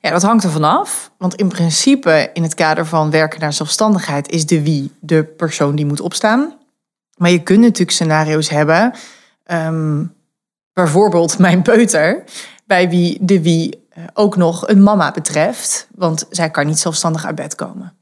Ja, 0.00 0.10
dat 0.10 0.22
hangt 0.22 0.44
er 0.44 0.50
vanaf. 0.50 1.10
Want 1.18 1.34
in 1.34 1.48
principe, 1.48 2.30
in 2.32 2.42
het 2.42 2.54
kader 2.54 2.86
van 2.86 3.10
werken 3.10 3.40
naar 3.40 3.52
zelfstandigheid, 3.52 4.28
is 4.28 4.46
de 4.46 4.62
wie 4.62 4.92
de 5.00 5.24
persoon 5.24 5.76
die 5.76 5.86
moet 5.86 6.00
opstaan. 6.00 6.58
Maar 7.16 7.30
je 7.30 7.42
kunt 7.42 7.60
natuurlijk 7.60 7.90
scenario's 7.90 8.48
hebben. 8.48 8.94
ehm, 9.44 10.04
bijvoorbeeld 10.76 11.38
mijn 11.38 11.62
peuter, 11.62 12.24
bij 12.66 12.88
wie 12.88 13.18
de 13.20 13.42
wie 13.42 13.86
eh, 13.88 14.04
ook 14.14 14.36
nog 14.36 14.68
een 14.68 14.82
mama 14.82 15.10
betreft. 15.10 15.88
Want 15.94 16.26
zij 16.30 16.50
kan 16.50 16.66
niet 16.66 16.78
zelfstandig 16.78 17.24
uit 17.24 17.34
bed 17.34 17.54
komen. 17.54 17.96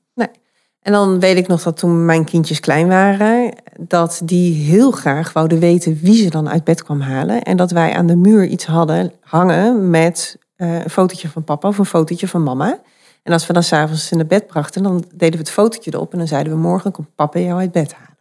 En 0.85 0.93
dan 0.93 1.21
weet 1.21 1.37
ik 1.37 1.47
nog 1.47 1.63
dat 1.63 1.77
toen 1.77 2.05
mijn 2.05 2.25
kindjes 2.25 2.61
klein 2.61 2.89
waren, 2.89 3.55
dat 3.79 4.21
die 4.25 4.55
heel 4.55 4.91
graag 4.91 5.33
wouden 5.33 5.59
weten 5.59 5.99
wie 6.03 6.23
ze 6.23 6.31
dan 6.31 6.49
uit 6.49 6.65
bed 6.65 6.83
kwam 6.83 7.01
halen. 7.01 7.43
En 7.43 7.57
dat 7.57 7.71
wij 7.71 7.95
aan 7.95 8.07
de 8.07 8.17
muur 8.17 8.47
iets 8.47 8.67
hadden 8.67 9.13
hangen 9.21 9.91
met 9.91 10.39
eh, 10.57 10.75
een 10.75 10.91
fotootje 10.91 11.29
van 11.29 11.45
papa 11.45 11.69
of 11.69 11.79
een 11.79 11.85
fotootje 11.85 12.29
van 12.29 12.43
mama. 12.43 12.79
En 13.23 13.33
als 13.33 13.47
we 13.47 13.53
dan 13.53 13.63
s'avonds 13.63 14.11
in 14.11 14.19
het 14.19 14.29
bed 14.29 14.47
brachten, 14.47 14.83
dan 14.83 15.05
deden 15.15 15.33
we 15.33 15.45
het 15.45 15.51
fotootje 15.51 15.95
erop 15.95 16.13
en 16.13 16.19
dan 16.19 16.29
zeiden 16.29 16.53
we 16.53 16.59
morgen 16.59 16.91
komt 16.91 17.15
papa 17.15 17.39
jou 17.39 17.59
uit 17.59 17.73
bed 17.73 17.93
halen. 17.93 18.14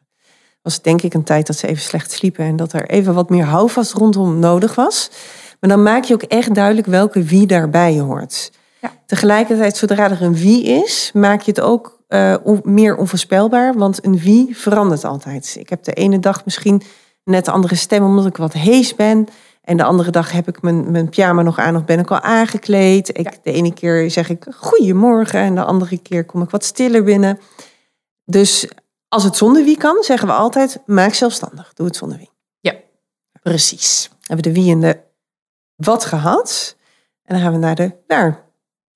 Was 0.64 0.82
denk 0.82 1.02
ik 1.02 1.14
een 1.14 1.24
tijd 1.24 1.48
dat 1.48 1.56
ze 1.58 1.68
even 1.68 1.84
slecht 1.84 2.12
sliepen 2.12 2.46
en 2.46 2.56
dat 2.56 2.74
er 2.74 2.90
even 2.90 3.14
wat 3.14 3.30
meer 3.30 3.46
houvast 3.46 3.94
rondom 3.94 4.40
nodig 4.40 4.76
was. 4.76 5.10
Maar 5.60 5.70
dan 5.70 5.84
maak 5.84 6.04
je 6.04 6.14
ook 6.14 6.22
echt 6.24 6.56
duidelijk 6.56 6.88
welke 6.88 7.24
wie 7.24 7.48
daarbij 7.48 8.00
hoort. 8.00 8.52
Ja. 8.82 8.92
Tegelijkertijd, 9.06 9.78
zodra 9.78 10.12
er 10.12 10.22
een 10.22 10.36
wie 10.36 10.64
is, 10.64 11.12
maak 11.14 11.42
je 11.42 11.52
het 11.52 11.62
ook 11.62 12.02
eh, 12.08 12.36
on- 12.44 12.62
meer 12.64 12.96
onvoorspelbaar. 12.96 13.74
Want 13.74 14.06
een 14.06 14.18
wie 14.20 14.58
verandert 14.58 15.04
altijd. 15.06 15.56
Ik 15.60 15.70
heb 15.70 15.84
de 15.84 15.94
ene 15.94 16.20
dag 16.20 16.46
misschien 16.46 16.82
net 17.24 17.48
een 17.48 17.54
andere 17.54 17.76
stem 17.76 18.04
omdat 18.06 18.26
ik 18.26 18.38
wat 18.38 18.54
hees 18.54 18.96
ben. 18.96 19.28
En 19.62 19.78
de 19.78 19.84
andere 19.84 20.12
dag 20.12 20.32
heb 20.32 20.48
ik 20.48 20.62
mijn, 20.62 20.92
mijn 20.92 21.10
pyjama 21.10 21.42
nog 21.42 21.60
aan 21.60 21.76
of 21.76 21.86
ben 21.86 22.00
ik 22.00 22.12
al 22.12 22.20
aangekleed. 22.20 23.18
Ik, 23.18 23.40
De 23.44 23.52
ene 23.52 23.74
keer 23.74 24.12
zeg 24.12 24.30
ik 24.30 24.46
goedemorgen 24.56 25.40
en 25.40 25.56
de 25.56 25.64
andere 25.64 25.98
keer 25.98 26.26
kom 26.26 26.42
ik 26.42 26.50
wat 26.50 26.64
stiller 26.64 27.04
binnen. 27.04 27.40
Dus 28.26 28.68
als 29.14 29.24
het 29.24 29.38
zonder 29.38 29.64
wie 29.64 29.78
kan, 29.78 30.04
zeggen 30.04 30.28
we 30.28 30.34
altijd 30.34 30.80
maak 30.86 31.14
zelfstandig. 31.14 31.74
Doe 31.74 31.86
het 31.86 31.96
zonder 31.96 32.18
wie. 32.18 32.32
Precies. 33.42 34.10
We 34.10 34.18
hebben 34.20 34.54
de 34.54 34.62
wie 34.62 34.72
en 34.72 34.82
de 34.82 35.00
wat 35.76 36.06
gehad. 36.06 36.76
En 37.24 37.36
dan 37.36 37.44
gaan 37.44 37.54
we 37.54 37.60
naar 37.60 37.76
de 37.76 37.96
waar. 38.08 38.44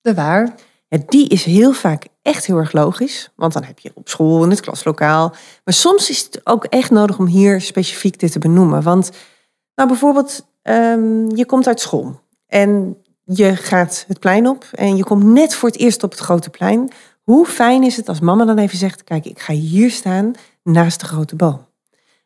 De 0.00 0.14
waar. 0.14 0.54
Ja, 0.88 0.98
die 1.06 1.28
is 1.28 1.44
heel 1.44 1.72
vaak 1.72 2.06
echt 2.22 2.46
heel 2.46 2.56
erg 2.56 2.72
logisch. 2.72 3.32
Want 3.36 3.52
dan 3.52 3.64
heb 3.64 3.78
je 3.78 3.90
op 3.94 4.08
school, 4.08 4.44
in 4.44 4.50
het 4.50 4.60
klaslokaal. 4.60 5.34
Maar 5.64 5.74
soms 5.74 6.10
is 6.10 6.22
het 6.22 6.40
ook 6.44 6.64
echt 6.64 6.90
nodig 6.90 7.18
om 7.18 7.26
hier 7.26 7.60
specifiek 7.60 8.18
dit 8.18 8.32
te 8.32 8.38
benoemen. 8.38 8.82
Want 8.82 9.10
nou, 9.74 9.88
bijvoorbeeld, 9.88 10.46
ehm, 10.62 11.36
je 11.36 11.46
komt 11.46 11.66
uit 11.66 11.80
school. 11.80 12.20
En 12.46 13.02
je 13.24 13.56
gaat 13.56 14.04
het 14.08 14.18
plein 14.18 14.48
op. 14.48 14.64
En 14.72 14.96
je 14.96 15.04
komt 15.04 15.24
net 15.24 15.54
voor 15.54 15.68
het 15.68 15.78
eerst 15.78 16.02
op 16.02 16.10
het 16.10 16.20
grote 16.20 16.50
plein. 16.50 16.90
Hoe 17.28 17.46
fijn 17.46 17.82
is 17.82 17.96
het 17.96 18.08
als 18.08 18.20
mama 18.20 18.44
dan 18.44 18.58
even 18.58 18.78
zegt... 18.78 19.04
kijk, 19.04 19.24
ik 19.24 19.38
ga 19.38 19.52
hier 19.52 19.90
staan 19.90 20.32
naast 20.62 21.00
de 21.00 21.06
grote 21.06 21.36
boom. 21.36 21.66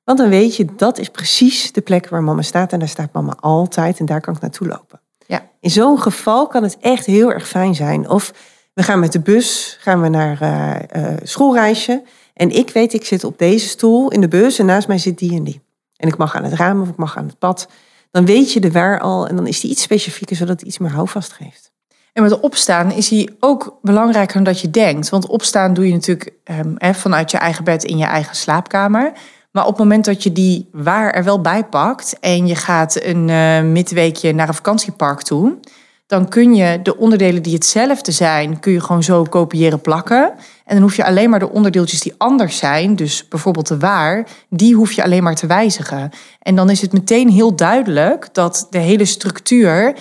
Want 0.05 0.19
dan 0.19 0.29
weet 0.29 0.57
je, 0.57 0.67
dat 0.77 0.99
is 0.99 1.09
precies 1.09 1.73
de 1.73 1.81
plek 1.81 2.09
waar 2.09 2.23
mama 2.23 2.43
staat. 2.43 2.73
En 2.73 2.79
daar 2.79 2.89
staat 2.89 3.13
mama 3.13 3.37
altijd. 3.41 3.99
En 3.99 4.07
daar 4.07 4.21
kan 4.21 4.35
ik 4.35 4.41
naartoe 4.41 4.67
lopen. 4.67 5.01
Ja. 5.27 5.49
In 5.61 5.71
zo'n 5.71 6.01
geval 6.01 6.47
kan 6.47 6.63
het 6.63 6.77
echt 6.81 7.07
heel 7.07 7.33
erg 7.33 7.49
fijn 7.49 7.75
zijn. 7.75 8.09
Of 8.09 8.33
we 8.75 8.83
gaan 8.83 9.01
met 9.01 9.13
de 9.13 9.21
bus 9.21 9.77
gaan 9.81 10.01
we 10.01 10.09
naar 10.09 10.41
eh, 10.41 11.13
eh, 11.13 11.19
schoolreisje. 11.23 12.03
En 12.35 12.51
ik 12.51 12.71
weet, 12.71 12.93
ik 12.93 13.05
zit 13.05 13.25
op 13.25 13.39
deze 13.39 13.69
stoel 13.69 14.11
in 14.11 14.21
de 14.21 14.29
bus 14.29 14.59
en 14.59 14.67
naast 14.67 14.89
mij 14.89 14.99
zit 14.99 15.19
die 15.19 15.37
en 15.37 15.45
die. 15.45 15.61
En 15.97 16.09
ik 16.09 16.17
mag 16.17 16.37
aan 16.37 16.45
het 16.45 16.55
raam 16.55 16.83
of 16.83 16.89
ik 16.89 16.97
mag 16.97 17.17
aan 17.17 17.27
het 17.27 17.39
pad. 17.39 17.69
Dan 18.11 18.25
weet 18.25 18.53
je 18.53 18.61
de 18.61 18.73
waar 18.73 19.01
al 19.01 19.29
en 19.29 19.37
dan 19.37 19.47
is 19.47 19.61
die 19.61 19.71
iets 19.71 19.83
specifieker, 19.83 20.37
zodat 20.37 20.61
het 20.61 20.69
iets 20.69 20.79
meer 20.79 20.93
houvast 20.93 21.33
geeft. 21.33 21.72
En 22.13 22.23
met 22.23 22.41
opstaan 22.41 22.93
is 22.93 23.11
hij 23.11 23.29
ook 23.41 23.79
belangrijker 23.83 24.35
dan 24.35 24.45
dat 24.45 24.61
je 24.61 24.71
denkt. 24.71 25.09
Want 25.09 25.27
opstaan 25.27 25.75
doe 25.75 25.87
je 25.87 25.93
natuurlijk 25.93 26.33
ehm, 26.45 26.95
vanuit 26.95 27.31
je 27.31 27.37
eigen 27.37 27.65
bed 27.65 27.85
in 27.85 27.99
je 27.99 28.05
eigen 28.05 28.37
slaapkamer. 28.37 29.13
Maar 29.51 29.63
op 29.63 29.69
het 29.69 29.79
moment 29.79 30.05
dat 30.05 30.23
je 30.23 30.33
die 30.33 30.69
waar 30.73 31.11
er 31.11 31.25
wel 31.25 31.41
bij 31.41 31.65
pakt 31.65 32.19
en 32.21 32.47
je 32.47 32.55
gaat 32.55 33.03
een 33.03 33.29
eh, 33.29 33.63
midweekje 33.63 34.33
naar 34.33 34.49
een 34.49 34.55
vakantiepark 34.55 35.23
toe, 35.23 35.59
dan 36.07 36.29
kun 36.29 36.55
je 36.55 36.83
de 36.83 36.97
onderdelen 36.97 37.43
die 37.43 37.55
hetzelfde 37.55 38.13
zijn, 38.13 38.61
kun 38.61 38.73
je 38.73 38.81
gewoon 38.81 39.03
zo 39.03 39.23
kopiëren 39.23 39.81
plakken. 39.81 40.33
En 40.65 40.75
dan 40.75 40.83
hoef 40.83 40.97
je 40.97 41.05
alleen 41.05 41.31
maar 41.31 41.39
de 41.39 41.51
onderdeeltjes 41.51 42.01
die 42.01 42.15
anders 42.19 42.57
zijn, 42.57 42.97
dus 42.97 43.29
bijvoorbeeld 43.29 43.69
de 43.69 43.79
waar, 43.79 44.27
die 44.49 44.75
hoef 44.75 44.93
je 44.93 45.03
alleen 45.03 45.23
maar 45.23 45.35
te 45.35 45.47
wijzigen. 45.47 46.11
En 46.41 46.55
dan 46.55 46.71
is 46.71 46.81
het 46.81 46.93
meteen 46.93 47.29
heel 47.29 47.57
duidelijk 47.57 48.29
dat 48.33 48.67
de 48.71 48.79
hele 48.79 49.05
structuur 49.05 49.95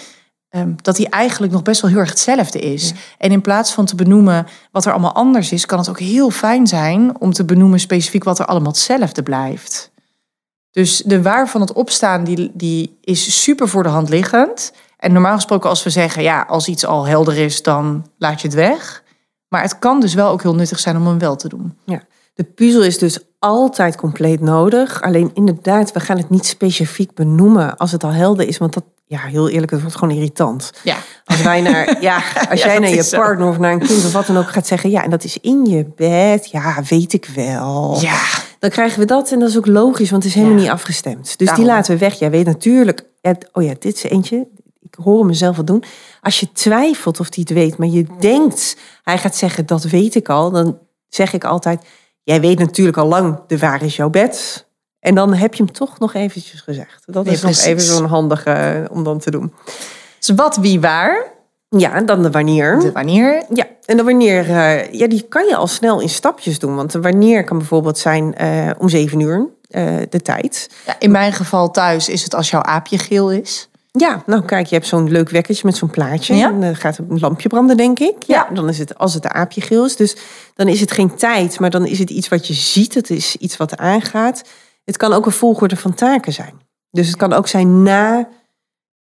Ehm, 0.52 0.74
dat 0.82 0.96
die 0.96 1.10
eigenlijk 1.10 1.54
nog 1.54 1.62
best 1.62 1.82
wel 1.82 1.92
heel 1.92 2.00
erg 2.00 2.10
hetzelfde 2.10 2.60
is. 2.60 2.94
En 3.18 3.32
in 3.32 3.42
plaats 3.42 3.72
van 3.72 3.86
te 3.86 3.96
benoemen 3.96 4.48
wat 4.72 4.86
er 4.86 4.92
allemaal 4.92 5.14
anders 5.14 5.52
is, 5.52 5.66
kan 5.66 5.80
het 5.80 5.90
ook 5.90 6.00
heel 6.00 6.30
fijn 6.30 6.68
zijn 6.68 7.20
om 7.20 7.34
te 7.34 7.46
benoemen 7.46 7.80
specifiek 7.80 8.24
wat 8.24 8.40
er 8.40 8.46
allemaal 8.46 8.72
hetzelfde 8.72 9.24
blijft. 9.24 9.92
Dus 10.72 11.02
de 11.06 11.22
waar 11.22 11.50
van 11.50 11.62
het 11.62 11.74
opstaan, 11.74 12.24
die, 12.24 12.52
die 12.54 12.98
is 13.02 13.44
super 13.44 13.68
voor 13.70 13.84
de 13.84 13.90
hand 13.90 14.10
liggend. 14.10 14.74
En 14.98 15.14
normaal 15.14 15.36
gesproken 15.36 15.70
als 15.70 15.84
we 15.84 15.90
zeggen, 15.90 16.24
ja, 16.24 16.42
als 16.42 16.68
iets 16.68 16.86
al 16.86 17.06
helder 17.08 17.38
is, 17.38 17.64
dan 17.64 18.06
laat 18.18 18.42
je 18.42 18.48
het 18.48 18.56
weg. 18.56 19.04
Maar 19.48 19.62
het 19.62 19.80
kan 19.80 20.00
dus 20.00 20.14
wel 20.14 20.30
ook 20.30 20.42
heel 20.42 20.56
nuttig 20.56 20.80
zijn 20.80 20.98
om 20.98 21.08
hem 21.08 21.20
wel 21.20 21.36
te 21.36 21.50
doen. 21.50 21.78
De 22.34 22.44
puzzel 22.44 22.84
is 22.84 22.98
dus 22.98 23.20
altijd 23.40 23.96
compleet 23.96 24.40
nodig. 24.40 25.02
Alleen 25.02 25.32
inderdaad, 25.34 25.92
we 25.92 26.00
gaan 26.00 26.18
het 26.18 26.30
niet 26.30 26.46
specifiek 26.46 27.14
benoemen 27.14 27.78
als 27.78 27.92
het 27.92 28.04
al 28.04 28.12
helder 28.12 28.48
is. 28.48 28.58
Want 28.58 28.74
dat, 28.74 28.84
ja, 29.12 29.20
heel 29.20 29.50
eerlijk, 29.50 29.72
het 29.72 29.82
wordt 29.82 29.96
gewoon 29.98 30.16
irritant. 30.16 30.72
Ja, 30.84 30.96
Als 31.26 31.42
wij 31.42 31.62
naar, 31.62 32.02
ja, 32.02 32.16
als 32.50 32.62
Ja, 32.62 32.68
jij 32.68 32.80
naar 32.80 32.90
je 32.90 33.04
zo. 33.04 33.18
partner 33.18 33.48
of 33.48 33.58
naar 33.58 33.72
een 33.72 33.80
kind 33.80 34.06
of 34.06 34.12
wat 34.12 34.26
dan 34.28 34.38
ook 34.38 34.50
gaat 34.50 34.68
zeggen, 34.68 34.90
ja, 34.90 35.04
en 35.04 35.10
dat 35.10 35.24
is 35.24 35.38
in 35.42 35.66
je 35.66 35.86
bed, 35.96 36.50
ja, 36.52 36.76
weet 36.90 37.14
ik 37.14 37.26
wel. 37.36 37.98
ja. 38.02 38.20
Dan 38.60 38.70
krijgen 38.70 39.00
we 39.00 39.06
dat 39.06 39.32
en 39.32 39.40
dat 39.40 39.50
is 39.50 39.58
ook 39.58 39.66
logisch, 39.68 40.10
want 40.12 40.24
het 40.24 40.32
is 40.32 40.38
helemaal 40.38 40.58
Ja. 40.58 40.64
niet 40.64 40.72
afgestemd. 40.74 41.24
Dus 41.38 41.48
Daarom. 41.48 41.66
die 41.66 41.74
laten 41.74 41.94
we 41.94 42.00
weg. 42.00 42.20
Jij 42.20 42.30
weet 42.32 42.46
natuurlijk, 42.46 43.04
het- 43.22 43.50
oh 43.54 43.64
ja, 43.64 43.74
dit 43.80 43.96
is 43.96 44.04
eentje. 44.04 44.48
Ik 44.82 44.96
hoor 45.04 45.26
mezelf 45.26 45.56
wat 45.56 45.68
doen. 45.68 45.84
Als 46.22 46.40
je 46.40 46.52
twijfelt 46.52 47.20
of 47.20 47.28
hij 47.36 47.44
het 47.48 47.54
weet, 47.58 47.78
maar 47.78 47.88
je 47.88 48.06
denkt, 48.20 48.78
hij 49.04 49.18
gaat 49.18 49.36
zeggen, 49.36 49.66
dat 49.66 49.84
weet 49.84 50.16
ik 50.16 50.30
al. 50.30 50.52
Dan 50.52 50.78
zeg 51.10 51.34
ik 51.34 51.44
altijd, 51.44 51.82
jij 52.24 52.42
weet 52.42 52.60
natuurlijk 52.60 52.98
al 52.98 53.08
lang, 53.08 53.40
de 53.48 53.58
waar 53.58 53.84
is 53.84 53.96
jouw 53.96 54.10
bed. 54.10 54.66
En 55.02 55.16
dan 55.16 55.34
heb 55.34 55.54
je 55.54 55.64
hem 55.64 55.74
toch 55.74 56.00
nog 56.00 56.14
eventjes 56.14 56.62
gezegd. 56.62 57.04
Dat 57.06 57.26
Nee, 57.26 57.34
is 57.34 57.42
nog 57.42 57.58
even 57.58 57.82
zo'n 57.82 58.06
handige 58.06 58.50
eh, 58.52 58.92
om 58.96 59.04
dan 59.04 59.20
te 59.20 59.32
doen. 59.32 59.54
Dus 60.20 60.30
wat, 60.36 60.56
wie, 60.58 60.80
waar, 60.80 61.24
Ja, 61.70 61.94
en 61.94 62.06
dan 62.06 62.22
de 62.24 62.32
wanneer. 62.32 62.80
de 62.80 62.92
wanneer. 62.92 63.44
Ja, 63.54 63.66
en 63.86 63.98
de 63.98 64.04
wanneer, 64.04 64.50
eh, 64.50 64.92
ja, 64.92 65.08
die 65.08 65.22
kan 65.30 65.46
je 65.48 65.56
al 65.56 65.68
snel 65.68 66.00
in 66.00 66.10
stapjes 66.10 66.60
doen. 66.60 66.76
Want 66.76 66.92
de 66.92 67.02
wanneer 67.02 67.44
kan 67.44 67.58
bijvoorbeeld 67.58 67.98
zijn 67.98 68.36
eh, 68.36 68.70
om 68.78 68.90
zeven 68.90 69.20
uur, 69.20 69.48
de 70.10 70.22
tijd. 70.24 70.70
Ja, 70.86 70.96
in 71.00 71.12
mijn 71.12 71.34
geval 71.34 71.72
thuis 71.72 72.10
is 72.10 72.24
het 72.24 72.36
als 72.36 72.50
jouw 72.50 72.62
aapje 72.62 72.98
geel 72.98 73.32
is. 73.32 73.70
Ja, 73.92 74.24
nou 74.26 74.46
kijk, 74.46 74.68
je 74.68 74.76
hebt 74.76 74.88
zo'n 74.88 75.12
leuk 75.12 75.30
wekkertje 75.30 75.62
met 75.66 75.76
zo'n 75.78 75.90
plaatje. 75.90 76.36
Ja. 76.36 76.48
En 76.50 76.62
dan 76.62 76.76
gaat 76.76 76.98
een 76.98 77.20
lampje 77.20 77.50
branden, 77.50 77.78
denk 77.78 78.00
ik. 78.00 78.16
Ja, 78.28 78.48
Ja. 78.50 78.56
dan 78.56 78.70
is 78.70 78.78
het 78.78 78.98
als 78.98 79.14
het 79.14 79.24
de 79.24 79.32
aapje 79.32 79.62
geel 79.62 79.86
is. 79.86 79.96
Dus 79.96 80.16
dan 80.56 80.68
is 80.68 80.80
het 80.80 80.92
geen 80.92 81.16
tijd, 81.16 81.60
maar 81.60 81.70
dan 81.70 81.86
is 81.86 82.00
het 82.00 82.10
iets 82.10 82.28
wat 82.28 82.48
je 82.48 82.54
ziet. 82.54 82.94
Het 82.94 83.10
is 83.10 83.36
iets 83.36 83.58
wat 83.58 83.78
aangaat. 83.78 84.42
Het 84.84 84.98
kan 84.98 85.14
ook 85.14 85.26
een 85.26 85.32
volgorde 85.32 85.76
van 85.76 85.94
taken 85.94 86.34
zijn. 86.34 86.62
Dus 86.92 87.08
het 87.08 87.16
kan 87.16 87.34
ook 87.34 87.48
zijn 87.48 87.84
na 87.84 88.30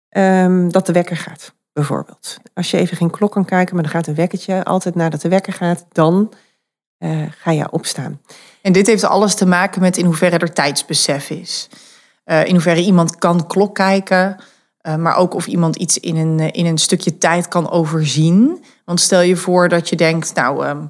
ehm, 0.10 0.70
dat 0.70 0.86
de 0.86 0.94
wekker 0.94 1.18
gaat, 1.18 1.54
bijvoorbeeld. 1.74 2.38
Als 2.54 2.72
je 2.72 2.78
even 2.78 2.98
geen 2.98 3.10
klok 3.10 3.32
kan 3.32 3.46
kijken, 3.46 3.74
maar 3.74 3.84
dan 3.84 3.92
gaat 3.92 4.08
een 4.08 4.16
wekkertje 4.16 4.64
altijd 4.64 4.96
nadat 4.96 5.22
de 5.22 5.30
wekker 5.30 5.54
gaat, 5.54 5.86
dan 5.92 6.34
eh, 6.98 7.24
ga 7.30 7.52
je 7.52 7.72
opstaan. 7.72 8.22
En 8.62 8.72
dit 8.72 8.88
heeft 8.88 9.04
alles 9.04 9.36
te 9.36 9.46
maken 9.46 9.82
met 9.82 9.98
in 9.98 10.06
hoeverre 10.06 10.38
er 10.38 10.54
tijdsbesef 10.54 11.30
is. 11.30 11.70
Eh, 12.24 12.46
in 12.46 12.52
hoeverre 12.52 12.82
iemand 12.82 13.16
kan 13.16 13.48
klok 13.48 13.76
kijken, 13.76 14.38
eh, 14.78 14.96
maar 14.96 15.16
ook 15.16 15.34
of 15.34 15.48
iemand 15.48 15.76
iets 15.76 15.98
in 15.98 16.16
een, 16.16 16.52
in 16.52 16.66
een 16.66 16.78
stukje 16.78 17.18
tijd 17.18 17.48
kan 17.48 17.70
overzien. 17.70 18.64
Want 18.86 19.00
stel 19.00 19.22
je 19.22 19.36
voor 19.36 19.70
dat 19.70 19.90
je 19.90 19.96
denkt, 19.96 20.34
nou, 20.36 20.66
ehm, 20.66 20.86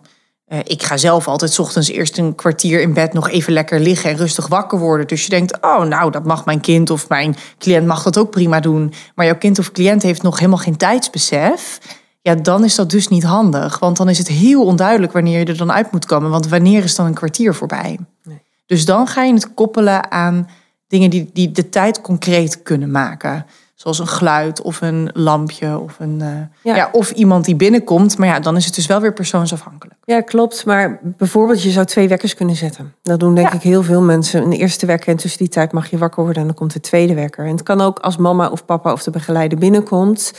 eh, 0.50 0.60
ik 0.64 0.84
ga 0.84 0.98
zelf 0.98 1.28
altijd 1.28 1.52
's 1.52 1.60
ochtends 1.60 1.90
eerst 1.90 2.18
een 2.18 2.36
kwartier 2.36 2.82
in 2.82 2.94
bed 2.94 3.14
nog 3.14 3.30
even 3.30 3.54
lekker 3.54 3.80
liggen 3.80 4.10
en 4.10 4.18
rustig 4.18 4.48
wakker 4.48 4.80
worden. 4.80 5.08
Dus 5.08 5.24
je 5.24 5.30
denkt, 5.30 5.62
oh, 5.62 5.84
nou, 5.84 6.12
dat 6.12 6.26
mag 6.26 6.46
mijn 6.46 6.60
kind 6.60 6.90
of 6.90 7.10
mijn 7.10 7.36
cliënt 7.58 7.88
mag 7.88 8.04
dat 8.04 8.18
ook 8.18 8.30
prima 8.30 8.60
doen. 8.60 8.94
Maar 9.16 9.26
jouw 9.26 9.38
kind 9.38 9.60
of 9.60 9.72
cliënt 9.72 10.04
heeft 10.04 10.22
nog 10.22 10.38
helemaal 10.38 10.60
geen 10.60 10.78
tijdsbesef. 10.78 11.80
Ja, 12.22 12.36
dan 12.36 12.64
is 12.64 12.76
dat 12.76 12.90
dus 12.90 13.08
niet 13.08 13.24
handig. 13.24 13.80
Want 13.80 13.98
dan 13.98 14.10
is 14.10 14.18
het 14.18 14.28
heel 14.28 14.66
onduidelijk 14.66 15.14
wanneer 15.14 15.40
je 15.40 15.46
er 15.46 15.58
dan 15.58 15.72
uit 15.72 15.92
moet 15.92 16.06
komen. 16.06 16.30
Want 16.30 16.48
wanneer 16.48 16.84
is 16.84 16.96
dan 16.96 17.06
een 17.06 17.14
kwartier 17.14 17.56
voorbij? 17.56 18.00
Nee. 18.24 18.42
Dus 18.66 18.86
dan 18.86 19.08
ga 19.08 19.24
je 19.24 19.34
het 19.34 19.54
koppelen 19.54 20.12
aan 20.12 20.50
dingen 20.88 21.10
die, 21.10 21.30
die 21.34 21.52
de 21.52 21.70
tijd 21.70 22.02
concreet 22.02 22.64
kunnen 22.64 22.92
maken. 22.92 23.46
Zoals 23.76 24.00
een 24.00 24.08
geluid 24.08 24.62
of 24.62 24.82
een 24.82 25.10
lampje 25.14 25.78
of, 25.78 26.00
een, 26.00 26.20
uh, 26.64 26.76
ja. 26.76 26.90
of 26.92 27.12
iemand 27.12 27.46
die 27.46 27.56
binnenkomt. 27.56 28.18
Maar 28.18 28.28
ja, 28.28 28.40
dan 28.40 28.56
is 28.56 28.66
het 28.66 28.76
dus 28.76 28.86
wel 28.86 29.02
weer 29.02 29.14
persoonsafhankelijk. 29.14 29.99
Ja, 30.10 30.22
klopt. 30.22 30.66
Maar 30.66 31.00
bijvoorbeeld, 31.04 31.64
je 31.64 31.70
zou 31.70 31.86
twee 31.86 32.08
wekkers 32.08 32.34
kunnen 32.34 32.56
zetten. 32.56 32.94
Dat 33.02 33.20
doen 33.20 33.36
denk 33.36 33.54
ik 33.54 33.62
heel 33.62 33.84
veel 33.84 34.02
mensen. 34.02 34.44
Een 34.44 34.52
eerste 34.52 34.86
wekker 34.86 35.08
en 35.08 35.18
tussen 35.18 35.40
die 35.40 35.48
tijd 35.48 35.72
mag 35.72 35.90
je 35.90 35.98
wakker 35.98 36.24
worden 36.24 36.42
en 36.42 36.48
dan 36.48 36.58
komt 36.58 36.74
de 36.74 36.80
tweede 36.80 37.14
wekker. 37.14 37.46
En 37.46 37.52
het 37.52 37.64
kan 37.64 37.82
ook 37.82 38.00
als 38.00 38.18
mama 38.18 38.50
of 38.50 38.66
papa 38.66 38.92
of 38.92 39.04
de 39.04 39.12
begeleider 39.12 39.58
binnenkomt. 39.58 40.34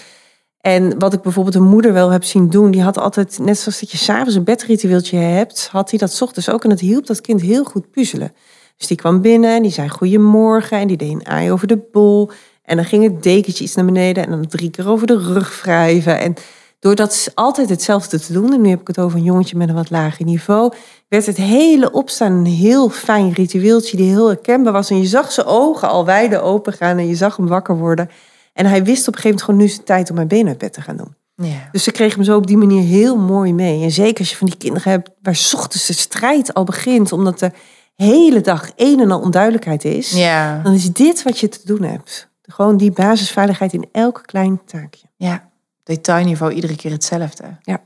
En 0.61 0.99
wat 0.99 1.13
ik 1.13 1.23
bijvoorbeeld 1.23 1.55
een 1.55 1.63
moeder 1.63 1.93
wel 1.93 2.11
heb 2.11 2.25
zien 2.25 2.49
doen, 2.49 2.71
die 2.71 2.83
had 2.83 2.99
altijd, 2.99 3.39
net 3.39 3.59
zoals 3.59 3.81
dat 3.81 3.91
je 3.91 3.97
s'avonds 3.97 4.35
een 4.35 4.45
bedritueeltje 4.45 5.19
hebt, 5.19 5.69
had 5.73 5.91
hij 5.91 5.99
dat 5.99 6.23
ochtends 6.23 6.51
ook. 6.51 6.65
En 6.65 6.71
het 6.71 6.81
hielp 6.81 7.07
dat 7.07 7.21
kind 7.21 7.41
heel 7.41 7.65
goed 7.65 7.91
puzzelen. 7.91 8.33
Dus 8.77 8.87
die 8.87 8.97
kwam 8.97 9.21
binnen 9.21 9.57
en 9.57 9.63
die 9.63 9.73
zei 9.73 9.89
goedemorgen 9.89 10.79
en 10.79 10.87
die 10.87 10.97
deed 10.97 11.11
een 11.11 11.23
ei 11.23 11.53
over 11.53 11.67
de 11.67 11.89
bol. 11.93 12.31
En 12.63 12.77
dan 12.77 12.85
ging 12.85 13.03
het 13.03 13.23
dekentje 13.23 13.65
iets 13.65 13.75
naar 13.75 13.85
beneden 13.85 14.25
en 14.25 14.31
dan 14.31 14.47
drie 14.47 14.71
keer 14.71 14.89
over 14.89 15.07
de 15.07 15.19
rug 15.19 15.63
wrijven. 15.63 16.19
En 16.19 16.35
door 16.81 16.95
dat 16.95 17.31
altijd 17.35 17.69
hetzelfde 17.69 18.21
te 18.21 18.33
doen, 18.33 18.53
en 18.53 18.61
nu 18.61 18.69
heb 18.69 18.81
ik 18.81 18.87
het 18.87 18.99
over 18.99 19.19
een 19.19 19.25
jongetje 19.25 19.57
met 19.57 19.69
een 19.69 19.75
wat 19.75 19.91
lager 19.91 20.25
niveau, 20.25 20.73
werd 21.09 21.27
het 21.27 21.37
hele 21.37 21.93
opstaan 21.93 22.33
een 22.33 22.47
heel 22.47 22.89
fijn 22.89 23.33
ritueeltje 23.33 23.97
die 23.97 24.09
heel 24.09 24.27
herkenbaar 24.27 24.73
was. 24.73 24.91
En 24.91 24.99
je 24.99 25.07
zag 25.07 25.33
zijn 25.33 25.47
ogen 25.47 25.89
al 25.89 26.05
wijde 26.05 26.41
open 26.41 26.73
gaan 26.73 26.99
en 26.99 27.07
je 27.07 27.15
zag 27.15 27.37
hem 27.37 27.47
wakker 27.47 27.77
worden. 27.77 28.11
En 28.53 28.67
hij 28.67 28.85
wist 28.85 29.09
op 29.09 29.15
een 29.15 29.21
gegeven 29.21 29.29
moment 29.29 29.43
gewoon 29.43 29.61
nu 29.61 29.67
is 29.67 29.77
het 29.77 29.87
tijd 29.87 30.09
om 30.11 30.15
mijn 30.15 30.29
benen 30.29 30.49
uit 30.49 30.59
bed 30.59 30.73
te 30.73 30.81
gaan 30.81 30.97
doen. 30.97 31.15
Ja. 31.35 31.69
Dus 31.73 31.85
ze 31.85 31.91
kregen 31.91 32.15
hem 32.15 32.25
zo 32.25 32.37
op 32.37 32.47
die 32.47 32.57
manier 32.57 32.83
heel 32.83 33.17
mooi 33.17 33.55
mee. 33.55 33.83
En 33.83 33.91
zeker 33.91 34.19
als 34.19 34.31
je 34.31 34.37
van 34.37 34.47
die 34.47 34.57
kinderen 34.57 34.91
hebt 34.91 35.11
waar 35.23 35.51
ochtends 35.55 35.87
de 35.87 35.93
strijd 35.93 36.55
al 36.55 36.65
begint, 36.65 37.13
omdat 37.13 37.39
de 37.39 37.51
hele 37.97 38.41
dag 38.41 38.71
een 38.77 39.01
en 39.01 39.11
al 39.11 39.21
onduidelijkheid 39.21 39.85
is, 39.85 40.11
ja. 40.11 40.61
dan 40.63 40.73
is 40.73 40.93
dit 40.93 41.23
wat 41.23 41.39
je 41.39 41.49
te 41.49 41.61
doen 41.65 41.83
hebt. 41.83 42.29
Gewoon 42.43 42.77
die 42.77 42.91
basisveiligheid 42.91 43.73
in 43.73 43.89
elk 43.93 44.23
klein 44.25 44.61
taakje. 44.67 45.07
Ja, 45.17 45.50
detailniveau 45.83 46.53
iedere 46.53 46.77
keer 46.77 46.91
hetzelfde. 46.91 47.45
Ja. 47.63 47.83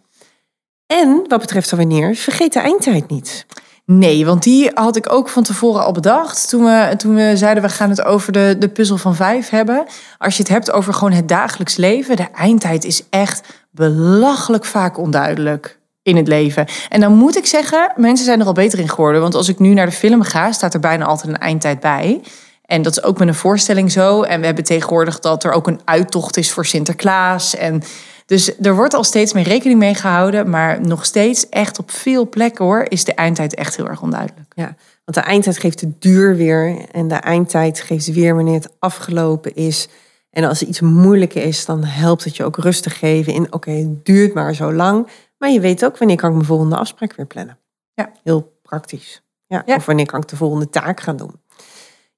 En 0.87 1.25
wat 1.29 1.41
betreft 1.41 1.71
wanneer, 1.71 2.15
vergeet 2.15 2.53
de 2.53 2.61
eindtijd 2.61 3.09
niet. 3.09 3.47
Nee, 3.87 4.27
want 4.27 4.43
die 4.43 4.71
had 4.75 4.97
ik 4.97 5.13
ook 5.13 5.29
van 5.29 5.43
tevoren 5.43 5.85
al 5.85 5.93
bedacht. 5.93 6.49
Toen 6.49 6.65
we, 6.65 6.95
toen 6.97 7.15
we 7.15 7.37
zeiden 7.37 7.63
we 7.63 7.69
gaan 7.69 7.91
het 7.91 8.03
over 8.03 8.33
de, 8.33 8.57
de 8.59 8.69
puzzel 8.69 8.97
van 8.97 9.15
vijf 9.15 9.51
hebben. 9.51 9.87
Als 10.19 10.37
je 10.37 10.43
het 10.43 10.53
hebt 10.53 10.71
over 10.71 10.95
gewoon 10.95 11.13
het 11.13 11.29
dagelijks 11.29 11.77
leven. 11.77 12.17
De 12.17 12.29
eindtijd 12.35 12.85
is 12.85 13.03
echt 13.11 13.65
belachelijk 13.71 14.65
vaak 14.65 14.99
onduidelijk 14.99 15.79
in 16.03 16.17
het 16.17 16.29
leven. 16.29 16.67
En 16.89 17.01
dan 17.01 17.15
moet 17.15 17.37
ik 17.37 17.47
zeggen, 17.47 17.93
mensen 17.97 18.25
zijn 18.25 18.41
er 18.41 18.47
al 18.47 18.53
beter 18.53 18.79
in 18.79 18.89
geworden. 18.89 19.21
Want 19.21 19.35
als 19.35 19.49
ik 19.49 19.59
nu 19.59 19.75
naar 19.75 19.87
de 19.87 19.93
film 19.93 20.23
ga, 20.23 20.53
staat 20.53 20.75
er 20.75 20.81
bijna 20.81 21.05
altijd 21.05 21.35
een 21.35 21.41
eindtijd 21.41 21.81
bij. 21.81 22.21
En 22.65 22.83
dat 22.83 22.93
is 22.93 23.03
ook 23.03 23.19
met 23.19 23.29
een 23.29 23.35
voorstelling 23.35 23.93
zo. 23.93 24.23
En 24.23 24.41
we 24.41 24.47
hebben 24.47 24.65
tegenwoordig 24.65 25.21
dat 25.21 25.45
er 25.45 25.53
ook 25.53 25.67
een 25.67 25.81
uittocht 25.85 26.37
is 26.37 26.51
voor 26.51 26.67
Sinterklaas. 26.67 27.57
En 27.57 27.83
dus 28.27 28.59
er 28.61 28.75
wordt 28.75 28.95
al 28.95 29.05
steeds 29.05 29.33
meer 29.33 29.45
rekening 29.45 29.79
mee 29.79 29.95
gehouden. 29.95 30.51
Maar 30.51 30.81
nog 30.81 31.05
steeds 31.05 31.49
echt 31.49 31.79
op 31.79 31.91
veel 31.91 32.29
plekken 32.29 32.65
hoor, 32.65 32.87
is 32.89 33.05
de 33.05 33.15
eindtijd 33.15 33.55
echt 33.55 33.77
heel 33.77 33.89
erg 33.89 34.03
onduidelijk. 34.03 34.53
Ja, 34.55 34.77
want 35.05 35.17
de 35.17 35.21
eindtijd 35.21 35.59
geeft 35.59 35.81
de 35.81 35.93
duur 35.99 36.37
weer. 36.37 36.89
En 36.93 37.09
de 37.09 37.15
eindtijd 37.15 37.81
geeft 37.81 38.13
weer 38.13 38.35
wanneer 38.35 38.55
het 38.55 38.73
afgelopen 38.79 39.55
is. 39.55 39.89
En 40.31 40.45
als 40.45 40.61
er 40.61 40.67
iets 40.67 40.81
moeilijker 40.81 41.43
is, 41.43 41.65
dan 41.65 41.85
helpt 41.85 42.25
het 42.25 42.37
je 42.37 42.45
ook 42.45 42.57
rustig 42.57 42.99
geven 42.99 43.33
in... 43.33 43.53
oké, 43.53 43.71
het 43.71 44.05
duurt 44.05 44.35
maar 44.35 44.55
zo 44.55 44.73
lang. 44.73 45.09
Maar 45.39 45.51
je 45.51 45.61
weet 45.61 45.85
ook 45.85 45.99
wanneer 45.99 46.17
kan 46.17 46.29
ik 46.29 46.35
mijn 46.35 46.47
volgende 46.47 46.77
afspraak 46.77 47.15
weer 47.17 47.27
plannen. 47.27 47.59
Ja. 47.95 48.11
Heel 48.23 48.59
praktisch. 48.63 49.23
Ja, 49.47 49.63
ja. 49.67 49.77
Of 49.77 49.87
wanneer 49.87 50.07
kan 50.07 50.21
ik 50.21 50.29
de 50.29 50.37
volgende 50.37 50.71
taak 50.71 51.01
gaan 51.01 51.17
doen. 51.17 51.41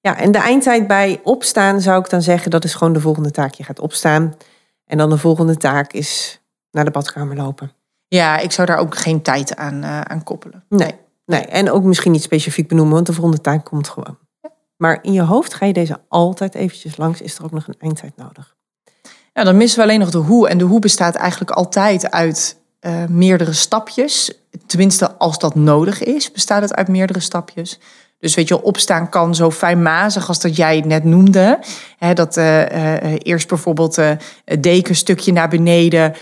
Ja, 0.07 0.17
en 0.17 0.33
de 0.33 0.39
eindtijd 0.39 0.87
bij 0.87 1.21
opstaan 1.23 1.81
zou 1.81 2.01
ik 2.01 2.11
dan 2.11 2.23
zeggen, 2.23 2.51
dat 2.51 2.65
is 2.65 2.75
gewoon 2.75 2.93
de 2.93 3.01
volgende 3.01 3.31
taak. 3.31 3.55
Je 3.55 3.65
gaat 3.65 3.81
opstaan 3.81 4.35
en 4.85 4.99
dan 4.99 5.11
de 5.11 5.19
volgende 5.19 5.57
taak 5.57 5.93
is 5.93 6.41
naar 6.71 6.85
de 6.85 6.91
badkamer 6.91 7.37
lopen. 7.37 7.73
Ja, 8.09 8.39
ik 8.39 8.53
zou 8.53 8.67
daar 8.67 8.79
ook 8.79 8.97
geen 8.97 9.23
tijd 9.23 9.57
aan, 9.57 9.85
uh, 9.85 10.01
aan 10.01 10.23
koppelen. 10.23 10.65
Nee, 10.69 10.95
nee, 11.25 11.41
en 11.41 11.71
ook 11.71 11.83
misschien 11.83 12.13
niet 12.13 12.23
specifiek 12.23 12.69
benoemen, 12.69 12.95
want 12.95 13.07
de 13.07 13.13
volgende 13.13 13.41
taak 13.41 13.65
komt 13.65 13.89
gewoon. 13.89 14.19
Maar 14.77 14.99
in 15.03 15.13
je 15.13 15.23
hoofd 15.23 15.55
ga 15.55 15.67
je 15.67 15.73
deze 15.73 16.01
altijd 16.09 16.55
eventjes 16.55 16.97
langs. 16.97 17.21
Is 17.21 17.39
er 17.39 17.45
ook 17.45 17.53
nog 17.53 17.69
een 17.69 17.77
eindtijd 17.79 18.17
nodig? 18.17 18.57
Ja, 19.33 19.45
dan 19.45 19.57
missen 19.57 19.79
we 19.79 19.85
alleen 19.85 20.01
nog 20.01 20.11
de 20.11 20.19
hoe. 20.19 20.49
En 20.49 20.59
de 20.59 20.65
hoe 20.65 20.81
bestaat 20.81 21.15
eigenlijk 21.15 21.51
altijd 21.51 22.11
uit 22.11 22.57
uh, 22.81 23.05
meerdere 23.07 23.53
stapjes. 23.53 24.33
Tenminste, 24.67 25.13
als 25.13 25.39
dat 25.39 25.55
nodig 25.55 26.03
is, 26.03 26.33
bestaat 26.33 26.63
het 26.63 26.75
uit 26.75 26.89
meerdere 26.89 27.21
stapjes. 27.21 27.79
Dus 28.19 28.35
weet 28.35 28.49
je, 28.49 28.63
opstaan 28.63 29.09
kan 29.09 29.35
zo 29.35 29.51
fijnmazig 29.51 30.29
als 30.29 30.41
dat 30.41 30.57
jij 30.57 30.77
het 30.77 30.85
net 30.85 31.05
noemde. 31.05 31.59
dat 32.15 32.37
uh, 32.37 33.15
eerst 33.19 33.49
bijvoorbeeld 33.49 33.99
uh, 33.99 34.11
dekenstukje 34.61 35.33
naar 35.33 35.49
beneden, 35.49 36.15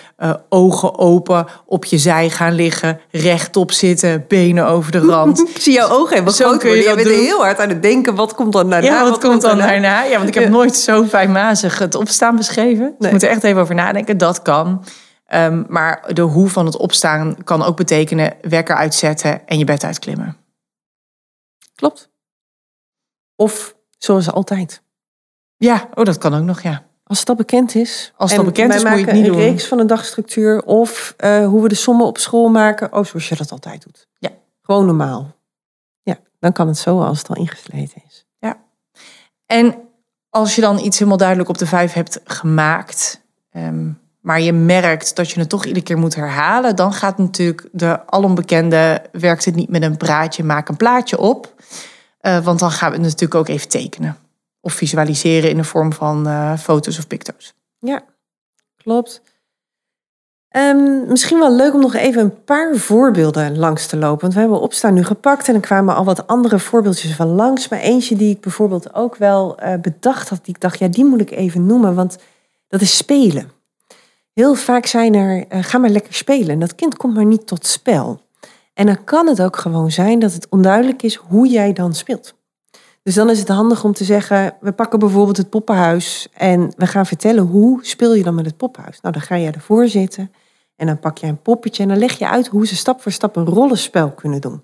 ogen 0.49 0.99
open, 0.99 1.47
op 1.67 1.85
je 1.85 1.99
zij 1.99 2.31
gaan 2.31 2.53
liggen, 2.53 3.01
rechtop 3.11 3.73
zitten, 3.73 4.25
benen 4.29 4.67
over 4.67 4.93
de 4.93 4.99
rand. 4.99 5.41
ik 5.41 5.61
zie 5.63 5.73
jouw 5.73 5.89
ogen 5.89 6.09
helemaal 6.09 6.33
zo 6.33 6.45
groot 6.49 6.63
worden. 6.63 6.83
Je, 6.83 6.89
je 6.89 6.95
bent 6.95 7.09
heel 7.09 7.39
hard 7.39 7.61
aan 7.61 7.69
het 7.69 7.83
denken, 7.83 8.15
wat 8.15 8.35
komt 8.35 8.53
dan 8.53 8.71
daarna? 8.71 8.89
Ja, 8.89 9.03
wat, 9.03 9.19
komt 9.19 9.43
dan 9.43 9.59
daarna? 9.59 10.05
Ja, 10.05 10.17
want 10.17 10.29
ik 10.29 10.35
heb 10.35 10.49
nooit 10.49 10.77
zo 10.77 11.05
fijnmazig 11.05 11.79
het 11.79 11.95
opstaan 11.95 12.37
beschreven. 12.37 12.85
Dus 12.85 12.95
nee. 12.99 13.07
ik 13.07 13.13
moet 13.13 13.23
er 13.23 13.29
echt 13.29 13.45
even 13.45 13.61
over 13.61 13.75
nadenken. 13.75 14.19
Dat 14.19 14.43
kan. 14.43 14.85
Um, 15.35 15.65
maar 15.69 16.05
de 16.13 16.23
hoe 16.23 16.49
van 16.49 16.67
het 16.67 16.77
opstaan 16.77 17.37
kan 17.45 17.63
ook 17.63 17.77
betekenen 17.77 18.33
wekker 18.41 18.77
uitzetten 18.77 19.41
en 19.47 19.59
je 19.59 19.65
bed 19.65 19.85
uitklimmen. 19.85 20.44
Klopt. 21.75 22.11
Of 23.37 23.77
zoals 23.99 24.31
altijd. 24.31 24.83
Ja, 25.57 25.89
oh, 25.95 26.05
dat 26.05 26.19
kan 26.19 26.35
ook 26.35 26.45
nog, 26.45 26.61
ja. 26.63 26.87
Als 27.05 27.25
dat 27.25 27.37
bekend 27.37 27.75
is. 27.75 28.13
Als 28.17 28.35
dat 28.35 28.45
bekend 28.45 28.75
is, 28.75 28.85
moet 28.85 28.99
je 28.99 29.05
het 29.05 29.15
niet 29.15 29.25
doen. 29.25 29.35
een 29.35 29.41
reeks 29.41 29.67
van 29.67 29.79
een 29.79 29.87
dagstructuur. 29.87 30.63
Of 30.63 31.15
uh, 31.19 31.47
hoe 31.47 31.63
we 31.63 31.69
de 31.69 31.75
sommen 31.75 32.07
op 32.07 32.19
school 32.19 32.49
maken. 32.49 32.93
Oh, 32.93 33.05
zoals 33.05 33.29
je 33.29 33.37
dat 33.37 33.51
altijd 33.51 33.83
doet. 33.85 34.09
Ja. 34.19 34.31
Gewoon 34.63 34.87
normaal. 34.87 35.37
Ja, 36.03 36.19
dan 36.39 36.53
kan 36.53 36.67
het 36.67 36.79
zo 36.79 37.03
als 37.03 37.19
het 37.19 37.29
al 37.29 37.37
ingesleten 37.37 38.03
is. 38.07 38.27
Ja. 38.39 38.57
En 39.47 39.89
als 40.31 40.55
je 40.55 40.61
dan 40.61 40.79
iets 40.79 40.99
helemaal 40.99 41.19
duidelijk 41.19 41.49
op 41.49 41.59
de 41.59 41.67
vijf 41.67 41.93
hebt 41.93 42.21
gemaakt... 42.25 43.23
Um, 43.53 44.03
maar 44.25 44.41
je 44.41 44.53
merkt 44.53 45.17
dat 45.17 45.31
je 45.31 45.41
het 45.41 45.49
toch 45.49 45.65
iedere 45.65 45.85
keer 45.85 45.99
moet 45.99 46.15
herhalen, 46.15 46.77
dan 46.77 46.93
gaat 46.93 47.19
natuurlijk 47.19 47.69
de 47.73 48.07
alombekende 48.07 49.03
werkt 49.13 49.45
het 49.45 49.55
niet 49.55 49.69
met 49.69 49.83
een 49.83 49.97
praatje, 49.97 50.45
maak 50.45 50.69
een 50.69 50.77
plaatje 50.77 51.19
op. 51.19 51.55
Uh, 52.21 52.45
want 52.45 52.59
dan 52.59 52.71
gaan 52.71 52.91
we 52.91 52.97
het 52.97 53.05
natuurlijk 53.05 53.35
ook 53.35 53.49
even 53.49 53.69
tekenen. 53.69 54.17
Of 54.61 54.73
visualiseren 54.73 55.51
in 55.51 55.57
de 55.57 55.65
vorm 55.65 55.93
van 55.93 56.29
uh, 56.29 56.59
foto's 56.59 56.99
of 56.99 57.07
picto's. 57.07 57.55
Ja, 57.79 58.03
klopt. 58.77 59.23
Um, 60.57 61.07
misschien 61.09 61.39
wel 61.39 61.55
leuk 61.55 61.75
om 61.75 61.81
nog 61.81 61.95
even 61.95 62.23
een 62.23 62.45
paar 62.45 62.77
voorbeelden 62.77 63.59
langs 63.59 63.87
te 63.87 63.97
lopen. 63.97 64.21
Want 64.21 64.35
we 64.35 64.41
hebben 64.41 64.61
opstaan 64.61 64.95
nu 64.95 65.05
gepakt 65.05 65.49
en 65.49 65.55
er 65.55 65.61
kwamen 65.61 65.95
al 65.95 66.05
wat 66.05 66.27
andere 66.27 66.59
voorbeeldjes 66.59 67.15
van 67.15 67.29
langs. 67.29 67.69
Maar 67.69 67.79
eentje 67.79 68.17
die 68.17 68.35
ik 68.35 68.41
bijvoorbeeld 68.41 68.95
ook 68.95 69.17
wel 69.17 69.63
uh, 69.63 69.75
bedacht 69.75 70.29
had, 70.29 70.45
die 70.45 70.55
ik 70.55 70.61
dacht, 70.61 70.79
ja, 70.79 70.89
die 70.89 71.05
moet 71.05 71.21
ik 71.21 71.31
even 71.31 71.67
noemen. 71.67 71.95
Want 71.95 72.19
dat 72.69 72.81
is 72.81 72.97
spelen. 72.97 73.54
Heel 74.35 74.55
vaak 74.55 74.87
zijn 74.87 75.15
er, 75.15 75.45
uh, 75.53 75.63
ga 75.63 75.79
maar 75.79 75.91
lekker 75.91 76.15
spelen. 76.15 76.59
Dat 76.59 76.75
kind 76.75 76.97
komt 76.97 77.15
maar 77.15 77.25
niet 77.25 77.47
tot 77.47 77.67
spel. 77.67 78.21
En 78.75 78.87
dan 78.87 79.05
kan 79.05 79.27
het 79.27 79.43
ook 79.43 79.57
gewoon 79.57 79.91
zijn 79.91 80.19
dat 80.19 80.33
het 80.33 80.49
onduidelijk 80.49 81.03
is 81.03 81.15
hoe 81.15 81.49
jij 81.49 81.73
dan 81.73 81.95
speelt. 81.95 82.35
Dus 83.03 83.15
dan 83.15 83.31
is 83.31 83.39
het 83.39 83.49
handig 83.49 83.85
om 83.85 83.93
te 83.93 84.05
zeggen, 84.05 84.57
we 84.61 84.73
pakken 84.73 84.99
bijvoorbeeld 84.99 85.37
het 85.37 85.51
poppenhuis 85.51 86.29
en 86.33 86.73
we 86.77 86.87
gaan 86.87 87.07
vertellen 87.07 87.45
hoe 87.45 87.85
speel 87.85 88.15
je 88.15 88.23
dan 88.23 88.35
met 88.35 88.47
het 88.47 88.57
poppenhuis. 88.57 89.01
Nou, 89.01 89.15
dan 89.15 89.23
ga 89.23 89.35
je 89.35 89.51
ervoor 89.51 89.89
zitten 89.89 90.33
en 90.77 90.87
dan 90.87 90.99
pak 90.99 91.19
je 91.19 91.27
een 91.27 91.43
poppetje 91.43 91.83
en 91.83 91.89
dan 91.89 91.99
leg 91.99 92.19
je 92.19 92.29
uit 92.29 92.47
hoe 92.47 92.67
ze 92.67 92.77
stap 92.77 93.01
voor 93.01 93.13
stap 93.13 93.37
een 93.37 93.47
rollenspel 93.47 94.11
kunnen 94.11 94.41
doen. 94.41 94.63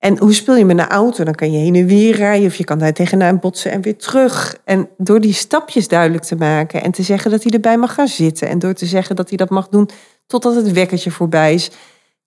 En 0.00 0.18
hoe 0.18 0.34
speel 0.34 0.56
je 0.56 0.64
met 0.64 0.78
een 0.78 0.88
auto? 0.88 1.24
Dan 1.24 1.34
kan 1.34 1.52
je 1.52 1.58
heen 1.58 1.74
en 1.74 1.86
weer 1.86 2.16
rijden 2.16 2.46
of 2.46 2.54
je 2.54 2.64
kan 2.64 2.78
daar 2.78 2.92
tegenaan 2.92 3.38
botsen 3.38 3.70
en 3.70 3.80
weer 3.80 3.96
terug. 3.96 4.56
En 4.64 4.88
door 4.96 5.20
die 5.20 5.32
stapjes 5.32 5.88
duidelijk 5.88 6.24
te 6.24 6.36
maken 6.36 6.82
en 6.82 6.90
te 6.90 7.02
zeggen 7.02 7.30
dat 7.30 7.42
hij 7.42 7.52
erbij 7.52 7.76
mag 7.76 7.94
gaan 7.94 8.08
zitten. 8.08 8.48
En 8.48 8.58
door 8.58 8.72
te 8.72 8.86
zeggen 8.86 9.16
dat 9.16 9.28
hij 9.28 9.36
dat 9.36 9.50
mag 9.50 9.68
doen 9.68 9.88
totdat 10.26 10.54
het 10.54 10.72
wekkertje 10.72 11.10
voorbij 11.10 11.54
is. 11.54 11.70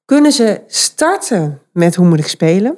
Kunnen 0.06 0.32
ze 0.32 0.62
starten 0.68 1.62
met 1.72 1.96
hoe 1.96 2.08
moet 2.08 2.20
ik 2.20 2.28
spelen? 2.28 2.78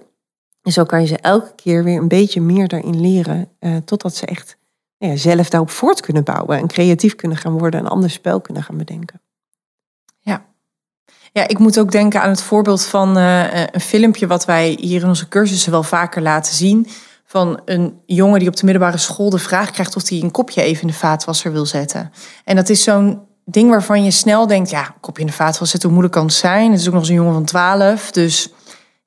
En 0.62 0.71
zo 0.71 0.84
kan 0.84 1.01
je 1.01 1.08
ze 1.08 1.17
elke 1.17 1.55
keer 1.55 1.84
weer 1.84 1.97
een 1.97 2.08
beetje 2.08 2.41
meer 2.41 2.67
daarin 2.67 3.01
leren. 3.01 3.49
Eh, 3.60 3.75
totdat 3.86 4.15
ze 4.15 4.25
echt 4.25 4.58
nou 4.97 5.12
ja, 5.12 5.17
zelf 5.19 5.49
daarop 5.49 5.69
voort 5.69 6.01
kunnen 6.01 6.23
bouwen. 6.23 6.58
En 6.58 6.67
creatief 6.67 7.15
kunnen 7.15 7.38
gaan 7.38 7.58
worden. 7.58 7.79
En 7.79 7.86
een 7.86 7.91
ander 7.91 8.10
spel 8.10 8.41
kunnen 8.41 8.63
gaan 8.63 8.77
bedenken. 8.77 9.21
Ja, 11.38 11.48
ik 11.48 11.60
moet 11.60 11.80
ook 11.80 11.91
denken 11.91 12.21
aan 12.21 12.30
het 12.30 12.41
voorbeeld 12.41 12.86
van 12.86 13.17
uh, 13.17 13.63
een 13.71 13.82
filmpje 13.82 14.28
wat 14.28 14.45
wij 14.45 14.78
hier 14.82 15.02
in 15.02 15.08
onze 15.08 15.28
cursussen 15.28 15.71
wel 15.71 15.84
vaker 15.84 16.21
laten 16.21 16.56
zien. 16.56 16.88
Van 17.26 17.62
een 17.65 18.00
jongen 18.06 18.39
die 18.39 18.48
op 18.48 18.56
de 18.56 18.65
middelbare 18.65 18.98
school 18.98 19.30
de 19.30 19.38
vraag 19.38 19.71
krijgt 19.71 19.95
of 19.95 20.10
hij 20.10 20.21
een 20.21 20.32
kopje 20.32 20.62
even 20.62 20.82
in 20.82 20.88
de 20.88 20.93
vaatwasser 20.93 21.52
wil 21.52 21.65
zetten. 21.65 22.12
En 22.43 22.56
dat 22.56 22.69
is 22.69 22.84
zo'n 22.84 23.19
ding 23.45 23.69
waarvan 23.69 24.04
je 24.04 24.12
snel 24.12 24.48
denkt, 24.48 24.69
ja, 24.69 24.88
een 24.88 25.00
kopje 25.00 25.21
in 25.21 25.28
de 25.28 25.34
vaatwasser 25.34 25.67
zetten, 25.67 25.89
hoe 25.89 25.98
moeilijk 25.98 26.17
kan 26.17 26.26
het 26.26 26.36
zijn? 26.36 26.71
Het 26.71 26.80
is 26.80 26.88
ook 26.88 26.93
nog 26.93 27.02
eens 27.02 27.10
een 27.10 27.15
jongen 27.15 27.34
van 27.34 27.45
12, 27.45 28.12
dus 28.12 28.54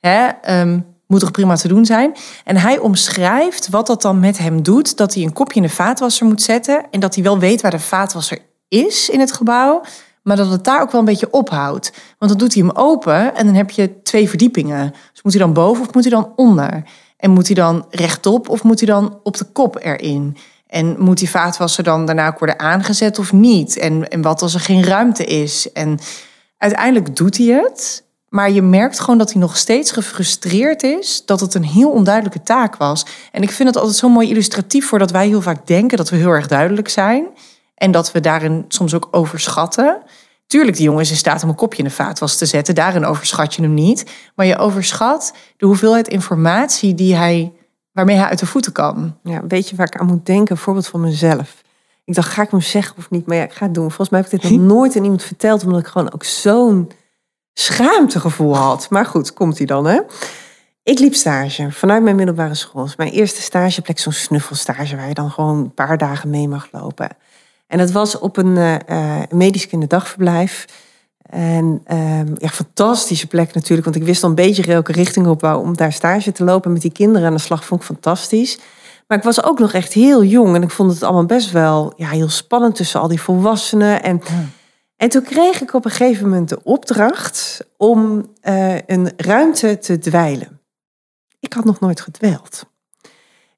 hè, 0.01 0.29
um, 0.61 0.87
moet 1.07 1.21
toch 1.21 1.31
prima 1.31 1.57
te 1.57 1.69
doen 1.69 1.85
zijn. 1.85 2.17
En 2.45 2.57
hij 2.57 2.79
omschrijft 2.79 3.69
wat 3.69 3.87
dat 3.87 4.03
dan 4.03 4.21
met 4.21 4.39
hem 4.39 4.63
doet. 4.63 4.97
Dat 4.97 5.15
hij 5.15 5.23
een 5.23 5.33
kopje 5.33 5.61
in 5.61 5.67
de 5.67 5.73
vaatwasser 5.75 6.27
moet 6.27 6.43
zetten. 6.43 6.87
En 6.91 7.01
dat 7.01 7.15
hij 7.15 7.25
wel 7.25 7.39
weet 7.39 7.61
waar 7.61 7.71
de 7.71 7.79
vaatwasser 7.79 8.39
is 8.69 9.09
in 9.09 9.21
het 9.21 9.33
gebouw. 9.33 9.83
Maar 10.29 10.37
dat 10.37 10.51
het 10.51 10.65
daar 10.65 10.81
ook 10.81 10.91
wel 10.91 11.01
een 11.01 11.07
beetje 11.07 11.31
ophoudt. 11.31 11.93
Want 12.19 12.31
dan 12.31 12.41
doet 12.41 12.55
hij 12.55 12.63
hem 12.63 12.77
open 12.77 13.35
en 13.35 13.47
dan 13.47 13.55
heb 13.55 13.71
je 13.71 14.03
twee 14.03 14.29
verdiepingen. 14.29 14.95
Dus 15.13 15.23
moet 15.23 15.33
hij 15.33 15.43
dan 15.43 15.53
boven 15.53 15.87
of 15.87 15.95
moet 15.95 16.03
hij 16.03 16.13
dan 16.13 16.33
onder? 16.37 16.83
En 17.17 17.31
moet 17.31 17.47
hij 17.47 17.55
dan 17.55 17.87
rechtop 17.91 18.49
of 18.49 18.63
moet 18.63 18.81
hij 18.81 18.89
dan 18.89 19.21
op 19.23 19.37
de 19.37 19.45
kop 19.45 19.79
erin? 19.83 20.37
En 20.67 20.95
moet 20.99 21.19
die 21.19 21.31
vaatwasser 21.31 21.85
dan 21.85 22.07
daarna 22.07 22.27
ook 22.27 22.39
worden 22.39 22.59
aangezet 22.59 23.19
of 23.19 23.33
niet? 23.33 23.77
En, 23.77 24.09
en 24.09 24.23
wat 24.23 24.43
als 24.43 24.55
er 24.55 24.61
geen 24.61 24.85
ruimte 24.85 25.25
is? 25.25 25.73
En 25.73 25.99
uiteindelijk 26.59 27.17
doet 27.17 27.37
hij 27.37 27.47
het. 27.47 28.05
Maar 28.29 28.51
je 28.51 28.63
merkt 28.63 29.01
gewoon 29.01 29.19
dat 29.19 29.33
hij 29.33 29.41
nog 29.41 29.57
steeds 29.57 29.91
gefrustreerd 29.91 30.83
is 30.83 31.23
dat 31.27 31.41
het 31.41 31.55
een 31.55 31.65
heel 31.65 31.91
onduidelijke 31.91 32.43
taak 32.43 32.77
was. 32.77 33.07
En 33.33 33.43
ik 33.43 33.51
vind 33.51 33.69
het 33.69 33.79
altijd 33.79 33.97
zo 33.97 34.09
mooi 34.09 34.29
illustratief 34.29 34.87
voor 34.87 34.99
dat 34.99 35.11
wij 35.11 35.27
heel 35.27 35.43
vaak 35.43 35.67
denken 35.67 35.97
dat 35.97 36.11
we 36.11 36.17
heel 36.17 36.31
erg 36.31 36.47
duidelijk 36.47 36.89
zijn. 36.89 37.27
En 37.79 37.91
dat 37.91 38.13
we 38.13 38.21
daarin 38.21 38.65
soms 38.69 38.95
ook 38.95 39.09
overschatten. 39.11 40.03
Tuurlijk, 40.47 40.77
die 40.77 40.85
jongen 40.85 41.01
is 41.01 41.11
in 41.11 41.17
staat 41.17 41.43
om 41.43 41.49
een 41.49 41.55
kopje 41.55 41.79
in 41.79 41.85
de 41.85 41.91
vaatwas 41.91 42.37
te 42.37 42.47
zetten. 42.47 42.75
Daarin 42.75 43.05
overschat 43.05 43.55
je 43.55 43.63
hem 43.63 43.75
niet. 43.75 44.11
Maar 44.35 44.47
je 44.47 44.57
overschat 44.57 45.35
de 45.57 45.67
hoeveelheid 45.67 46.09
informatie 46.09 46.95
die 46.95 47.15
hij, 47.15 47.53
waarmee 47.93 48.17
hij 48.17 48.29
uit 48.29 48.39
de 48.39 48.47
voeten 48.47 48.73
kan. 48.73 49.17
Ja, 49.23 49.47
weet 49.47 49.69
je 49.69 49.77
waar 49.77 49.87
ik 49.87 50.01
aan 50.01 50.07
moet 50.07 50.27
denken? 50.27 50.57
Een 50.57 50.63
voorbeeld 50.63 50.87
van 50.87 51.01
mezelf. 51.01 51.63
Ik 52.05 52.15
dacht, 52.15 52.29
ga 52.29 52.43
ik 52.43 52.51
hem 52.51 52.61
zeggen 52.61 52.97
of 52.97 53.11
niet? 53.11 53.27
Maar 53.27 53.37
ja, 53.37 53.43
ik 53.43 53.53
ga 53.53 53.65
het 53.65 53.75
doen. 53.75 53.89
Volgens 53.91 54.09
mij 54.09 54.21
heb 54.21 54.33
ik 54.33 54.41
dit 54.41 54.51
nog 54.51 54.61
nooit 54.75 54.97
aan 54.97 55.03
iemand 55.03 55.23
verteld, 55.23 55.65
omdat 55.65 55.81
ik 55.81 55.87
gewoon 55.87 56.13
ook 56.13 56.25
zo'n 56.25 56.91
schaamtegevoel 57.53 58.57
had. 58.57 58.91
Maar 58.91 59.07
goed, 59.07 59.33
komt 59.33 59.57
hij 59.59 59.67
dan, 59.67 59.87
hè? 59.87 60.01
Ik 60.83 60.99
liep 60.99 61.15
stage 61.15 61.73
vanuit 61.73 62.03
mijn 62.03 62.17
middelbare 62.17 62.55
school. 62.55 62.89
mijn 62.97 63.11
eerste 63.11 63.43
stageplek, 63.43 63.99
zo'n 63.99 64.13
snuffelstage, 64.13 64.97
waar 64.97 65.09
je 65.09 65.15
dan 65.15 65.31
gewoon 65.31 65.57
een 65.59 65.75
paar 65.75 65.99
dagen 65.99 66.31
mee 66.31 66.49
mag 66.49 66.69
lopen. 66.73 67.09
En 67.69 67.79
dat 67.79 67.91
was 67.91 68.19
op 68.19 68.37
een 68.37 68.81
uh, 68.91 69.23
medisch 69.31 69.67
kinderdagverblijf. 69.67 70.65
En 71.23 71.83
um, 71.93 72.35
ja, 72.39 72.49
fantastische 72.49 73.27
plek 73.27 73.55
natuurlijk, 73.55 73.85
want 73.85 73.97
ik 73.97 74.05
wist 74.05 74.23
al 74.23 74.29
een 74.29 74.35
beetje 74.35 74.63
welke 74.63 74.93
richting 74.93 75.27
op 75.27 75.41
wou 75.41 75.61
om 75.61 75.77
daar 75.77 75.93
stage 75.93 76.33
te 76.33 76.45
lopen 76.45 76.73
met 76.73 76.83
die 76.83 76.93
kinderen 76.93 77.27
aan 77.27 77.35
de 77.35 77.41
slag. 77.41 77.65
Vond 77.65 77.81
ik 77.81 77.87
fantastisch. 77.87 78.59
Maar 79.07 79.19
ik 79.19 79.25
was 79.25 79.43
ook 79.43 79.59
nog 79.59 79.73
echt 79.73 79.93
heel 79.93 80.25
jong 80.25 80.55
en 80.55 80.63
ik 80.63 80.71
vond 80.71 80.93
het 80.93 81.03
allemaal 81.03 81.27
best 81.27 81.51
wel 81.51 81.93
ja, 81.97 82.09
heel 82.09 82.29
spannend 82.29 82.75
tussen 82.75 83.01
al 83.01 83.09
die 83.09 83.21
volwassenen. 83.21 84.03
En, 84.03 84.23
en 84.97 85.09
toen 85.09 85.23
kreeg 85.23 85.61
ik 85.61 85.75
op 85.75 85.85
een 85.85 85.91
gegeven 85.91 86.29
moment 86.29 86.49
de 86.49 86.63
opdracht 86.63 87.67
om 87.77 88.27
uh, 88.43 88.75
een 88.87 89.13
ruimte 89.17 89.79
te 89.79 89.99
dweilen. 89.99 90.61
Ik 91.41 91.53
had 91.53 91.65
nog 91.65 91.81
nooit 91.81 92.01
gedweild. 92.01 92.68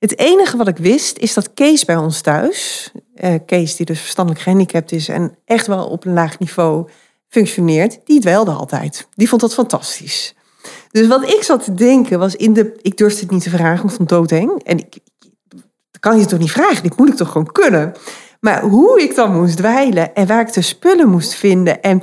Het 0.01 0.19
enige 0.19 0.57
wat 0.57 0.69
ik 0.69 0.77
wist 0.77 1.19
is 1.19 1.35
dat 1.35 1.55
Kees 1.55 1.85
bij 1.85 1.97
ons 1.97 2.21
thuis, 2.21 2.93
uh, 3.15 3.35
Kees 3.47 3.77
die 3.77 3.87
dus 3.87 4.01
verstandelijk 4.01 4.43
gehandicapt 4.43 4.93
is 4.93 5.09
en 5.09 5.35
echt 5.45 5.67
wel 5.67 5.87
op 5.87 6.05
een 6.05 6.13
laag 6.13 6.39
niveau 6.39 6.89
functioneert, 7.29 7.99
die 8.05 8.21
dweilde 8.21 8.51
altijd. 8.51 9.09
Die 9.15 9.29
vond 9.29 9.41
dat 9.41 9.55
fantastisch. 9.55 10.35
Dus 10.91 11.07
wat 11.07 11.23
ik 11.23 11.43
zat 11.43 11.65
te 11.65 11.75
denken 11.75 12.19
was 12.19 12.37
in 12.37 12.53
de, 12.53 12.79
ik 12.83 12.97
durfde 12.97 13.21
het 13.21 13.31
niet 13.31 13.43
te 13.43 13.51
vragen, 13.51 13.89
ik 13.89 13.95
vond 13.95 14.09
doodeng. 14.09 14.63
En 14.65 14.79
ik, 14.79 14.99
kan 16.01 16.19
je 16.19 16.25
toch 16.25 16.39
niet 16.39 16.51
vragen, 16.51 16.83
dit 16.83 16.97
moet 16.97 17.09
ik 17.09 17.15
toch 17.15 17.31
gewoon 17.31 17.53
kunnen. 17.53 17.93
Maar 18.41 18.63
hoe 18.63 19.03
ik 19.03 19.15
dan 19.15 19.41
moest 19.41 19.57
dweilen 19.57 20.15
en 20.15 20.27
waar 20.27 20.41
ik 20.41 20.53
de 20.53 20.63
spullen 20.63 21.09
moest 21.09 21.35
vinden. 21.35 21.83
En 21.83 22.03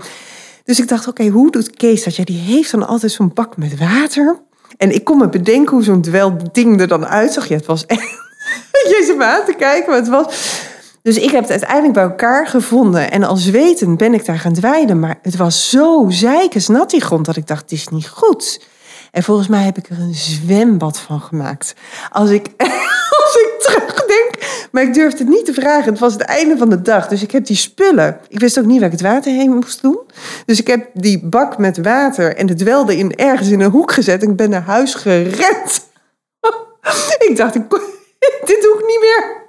dus 0.64 0.80
ik 0.80 0.88
dacht, 0.88 1.08
oké, 1.08 1.28
hoe 1.28 1.52
doet 1.52 1.76
Kees 1.76 2.04
dat? 2.04 2.16
Ja, 2.16 2.24
die 2.24 2.40
heeft 2.40 2.72
dan 2.72 2.88
altijd 2.88 3.12
zo'n 3.12 3.32
bak 3.34 3.58
met 3.58 3.78
water. 3.78 4.46
En 4.78 4.92
ik 4.92 5.04
kon 5.04 5.18
me 5.18 5.30
bedenken 5.30 5.76
hoe 5.76 5.84
zo'n 5.84 6.42
ding 6.52 6.82
er 6.82 6.88
dan 6.88 7.06
uitzag. 7.06 7.48
Ja, 7.48 7.56
het 7.56 7.66
was 7.66 7.86
echt... 7.86 8.02
je 8.92 9.04
zit 9.06 9.18
me 9.18 9.44
te 9.46 9.54
kijken, 9.54 9.90
maar 9.90 10.00
het 10.00 10.10
was... 10.10 10.26
Dus 11.02 11.18
ik 11.18 11.32
heb 11.32 11.42
het 11.42 11.52
uiteindelijk 11.52 11.94
bij 11.94 12.04
elkaar 12.04 12.48
gevonden. 12.48 13.12
En 13.12 13.24
als 13.24 13.46
weten 13.46 13.98
ben 13.98 14.14
ik 14.14 14.26
daar 14.26 14.40
gaan 14.40 14.54
dweilen. 14.54 15.00
Maar 15.00 15.20
het 15.22 15.36
was 15.36 15.70
zo 15.70 16.06
zeikensnat 16.10 16.90
die 16.90 17.02
grond 17.02 17.26
dat 17.26 17.36
ik 17.36 17.48
dacht, 17.48 17.62
het 17.62 17.72
is 17.72 17.88
niet 17.88 18.08
goed. 18.08 18.62
En 19.12 19.24
volgens 19.24 19.48
mij 19.48 19.64
heb 19.64 19.78
ik 19.78 19.90
er 19.90 20.00
een 20.00 20.16
zwembad 20.16 21.00
van 21.00 21.22
gemaakt. 21.22 21.74
Als 22.12 22.30
ik, 22.30 22.48
als 23.24 23.36
ik 23.36 23.56
terugdenk. 23.60 24.57
Maar 24.72 24.84
ik 24.84 24.94
durfde 24.94 25.18
het 25.18 25.28
niet 25.28 25.46
te 25.46 25.54
vragen. 25.54 25.92
Het 25.92 26.00
was 26.00 26.14
het 26.14 26.22
einde 26.22 26.58
van 26.58 26.70
de 26.70 26.82
dag. 26.82 27.08
Dus 27.08 27.24
ik 27.24 27.32
heb 27.32 27.46
die 27.46 27.56
spullen. 27.56 28.20
Ik 28.28 28.40
wist 28.40 28.60
ook 28.60 28.66
niet 28.66 28.78
waar 28.78 28.92
ik 28.92 29.00
het 29.00 29.02
water 29.02 29.32
heen 29.32 29.52
moest 29.52 29.82
doen. 29.82 30.00
Dus 30.46 30.60
ik 30.60 30.68
heb 30.68 30.90
die 30.94 31.26
bak 31.26 31.58
met 31.58 31.78
water 31.78 32.36
en 32.36 32.48
het 32.48 32.64
welde 32.64 32.98
in 32.98 33.16
ergens 33.16 33.50
in 33.50 33.60
een 33.60 33.72
hoek 33.72 33.92
gezet. 33.92 34.24
En 34.24 34.30
ik 34.30 34.36
ben 34.36 34.50
naar 34.50 34.62
huis 34.62 34.94
gerend. 34.94 35.88
ik 37.28 37.34
dacht, 37.36 37.54
dit 38.50 38.62
doe 38.62 38.80
ik 38.80 38.86
niet 38.88 39.00
meer. 39.00 39.46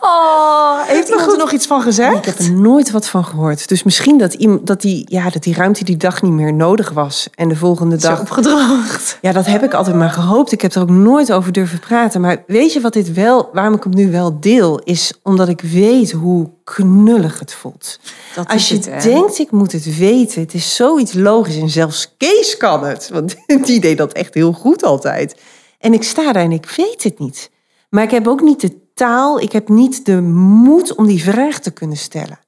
Oh, 0.00 0.80
heeft 0.86 1.08
iemand 1.08 1.32
er 1.32 1.38
nog 1.38 1.52
iets 1.52 1.66
van 1.66 1.82
gezegd? 1.82 2.16
Ik 2.16 2.24
heb 2.24 2.38
er 2.38 2.52
nooit 2.52 2.90
wat 2.90 3.08
van 3.08 3.24
gehoord. 3.24 3.68
Dus 3.68 3.82
misschien 3.82 4.18
dat, 4.18 4.34
iemand, 4.34 4.66
dat, 4.66 4.80
die, 4.80 5.06
ja, 5.08 5.30
dat 5.30 5.42
die 5.42 5.54
ruimte 5.54 5.84
die 5.84 5.96
dag 5.96 6.22
niet 6.22 6.32
meer 6.32 6.54
nodig 6.54 6.90
was. 6.90 7.28
En 7.34 7.48
de 7.48 7.56
volgende 7.56 7.96
dag... 7.96 8.20
opgedroogd. 8.20 9.18
Ja, 9.20 9.32
dat 9.32 9.46
heb 9.46 9.62
ik 9.62 9.74
altijd 9.74 9.96
maar 9.96 10.10
gehoopt. 10.10 10.52
Ik 10.52 10.60
heb 10.60 10.72
er 10.72 10.82
ook 10.82 10.90
nooit 10.90 11.32
over 11.32 11.52
durven 11.52 11.80
praten. 11.80 12.20
Maar 12.20 12.42
weet 12.46 12.72
je 12.72 12.80
wat 12.80 12.92
dit 12.92 13.12
wel... 13.12 13.50
Waarom 13.52 13.74
ik 13.74 13.82
hem 13.82 13.94
nu 13.94 14.10
wel 14.10 14.40
deel? 14.40 14.78
Is 14.78 15.12
omdat 15.22 15.48
ik 15.48 15.60
weet 15.60 16.10
hoe 16.10 16.50
knullig 16.64 17.38
het 17.38 17.54
voelt. 17.54 18.00
Dat 18.34 18.48
Als 18.48 18.68
je 18.68 18.74
het, 18.74 19.02
denkt, 19.02 19.38
ik 19.38 19.50
moet 19.50 19.72
het 19.72 19.98
weten. 19.98 20.40
Het 20.40 20.54
is 20.54 20.74
zoiets 20.74 21.12
logisch. 21.12 21.56
En 21.56 21.70
zelfs 21.70 22.14
Kees 22.16 22.56
kan 22.56 22.84
het. 22.84 23.10
Want 23.12 23.36
die 23.66 23.80
deed 23.80 23.98
dat 23.98 24.12
echt 24.12 24.34
heel 24.34 24.52
goed 24.52 24.84
altijd. 24.84 25.36
En 25.78 25.92
ik 25.92 26.02
sta 26.02 26.32
daar 26.32 26.42
en 26.42 26.52
ik 26.52 26.74
weet 26.76 27.02
het 27.02 27.18
niet. 27.18 27.50
Maar 27.88 28.02
ik 28.02 28.10
heb 28.10 28.26
ook 28.26 28.40
niet 28.40 28.60
de 28.60 28.76
taal. 28.98 29.40
Ik 29.40 29.52
heb 29.52 29.68
niet 29.68 30.06
de 30.06 30.20
moed 30.22 30.94
om 30.94 31.06
die 31.06 31.22
vraag 31.22 31.58
te 31.58 31.70
kunnen 31.70 31.96
stellen. 31.96 32.38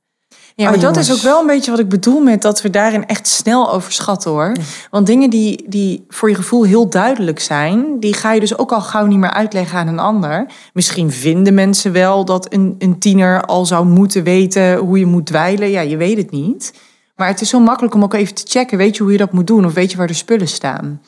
Ja, 0.55 0.65
maar 0.65 0.75
oh, 0.75 0.81
dat 0.81 0.97
is 0.97 1.13
ook 1.13 1.19
wel 1.19 1.41
een 1.41 1.47
beetje 1.47 1.71
wat 1.71 1.81
ik 1.81 1.89
bedoel 1.89 2.21
met 2.21 2.43
dat 2.43 2.63
we 2.63 2.71
daarin 2.71 3.07
echt 3.07 3.27
snel 3.27 3.73
overschatten 3.73 4.31
hoor. 4.31 4.53
Want 4.91 5.07
dingen 5.07 5.31
die, 5.31 5.65
die 5.69 6.05
voor 6.09 6.29
je 6.29 6.35
gevoel 6.35 6.65
heel 6.65 6.91
duidelijk 6.91 7.41
zijn, 7.41 8.01
die 8.01 8.15
ga 8.15 8.33
je 8.33 8.41
dus 8.41 8.59
ook 8.59 8.73
al 8.73 8.81
gauw 8.81 9.07
niet 9.07 9.19
meer 9.19 9.31
uitleggen 9.31 9.79
aan 9.79 9.89
een 9.89 9.99
ander. 9.99 10.47
Misschien 10.73 11.11
vinden 11.11 11.55
mensen 11.55 11.93
wel 11.93 12.25
dat 12.25 12.53
een, 12.53 12.75
een 12.79 12.99
tiener 12.99 13.45
al 13.45 13.67
zou 13.67 13.87
moeten 13.87 14.23
weten 14.23 14.77
hoe 14.77 14.99
je 14.99 15.07
moet 15.07 15.27
dweilen. 15.27 15.71
Ja, 15.71 15.81
je 15.81 15.97
weet 15.97 16.17
het 16.17 16.31
niet. 16.31 16.73
Maar 17.17 17.29
het 17.29 17.41
is 17.41 17.49
zo 17.49 17.61
makkelijk 17.61 17.95
om 17.95 18.03
ook 18.03 18.15
even 18.15 18.35
te 18.35 18.43
checken. 18.47 18.79
Weet 18.79 18.97
je 18.97 19.03
hoe 19.03 19.13
je 19.13 19.19
dat 19.19 19.33
moet 19.33 19.47
doen? 19.47 19.65
Of 19.65 19.75
weet 19.75 19.91
je 19.91 19.97
waar 19.97 20.07
de 20.07 20.15
spullen 20.15 20.49
staan? 20.49 21.03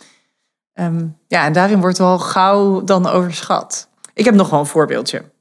Ehm, 0.72 1.06
ja, 1.26 1.44
en 1.44 1.52
daarin 1.52 1.80
wordt 1.80 1.98
wel 1.98 2.18
gauw 2.18 2.84
dan 2.84 3.06
overschat. 3.06 3.88
Ik 4.14 4.24
heb 4.24 4.34
nog 4.34 4.50
wel 4.50 4.60
een 4.60 4.66
voorbeeldje. 4.66 5.31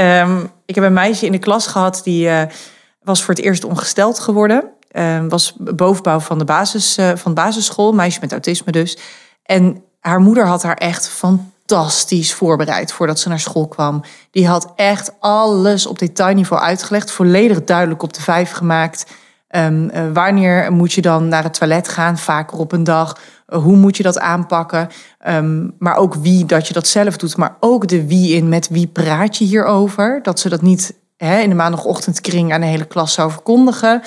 Um, 0.00 0.50
ik 0.66 0.74
heb 0.74 0.84
een 0.84 0.92
meisje 0.92 1.26
in 1.26 1.32
de 1.32 1.38
klas 1.38 1.66
gehad 1.66 2.00
die 2.04 2.26
uh, 2.26 2.42
was 3.02 3.22
voor 3.22 3.34
het 3.34 3.44
eerst 3.44 3.64
ongesteld 3.64 4.18
geworden. 4.18 4.64
Uh, 4.92 5.24
was 5.28 5.54
bovenbouw 5.58 6.20
van 6.20 6.38
de, 6.38 6.44
basis, 6.44 6.98
uh, 6.98 7.10
van 7.14 7.34
basisschool, 7.34 7.92
meisje 7.92 8.18
met 8.20 8.32
autisme 8.32 8.72
dus. 8.72 8.98
En 9.42 9.82
haar 10.00 10.20
moeder 10.20 10.46
had 10.46 10.62
haar 10.62 10.76
echt 10.76 11.08
fantastisch 11.08 12.34
voorbereid 12.34 12.92
voordat 12.92 13.18
ze 13.18 13.28
naar 13.28 13.40
school 13.40 13.68
kwam. 13.68 14.02
Die 14.30 14.46
had 14.46 14.72
echt 14.76 15.12
alles 15.18 15.86
op 15.86 15.98
detailniveau 15.98 16.62
uitgelegd, 16.62 17.10
volledig 17.10 17.64
duidelijk 17.64 18.02
op 18.02 18.12
de 18.12 18.22
vijf 18.22 18.50
gemaakt. 18.50 19.06
Um, 19.56 20.12
wanneer 20.12 20.72
moet 20.72 20.92
je 20.92 21.00
dan 21.00 21.28
naar 21.28 21.42
het 21.42 21.54
toilet 21.54 21.88
gaan? 21.88 22.18
Vaker 22.18 22.58
op 22.58 22.72
een 22.72 22.84
dag. 22.84 23.18
Hoe 23.50 23.76
moet 23.76 23.96
je 23.96 24.02
dat 24.02 24.18
aanpakken? 24.18 24.88
Um, 25.28 25.74
maar 25.78 25.96
ook 25.96 26.14
wie 26.14 26.44
dat 26.44 26.68
je 26.68 26.74
dat 26.74 26.86
zelf 26.86 27.16
doet. 27.16 27.36
Maar 27.36 27.56
ook 27.60 27.88
de 27.88 28.06
wie 28.06 28.34
in 28.34 28.48
met 28.48 28.68
wie 28.68 28.86
praat 28.86 29.36
je 29.36 29.44
hierover. 29.44 30.20
Dat 30.22 30.40
ze 30.40 30.48
dat 30.48 30.62
niet 30.62 30.94
hè, 31.16 31.38
in 31.38 31.48
de 31.48 31.54
maandagochtendkring 31.54 32.52
aan 32.52 32.60
de 32.60 32.66
hele 32.66 32.84
klas 32.84 33.12
zou 33.12 33.30
verkondigen. 33.30 34.02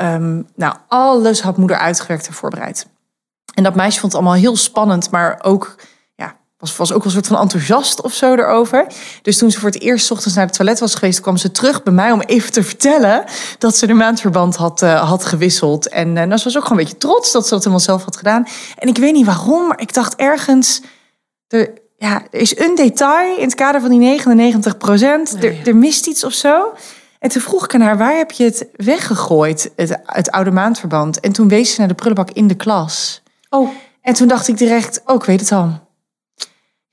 Um, 0.00 0.46
nou, 0.54 0.74
alles 0.88 1.42
had 1.42 1.56
moeder 1.56 1.76
uitgewerkt 1.76 2.26
en 2.26 2.32
voorbereid. 2.32 2.86
En 3.54 3.62
dat 3.62 3.74
meisje 3.74 4.00
vond 4.00 4.12
het 4.12 4.20
allemaal 4.20 4.40
heel 4.40 4.56
spannend, 4.56 5.10
maar 5.10 5.38
ook 5.42 5.76
was, 6.62 6.76
was 6.76 6.92
ook 6.92 6.98
wel 6.98 7.06
een 7.06 7.12
soort 7.12 7.26
van 7.26 7.38
enthousiast 7.38 8.02
of 8.02 8.12
zo 8.12 8.34
erover. 8.34 8.86
Dus 9.22 9.38
toen 9.38 9.50
ze 9.50 9.60
voor 9.60 9.68
het 9.68 9.80
eerst 9.80 10.10
ochtends 10.10 10.34
naar 10.36 10.46
het 10.46 10.54
toilet 10.54 10.78
was 10.80 10.94
geweest, 10.94 11.20
kwam 11.20 11.36
ze 11.36 11.50
terug 11.50 11.82
bij 11.82 11.92
mij 11.92 12.12
om 12.12 12.20
even 12.20 12.52
te 12.52 12.62
vertellen 12.62 13.24
dat 13.58 13.76
ze 13.76 13.86
de 13.86 13.92
maandverband 13.92 14.56
had, 14.56 14.82
uh, 14.82 15.08
had 15.08 15.24
gewisseld. 15.24 15.88
En 15.88 16.08
uh, 16.08 16.14
nou, 16.14 16.36
ze 16.36 16.44
was 16.44 16.56
ook 16.56 16.62
gewoon 16.62 16.78
een 16.78 16.84
beetje 16.84 16.98
trots 16.98 17.32
dat 17.32 17.44
ze 17.44 17.50
dat 17.50 17.58
helemaal 17.58 17.80
zelf 17.80 18.04
had 18.04 18.16
gedaan. 18.16 18.46
En 18.78 18.88
ik 18.88 18.98
weet 18.98 19.12
niet 19.12 19.26
waarom, 19.26 19.66
maar 19.66 19.80
ik 19.80 19.94
dacht 19.94 20.16
ergens. 20.16 20.80
Er, 21.48 21.70
ja, 21.96 22.22
er 22.30 22.40
is 22.40 22.58
een 22.58 22.74
detail 22.74 23.36
in 23.36 23.44
het 23.44 23.54
kader 23.54 23.80
van 23.80 23.90
die 23.90 23.98
99 23.98 24.76
procent. 24.76 25.44
Er, 25.44 25.68
er 25.68 25.76
mist 25.76 26.06
iets 26.06 26.24
of 26.24 26.32
zo. 26.32 26.72
En 27.18 27.28
toen 27.28 27.42
vroeg 27.42 27.64
ik 27.64 27.74
aan 27.74 27.80
haar, 27.80 27.98
waar 27.98 28.16
heb 28.16 28.30
je 28.30 28.44
het 28.44 28.66
weggegooid, 28.76 29.70
het, 29.76 29.98
het 30.06 30.30
oude 30.30 30.50
maandverband? 30.50 31.20
En 31.20 31.32
toen 31.32 31.48
wees 31.48 31.74
ze 31.74 31.78
naar 31.78 31.88
de 31.88 31.94
prullenbak 31.94 32.30
in 32.30 32.46
de 32.46 32.54
klas. 32.54 33.22
Oh. 33.50 33.68
En 34.02 34.14
toen 34.14 34.28
dacht 34.28 34.48
ik 34.48 34.58
direct, 34.58 35.02
oh, 35.04 35.14
ik 35.14 35.24
weet 35.24 35.40
het 35.40 35.52
al. 35.52 35.81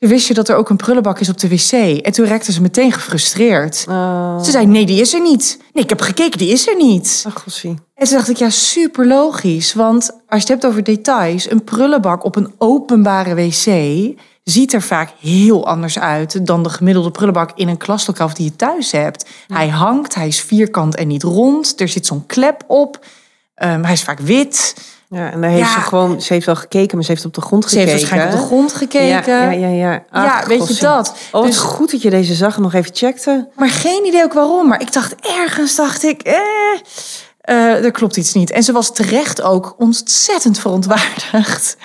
Wist 0.07 0.27
je 0.27 0.33
dat 0.33 0.49
er 0.49 0.55
ook 0.55 0.69
een 0.69 0.77
prullenbak 0.77 1.19
is 1.19 1.29
op 1.29 1.37
de 1.37 1.47
wc? 1.47 1.71
En 2.01 2.11
toen 2.11 2.25
rekte 2.25 2.51
ze 2.51 2.61
meteen 2.61 2.91
gefrustreerd. 2.91 3.85
Oh. 3.89 4.43
Ze 4.43 4.51
zei, 4.51 4.65
nee, 4.65 4.85
die 4.85 5.01
is 5.01 5.13
er 5.13 5.21
niet. 5.21 5.57
Nee, 5.73 5.83
ik 5.83 5.89
heb 5.89 6.01
gekeken, 6.01 6.37
die 6.37 6.51
is 6.51 6.67
er 6.67 6.75
niet. 6.75 7.23
Ach, 7.27 7.41
gossie. 7.41 7.77
En 7.95 8.07
toen 8.07 8.17
dacht 8.17 8.29
ik, 8.29 8.37
ja, 8.37 8.49
super 8.49 9.07
logisch. 9.07 9.73
Want 9.73 10.11
als 10.11 10.19
je 10.27 10.37
het 10.37 10.47
hebt 10.47 10.65
over 10.65 10.83
details, 10.83 11.51
een 11.51 11.63
prullenbak 11.63 12.23
op 12.23 12.35
een 12.35 12.53
openbare 12.57 13.35
wc 13.35 13.65
ziet 14.43 14.73
er 14.73 14.81
vaak 14.81 15.09
heel 15.19 15.67
anders 15.67 15.99
uit 15.99 16.45
dan 16.45 16.63
de 16.63 16.69
gemiddelde 16.69 17.11
prullenbak 17.11 17.51
in 17.55 17.67
een 17.67 17.77
klaslokaal 17.77 18.33
die 18.33 18.45
je 18.45 18.55
thuis 18.55 18.91
hebt. 18.91 19.29
Hij 19.47 19.67
hangt, 19.67 20.15
hij 20.15 20.27
is 20.27 20.41
vierkant 20.41 20.95
en 20.95 21.07
niet 21.07 21.23
rond. 21.23 21.81
Er 21.81 21.87
zit 21.87 22.05
zo'n 22.05 22.25
klep 22.25 22.63
op. 22.67 23.05
Ehm, 23.55 23.83
hij 23.83 23.93
is 23.93 24.03
vaak 24.03 24.19
wit. 24.19 24.75
Ja, 25.09 25.31
en 25.31 25.41
daar 25.41 25.49
heeft 25.49 25.67
Ja. 25.67 25.73
ze 25.73 25.79
gewoon, 25.79 26.21
ze 26.21 26.33
heeft 26.33 26.45
wel 26.45 26.55
gekeken, 26.55 26.95
maar 26.95 27.05
ze 27.05 27.11
heeft 27.11 27.25
op 27.25 27.33
de 27.33 27.41
grond 27.41 27.63
Ze 27.63 27.69
gekeken. 27.69 27.89
heeft 27.91 28.01
waarschijnlijk 28.01 28.37
op 28.41 28.41
de 28.49 28.53
grond 28.55 28.73
gekeken. 28.73 29.33
Ja, 29.33 29.51
ja, 29.51 29.67
ja. 29.67 30.03
ja. 30.11 30.43
Weet 30.47 30.67
je 30.67 30.81
dat? 30.81 31.09
Oh, 31.31 31.41
het 31.41 31.51
Dus- 31.51 31.61
is 31.61 31.67
goed 31.67 31.91
dat 31.91 32.01
je 32.01 32.09
deze 32.09 32.33
zag 32.33 32.55
en 32.55 32.61
nog 32.61 32.73
even 32.73 32.95
checkte. 32.95 33.49
Maar 33.55 33.69
geen 33.69 34.05
idee 34.05 34.23
ook 34.23 34.33
waarom. 34.33 34.67
Maar 34.67 34.81
ik 34.81 34.93
dacht 34.93 35.15
ergens, 35.15 35.75
dacht 35.75 36.03
ik, 36.03 36.21
eh, 36.21 36.35
eh, 37.41 37.83
er 37.85 37.91
klopt 37.91 38.17
iets 38.17 38.33
niet. 38.33 38.51
En 38.51 38.63
ze 38.63 38.71
was 38.71 38.93
terecht 38.93 39.41
ook 39.41 39.75
ontzettend 39.77 40.59
verontwaardigd. 40.59 41.77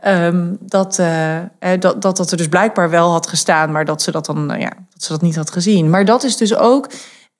Ehm, 0.00 0.54
dat, 0.60 0.98
eh, 0.98 1.36
eh, 1.38 1.44
dat, 1.78 2.02
dat 2.02 2.16
dat 2.16 2.30
er 2.30 2.36
dus 2.36 2.48
blijkbaar 2.48 2.90
wel 2.90 3.10
had 3.10 3.26
gestaan, 3.26 3.72
maar 3.72 3.84
dat 3.84 4.02
ze 4.02 4.10
dat 4.10 4.26
dan, 4.26 4.54
ja, 4.58 4.72
dat 4.92 5.02
ze 5.02 5.12
dat 5.12 5.22
niet 5.22 5.36
had 5.36 5.50
gezien. 5.50 5.90
Maar 5.90 6.04
dat 6.04 6.22
is 6.24 6.36
dus 6.36 6.56
ook, 6.56 6.86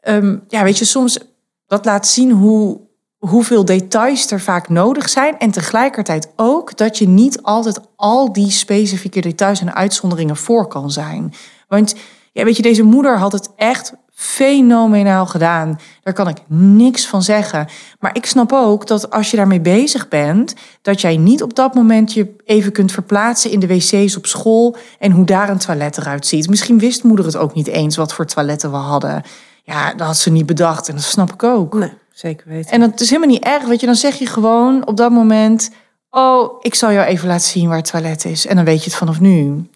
ehm, 0.00 0.36
ja, 0.48 0.62
weet 0.62 0.78
je, 0.78 0.84
soms 0.84 1.18
dat 1.66 1.84
laat 1.84 2.06
zien 2.06 2.30
hoe 2.30 2.80
hoeveel 3.20 3.64
details 3.64 4.30
er 4.30 4.40
vaak 4.40 4.68
nodig 4.68 5.08
zijn. 5.08 5.38
En 5.38 5.50
tegelijkertijd 5.50 6.32
ook 6.36 6.76
dat 6.76 6.98
je 6.98 7.08
niet 7.08 7.42
altijd 7.42 7.80
al 7.96 8.32
die 8.32 8.50
specifieke 8.50 9.20
details 9.20 9.60
en 9.60 9.74
uitzonderingen 9.74 10.36
voor 10.36 10.68
kan 10.68 10.90
zijn. 10.90 11.34
Want 11.68 11.94
ja, 12.32 12.44
weet 12.44 12.56
je, 12.56 12.62
deze 12.62 12.82
moeder 12.82 13.18
had 13.18 13.32
het 13.32 13.50
echt 13.56 13.92
fenomenaal 14.20 15.26
gedaan. 15.26 15.80
Daar 16.02 16.14
kan 16.14 16.28
ik 16.28 16.38
niks 16.46 17.06
van 17.06 17.22
zeggen. 17.22 17.68
Maar 18.00 18.16
ik 18.16 18.26
snap 18.26 18.52
ook 18.52 18.86
dat 18.86 19.10
als 19.10 19.30
je 19.30 19.36
daarmee 19.36 19.60
bezig 19.60 20.08
bent, 20.08 20.54
dat 20.82 21.00
jij 21.00 21.16
niet 21.16 21.42
op 21.42 21.54
dat 21.54 21.74
moment 21.74 22.12
je 22.12 22.34
even 22.44 22.72
kunt 22.72 22.92
verplaatsen 22.92 23.50
in 23.50 23.60
de 23.60 23.66
wc's 23.66 24.16
op 24.16 24.26
school 24.26 24.76
en 24.98 25.12
hoe 25.12 25.24
daar 25.24 25.48
een 25.48 25.58
toilet 25.58 25.98
eruit 25.98 26.26
ziet. 26.26 26.48
Misschien 26.48 26.78
wist 26.78 27.04
moeder 27.04 27.24
het 27.24 27.36
ook 27.36 27.54
niet 27.54 27.66
eens 27.66 27.96
wat 27.96 28.14
voor 28.14 28.26
toiletten 28.26 28.70
we 28.70 28.76
hadden. 28.76 29.22
Ja, 29.62 29.94
dat 29.94 30.06
had 30.06 30.16
ze 30.16 30.30
niet 30.30 30.46
bedacht 30.46 30.88
en 30.88 30.94
dat 30.94 31.04
snap 31.04 31.32
ik 31.32 31.42
ook. 31.42 31.74
Nee, 31.74 31.92
zeker 32.20 32.48
weten. 32.48 32.70
En 32.70 32.80
dat 32.80 33.00
is 33.00 33.08
helemaal 33.10 33.30
niet 33.30 33.44
erg, 33.44 33.64
weet 33.64 33.80
je. 33.80 33.86
Dan 33.86 33.94
zeg 33.94 34.14
je 34.14 34.26
gewoon 34.26 34.86
op 34.86 34.96
dat 34.96 35.10
moment... 35.10 35.70
oh, 36.10 36.58
ik 36.60 36.74
zal 36.74 36.92
jou 36.92 37.06
even 37.06 37.28
laten 37.28 37.48
zien 37.48 37.68
waar 37.68 37.76
het 37.76 37.90
toilet 37.90 38.24
is. 38.24 38.46
En 38.46 38.56
dan 38.56 38.64
weet 38.64 38.84
je 38.84 38.90
het 38.90 38.98
vanaf 38.98 39.20
nu. 39.20 39.68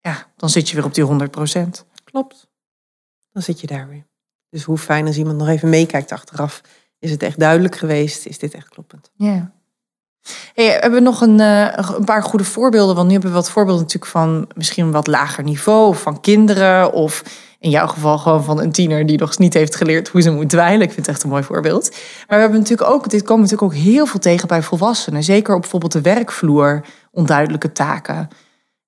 Ja, 0.00 0.26
dan 0.36 0.48
zit 0.48 0.68
je 0.68 0.76
weer 0.76 0.84
op 0.84 0.94
die 0.94 1.04
100 1.04 1.30
procent. 1.30 1.84
Klopt. 2.04 2.48
Dan 3.32 3.42
zit 3.42 3.60
je 3.60 3.66
daar 3.66 3.88
weer. 3.88 4.06
Dus 4.50 4.62
hoe 4.62 4.78
fijn 4.78 5.06
als 5.06 5.16
iemand 5.16 5.38
nog 5.38 5.48
even 5.48 5.68
meekijkt 5.68 6.12
achteraf. 6.12 6.60
Is 6.98 7.10
het 7.10 7.22
echt 7.22 7.38
duidelijk 7.38 7.76
geweest? 7.76 8.26
Is 8.26 8.38
dit 8.38 8.54
echt 8.54 8.68
kloppend? 8.68 9.10
Ja. 9.14 9.52
Hey, 10.54 10.66
we 10.66 10.78
hebben 10.80 11.02
nog 11.02 11.20
een, 11.20 11.40
eh, 11.40 11.94
een 11.96 12.04
paar 12.04 12.22
goede 12.22 12.44
voorbeelden. 12.44 12.94
Want 12.94 13.06
nu 13.06 13.12
hebben 13.12 13.30
we 13.30 13.36
wat 13.36 13.50
voorbeelden 13.50 13.82
natuurlijk 13.82 14.12
van 14.12 14.48
misschien 14.54 14.84
een 14.84 14.92
wat 14.92 15.06
lager 15.06 15.44
niveau. 15.44 15.88
Of 15.88 16.00
van 16.00 16.20
kinderen. 16.20 16.92
Of 16.92 17.22
in 17.64 17.70
jouw 17.70 17.86
geval 17.86 18.18
gewoon 18.18 18.44
van 18.44 18.60
een 18.60 18.72
tiener 18.72 19.06
die 19.06 19.18
nog 19.18 19.38
niet 19.38 19.54
heeft 19.54 19.74
geleerd 19.76 20.08
hoe 20.08 20.20
ze 20.22 20.30
moet 20.30 20.48
dweilen. 20.48 20.86
Ik 20.86 20.92
vind 20.92 21.06
het 21.06 21.14
echt 21.14 21.24
een 21.24 21.30
mooi 21.30 21.42
voorbeeld. 21.42 21.90
Maar 21.90 22.36
we 22.36 22.42
hebben 22.42 22.58
natuurlijk 22.58 22.90
ook, 22.90 23.10
dit 23.10 23.22
komen 23.22 23.42
natuurlijk 23.42 23.72
ook 23.72 23.78
heel 23.78 24.06
veel 24.06 24.20
tegen 24.20 24.48
bij 24.48 24.62
volwassenen. 24.62 25.22
Zeker 25.22 25.54
op 25.54 25.60
bijvoorbeeld 25.60 25.92
de 25.92 26.00
werkvloer, 26.00 26.84
onduidelijke 27.10 27.72
taken. 27.72 28.28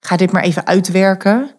Ga 0.00 0.16
dit 0.16 0.32
maar 0.32 0.42
even 0.42 0.66
uitwerken. 0.66 1.50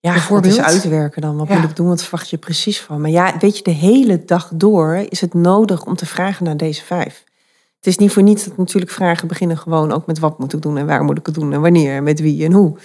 Ja, 0.00 0.12
Bijvoorbeeld? 0.12 0.54
is 0.54 0.60
uitwerken 0.60 1.22
dan? 1.22 1.36
Wat 1.36 1.48
Ja. 1.48 1.58
moet 1.58 1.70
ik 1.70 1.76
doen? 1.76 1.88
Wat 1.88 2.02
verwacht 2.02 2.30
je 2.30 2.38
precies 2.38 2.80
van? 2.80 3.00
Maar 3.00 3.10
ja, 3.10 3.34
weet 3.38 3.56
je, 3.56 3.62
de 3.62 3.70
hele 3.70 4.24
dag 4.24 4.50
door 4.54 5.04
is 5.08 5.20
het 5.20 5.34
nodig 5.34 5.84
om 5.84 5.96
te 5.96 6.06
vragen 6.06 6.44
naar 6.44 6.56
deze 6.56 6.84
vijf. 6.84 7.24
Het 7.76 7.86
is 7.86 7.98
niet 7.98 8.12
voor 8.12 8.22
niets 8.22 8.44
dat 8.44 8.56
natuurlijk 8.56 8.92
vragen 8.92 9.28
beginnen 9.28 9.58
gewoon 9.58 9.92
ook 9.92 10.06
met 10.06 10.18
wat 10.18 10.38
moet 10.38 10.52
ik 10.52 10.62
doen 10.62 10.78
en 10.78 10.86
waar 10.86 11.04
moet 11.04 11.18
ik 11.18 11.26
het 11.26 11.34
doen 11.34 11.52
en 11.52 11.60
wanneer 11.60 11.96
en 11.96 12.02
met 12.02 12.20
wie 12.20 12.44
en 12.44 12.52
hoe. 12.52 12.76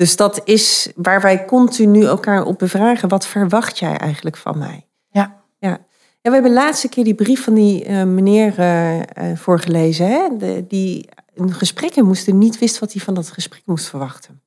Dus 0.00 0.16
dat 0.16 0.40
is 0.44 0.92
waar 0.96 1.20
wij 1.20 1.44
continu 1.44 2.04
elkaar 2.04 2.44
op 2.44 2.58
bevragen. 2.58 3.08
Wat 3.08 3.26
verwacht 3.26 3.78
jij 3.78 3.96
eigenlijk 3.96 4.36
van 4.36 4.58
mij? 4.58 4.86
Ja. 5.08 5.42
Ja, 5.58 5.68
ja 5.68 5.78
we 6.22 6.30
hebben 6.30 6.50
de 6.50 6.56
laatste 6.56 6.88
keer 6.88 7.04
die 7.04 7.14
brief 7.14 7.44
van 7.44 7.54
die 7.54 7.84
eh, 7.84 8.04
meneer 8.04 8.58
eh, 8.58 9.00
eh, 9.00 9.38
voorgelezen. 9.38 10.06
Hè? 10.06 10.36
De, 10.36 10.64
die 10.68 11.08
een 11.34 11.52
gesprek 11.52 11.94
in 11.94 12.04
moest 12.04 12.28
en 12.28 12.38
niet 12.38 12.58
wist 12.58 12.78
wat 12.78 12.92
hij 12.92 13.02
van 13.02 13.14
dat 13.14 13.30
gesprek 13.30 13.62
moest 13.64 13.88
verwachten. 13.88 14.40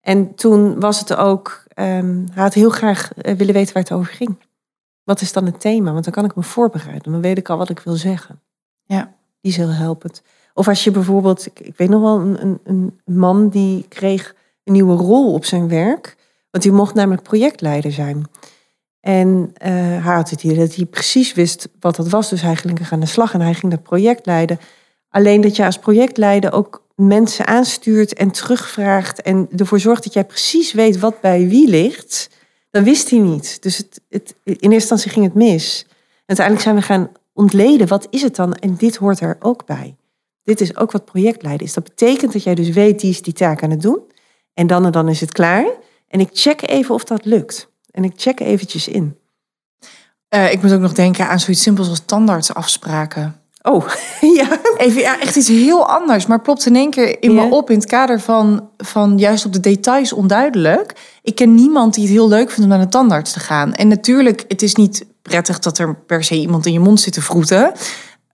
En 0.00 0.34
toen 0.34 0.80
was 0.80 0.98
het 0.98 1.14
ook, 1.14 1.64
ehm, 1.68 2.24
hij 2.32 2.42
had 2.42 2.54
heel 2.54 2.70
graag 2.70 3.10
willen 3.16 3.54
weten 3.54 3.74
waar 3.74 3.82
het 3.82 3.92
over 3.92 4.12
ging. 4.12 4.36
Wat 5.04 5.20
is 5.20 5.32
dan 5.32 5.46
het 5.46 5.60
thema? 5.60 5.92
Want 5.92 6.04
dan 6.04 6.12
kan 6.12 6.24
ik 6.24 6.34
me 6.34 6.42
voorbereiden. 6.42 7.12
Dan 7.12 7.20
weet 7.20 7.38
ik 7.38 7.48
al 7.48 7.58
wat 7.58 7.70
ik 7.70 7.78
wil 7.78 7.94
zeggen. 7.94 8.40
Ja. 8.84 9.14
Die 9.40 9.50
is 9.50 9.56
heel 9.56 9.72
helpend. 9.72 10.22
Of 10.54 10.68
als 10.68 10.84
je 10.84 10.90
bijvoorbeeld, 10.90 11.46
ik, 11.46 11.60
ik 11.60 11.76
weet 11.76 11.88
nog 11.88 12.00
wel, 12.00 12.20
een, 12.20 12.42
een, 12.42 12.60
een 12.64 13.00
man 13.04 13.48
die 13.48 13.86
kreeg 13.88 14.38
een 14.64 14.72
nieuwe 14.72 14.96
rol 14.96 15.32
op 15.32 15.44
zijn 15.44 15.68
werk. 15.68 16.16
Want 16.50 16.64
die 16.64 16.72
mocht 16.72 16.94
namelijk 16.94 17.22
projectleider 17.22 17.92
zijn. 17.92 18.24
En 19.00 19.50
eh, 19.54 19.72
hij 19.72 20.14
had 20.14 20.30
het 20.30 20.40
hier 20.40 20.56
dat 20.56 20.74
hij 20.74 20.84
precies 20.84 21.32
wist 21.32 21.68
wat 21.80 21.96
dat 21.96 22.08
was. 22.08 22.30
Dus 22.30 22.42
hij 22.42 22.56
ging 22.56 22.80
aan 22.90 23.00
de 23.00 23.06
slag 23.06 23.34
en 23.34 23.40
hij 23.40 23.54
ging 23.54 23.72
dat 23.72 23.82
project 23.82 24.26
leiden. 24.26 24.58
Alleen 25.08 25.40
dat 25.40 25.56
je 25.56 25.64
als 25.64 25.78
projectleider 25.78 26.52
ook 26.52 26.86
mensen 26.94 27.46
aanstuurt 27.46 28.12
en 28.12 28.30
terugvraagt. 28.30 29.22
En 29.22 29.48
ervoor 29.56 29.80
zorgt 29.80 30.04
dat 30.04 30.12
jij 30.12 30.24
precies 30.24 30.72
weet 30.72 30.98
wat 30.98 31.20
bij 31.20 31.48
wie 31.48 31.68
ligt. 31.68 32.30
Dat 32.70 32.84
wist 32.84 33.10
hij 33.10 33.18
niet. 33.18 33.62
Dus 33.62 33.76
het, 33.76 34.00
het, 34.08 34.34
in 34.44 34.54
eerste 34.54 34.74
instantie 34.74 35.10
ging 35.10 35.24
het 35.24 35.34
mis. 35.34 35.86
En 36.26 36.36
uiteindelijk 36.36 36.66
zijn 36.66 36.76
we 36.76 36.82
gaan 36.82 37.12
ontleden. 37.32 37.88
Wat 37.88 38.06
is 38.10 38.22
het 38.22 38.36
dan? 38.36 38.54
En 38.54 38.74
dit 38.76 38.96
hoort 38.96 39.20
er 39.20 39.36
ook 39.40 39.66
bij. 39.66 39.96
Dit 40.42 40.60
is 40.60 40.76
ook 40.76 40.92
wat 40.92 41.04
projectleiden 41.04 41.66
is. 41.66 41.74
Dat 41.74 41.84
betekent 41.84 42.32
dat 42.32 42.42
jij 42.42 42.54
dus 42.54 42.68
weet, 42.68 43.00
die 43.00 43.10
is 43.10 43.22
die 43.22 43.32
taak 43.32 43.62
aan 43.62 43.70
het 43.70 43.82
doen. 43.82 44.00
En 44.60 44.66
dan 44.66 44.84
en 44.84 44.92
dan 44.92 45.08
is 45.08 45.20
het 45.20 45.32
klaar. 45.32 45.66
En 46.08 46.20
ik 46.20 46.28
check 46.32 46.68
even 46.68 46.94
of 46.94 47.04
dat 47.04 47.24
lukt. 47.24 47.68
En 47.90 48.04
ik 48.04 48.12
check 48.16 48.40
eventjes 48.40 48.88
in. 48.88 49.16
Eh, 50.28 50.52
ik 50.52 50.62
moet 50.62 50.72
ook 50.72 50.80
nog 50.80 50.92
denken 50.92 51.28
aan 51.28 51.40
zoiets 51.40 51.62
simpels 51.62 51.88
als 51.88 52.02
tandartsafspraken. 52.04 53.40
Oh, 53.62 53.88
ja. 54.38 54.48
Even, 54.76 55.00
ja, 55.00 55.20
echt 55.20 55.36
iets 55.36 55.48
heel 55.48 55.88
anders, 55.88 56.26
maar 56.26 56.40
plopt 56.40 56.66
in 56.66 56.76
één 56.76 56.90
keer 56.90 57.22
in 57.22 57.34
me 57.34 57.50
op 57.50 57.70
in 57.70 57.76
het 57.76 57.86
kader 57.86 58.20
van, 58.20 58.68
van 58.76 59.18
juist 59.18 59.44
op 59.44 59.52
de 59.52 59.60
details 59.60 60.12
onduidelijk. 60.12 60.92
Ik 61.22 61.34
ken 61.34 61.54
niemand 61.54 61.94
die 61.94 62.02
het 62.02 62.12
heel 62.12 62.28
leuk 62.28 62.50
vindt 62.50 62.62
om 62.62 62.68
naar 62.68 62.84
de 62.86 62.88
tandarts 62.88 63.32
te 63.32 63.40
gaan. 63.40 63.74
En 63.74 63.88
natuurlijk, 63.88 64.44
het 64.48 64.62
is 64.62 64.74
niet 64.74 65.06
prettig 65.22 65.58
dat 65.58 65.78
er 65.78 65.96
per 65.96 66.24
se 66.24 66.34
iemand 66.34 66.66
in 66.66 66.72
je 66.72 66.80
mond 66.80 67.00
zit 67.00 67.12
te 67.12 67.22
vroeten. 67.22 67.72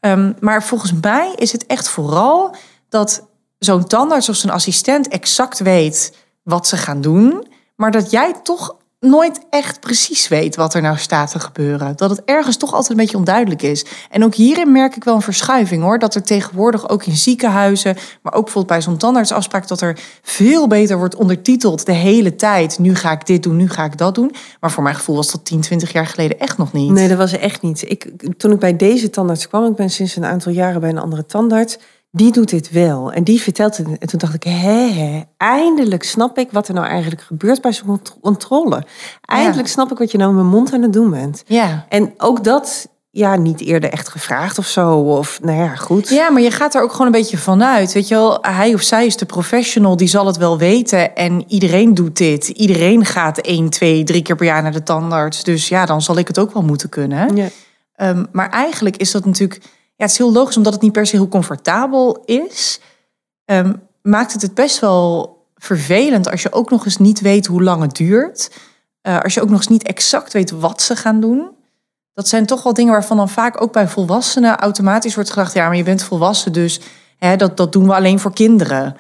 Ehm, 0.01 0.33
maar 0.41 0.63
volgens 0.63 0.93
mij 1.01 1.33
is 1.37 1.53
het 1.53 1.67
echt 1.67 1.89
vooral 1.89 2.55
dat 2.89 3.23
zo'n 3.67 3.87
tandarts 3.87 4.29
of 4.29 4.37
zijn 4.37 4.53
assistent 4.53 5.09
exact 5.09 5.59
weet 5.59 6.17
wat 6.43 6.67
ze 6.67 6.77
gaan 6.77 7.01
doen, 7.01 7.47
maar 7.77 7.91
dat 7.91 8.11
jij 8.11 8.35
toch 8.43 8.77
nooit 9.01 9.41
echt 9.51 9.81
precies 9.81 10.29
weet 10.29 10.57
wat 10.57 10.75
er 10.75 10.83
nou 10.83 10.97
staat 10.97 11.31
te 11.31 11.41
gebeuren. 11.41 11.97
Dat 11.97 12.11
het 12.11 12.23
ergens 12.25 12.57
toch 12.57 12.73
altijd 12.73 12.91
een 12.91 12.97
beetje 12.97 13.17
onduidelijk 13.17 13.63
is. 13.63 13.85
En 14.11 14.25
ook 14.25 14.35
hierin 14.35 14.73
merk 14.73 14.97
ik 14.97 15.05
wel 15.05 15.15
een 15.15 15.23
verschuiving 15.23 15.83
hoor. 15.83 15.99
Dat 15.99 16.15
er 16.15 16.23
tegenwoordig 16.23 16.89
ook 16.89 17.05
in 17.05 17.17
ziekenhuizen, 17.17 17.97
maar 18.23 18.33
ook 18.33 18.45
bijvoorbeeld 18.45 18.67
bij 18.67 18.83
zo'n 18.83 18.97
tandartsafspraak, 18.97 19.69
dat 19.69 19.81
er 19.81 19.99
veel 20.23 20.67
beter 20.67 20.99
wordt 20.99 21.15
ondertiteld 21.15 21.87
de 21.87 21.93
hele 21.93 22.37
tijd. 22.37 22.79
Nu 22.79 22.95
ga 22.95 23.13
ik 23.13 23.27
dit 23.27 23.43
doen, 23.43 23.57
nu 23.57 23.69
ga 23.69 23.85
ik 23.85 23.99
dat 23.99 24.15
doen. 24.15 24.35
Maar 24.61 24.71
voor 24.71 24.83
mijn 24.83 24.95
gevoel 24.95 25.17
was 25.17 25.33
dat 25.33 25.45
10, 25.45 25.61
20 25.61 25.93
jaar 25.93 26.07
geleden 26.07 26.39
echt 26.39 26.59
nog 26.59 26.73
niet. 26.73 26.91
Nee, 26.91 27.09
dat 27.09 27.19
was 27.19 27.33
echt 27.33 27.63
niet. 27.63 27.91
Ik, 27.91 28.11
toen 28.37 28.53
ik 28.53 28.59
bij 28.59 28.77
deze 28.77 29.11
tandarts 29.11 29.49
kwam, 29.49 29.65
ik 29.65 29.77
ben 29.77 29.91
sinds 29.91 30.17
een 30.17 30.25
aantal 30.25 30.53
jaren 30.53 30.81
bij 30.81 30.91
een 30.91 30.99
andere 30.99 31.27
tandarts. 31.27 31.79
Die 32.17 32.33
doet 32.33 32.51
dit 32.51 32.71
wel. 32.71 33.13
En 33.13 33.25
die 33.25 33.41
vertelt 33.41 33.77
het. 33.77 33.87
En 33.99 34.09
toen 34.09 34.19
dacht 34.19 34.35
ik, 34.35 34.43
hé, 34.43 34.91
hé, 34.93 35.23
eindelijk 35.37 36.03
snap 36.03 36.39
ik 36.39 36.49
wat 36.53 36.69
er 36.69 36.75
nou 36.75 36.87
eigenlijk 36.87 37.23
gebeurt 37.23 37.61
bij 37.61 37.73
zo'n 37.73 37.87
cont- 37.87 38.17
controle. 38.21 38.83
Eindelijk 39.21 39.69
snap 39.69 39.91
ik 39.93 39.99
wat 39.99 40.11
je 40.11 40.19
nou 40.19 40.33
met 40.33 40.41
mijn 40.43 40.55
mond 40.55 40.73
aan 40.73 40.83
het 40.83 40.93
doen 40.93 41.11
bent. 41.11 41.43
Ja. 41.47 41.87
En 41.89 42.15
ook 42.17 42.45
dat, 42.45 42.89
ja, 43.11 43.37
niet 43.37 43.61
eerder 43.61 43.91
echt 43.91 44.09
gevraagd 44.09 44.59
of 44.59 44.67
zo. 44.67 44.99
Of, 44.99 45.39
nou 45.43 45.59
ja, 45.59 45.75
goed. 45.75 46.09
Ja, 46.09 46.31
maar 46.31 46.43
je 46.43 46.51
gaat 46.51 46.75
er 46.75 46.83
ook 46.83 46.91
gewoon 46.93 47.07
een 47.07 47.13
beetje 47.13 47.39
vanuit. 47.39 47.93
Weet 47.93 48.09
je 48.09 48.15
wel, 48.15 48.39
hij 48.41 48.75
of 48.75 48.83
zij 48.83 49.07
is 49.07 49.17
de 49.17 49.27
professional, 49.27 49.97
die 49.97 50.09
zal 50.09 50.27
het 50.27 50.37
wel 50.37 50.59
weten. 50.59 51.15
En 51.17 51.45
iedereen 51.49 51.95
doet 51.95 52.17
dit. 52.17 52.49
Iedereen 52.49 53.05
gaat 53.05 53.39
één, 53.39 53.71
twee, 53.71 54.05
drie 54.05 54.23
keer 54.23 54.37
per 54.37 54.47
jaar 54.47 54.63
naar 54.63 54.73
de 54.73 54.83
tandarts. 54.83 55.45
Dus 55.45 55.69
ja, 55.69 55.87
dan 55.87 56.03
zal 56.03 56.19
ik 56.19 56.29
het 56.29 56.39
ook 56.39 56.53
wel 56.53 56.63
moeten 56.63 56.89
kunnen. 56.89 57.37
Ja. 57.37 57.49
Ehm, 57.95 58.25
maar 58.33 58.51
eigenlijk 58.51 58.97
is 58.97 59.11
dat 59.11 59.25
natuurlijk... 59.25 59.61
Ja, 59.97 60.05
het 60.05 60.11
is 60.11 60.19
heel 60.19 60.33
logisch, 60.33 60.57
omdat 60.57 60.73
het 60.73 60.83
niet 60.83 60.93
per 60.93 61.07
se 61.07 61.17
heel 61.17 61.29
comfortabel 61.29 62.23
is... 62.25 62.81
ehm, 63.45 63.73
maakt 64.03 64.33
het 64.33 64.43
het 64.43 64.55
best 64.55 64.79
wel 64.79 65.37
vervelend 65.55 66.31
als 66.31 66.43
je 66.43 66.53
ook 66.53 66.71
nog 66.71 66.85
eens 66.85 66.97
niet 66.97 67.21
weet 67.21 67.47
hoe 67.47 67.63
lang 67.63 67.83
het 67.83 67.97
duurt. 67.97 68.51
Eh, 69.01 69.21
als 69.21 69.35
je 69.35 69.43
ook 69.43 69.49
nog 69.49 69.59
eens 69.59 69.69
niet 69.69 69.83
exact 69.83 70.33
weet 70.33 70.51
wat 70.51 70.83
ze 70.83 70.97
gaan 70.97 71.21
doen. 71.21 71.51
Dat 72.13 72.29
zijn 72.29 72.47
toch 72.47 72.63
wel 72.63 72.73
dingen 72.73 72.93
waarvan 72.93 73.17
dan 73.17 73.29
vaak 73.29 73.63
ook 73.63 73.73
bij 73.73 73.89
volwassenen 73.89 74.57
automatisch 74.57 75.15
wordt 75.15 75.31
gedacht... 75.31 75.53
ja, 75.53 75.67
maar 75.67 75.77
je 75.77 75.83
bent 75.83 76.03
volwassen, 76.03 76.53
dus 76.53 76.81
hè, 77.19 77.37
dat, 77.37 77.57
dat 77.57 77.73
doen 77.73 77.87
we 77.87 77.95
alleen 77.95 78.19
voor 78.19 78.33
kinderen. 78.33 78.97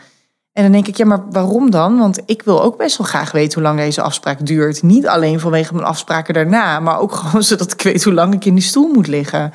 En 0.53 0.63
dan 0.63 0.73
denk 0.73 0.87
ik, 0.87 0.97
ja, 0.97 1.05
maar 1.05 1.31
waarom 1.31 1.71
dan? 1.71 1.99
Want 1.99 2.21
ik 2.27 2.43
wil 2.43 2.63
ook 2.63 2.77
best 2.77 2.97
wel 2.97 3.07
graag 3.07 3.33
weten 3.33 3.55
hoe 3.55 3.63
lang 3.63 3.79
deze 3.79 4.03
afspraak 4.03 4.47
duurt. 4.47 4.83
Niet 4.83 5.07
alleen 5.07 5.41
vanwege 5.41 5.75
mijn 5.75 5.87
afspraken 5.87 6.35
daarna, 6.35 6.81
maar 6.81 6.99
ook 6.99 7.13
gewoon 7.21 7.43
zodat 7.43 7.73
ik 7.73 7.83
weet 7.83 8.05
hoe 8.05 8.13
lang 8.13 8.35
ik 8.35 8.45
in 8.45 8.55
die 8.55 8.63
stoel 8.63 8.93
moet 8.93 9.07
liggen. 9.07 9.53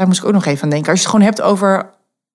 Daar 0.00 0.08
moest 0.08 0.20
ik 0.20 0.26
ook 0.26 0.32
nog 0.34 0.44
even 0.44 0.62
aan 0.62 0.70
denken. 0.70 0.90
Als 0.90 1.00
je 1.00 1.06
het 1.06 1.14
gewoon 1.14 1.26
hebt 1.30 1.42
over 1.42 1.90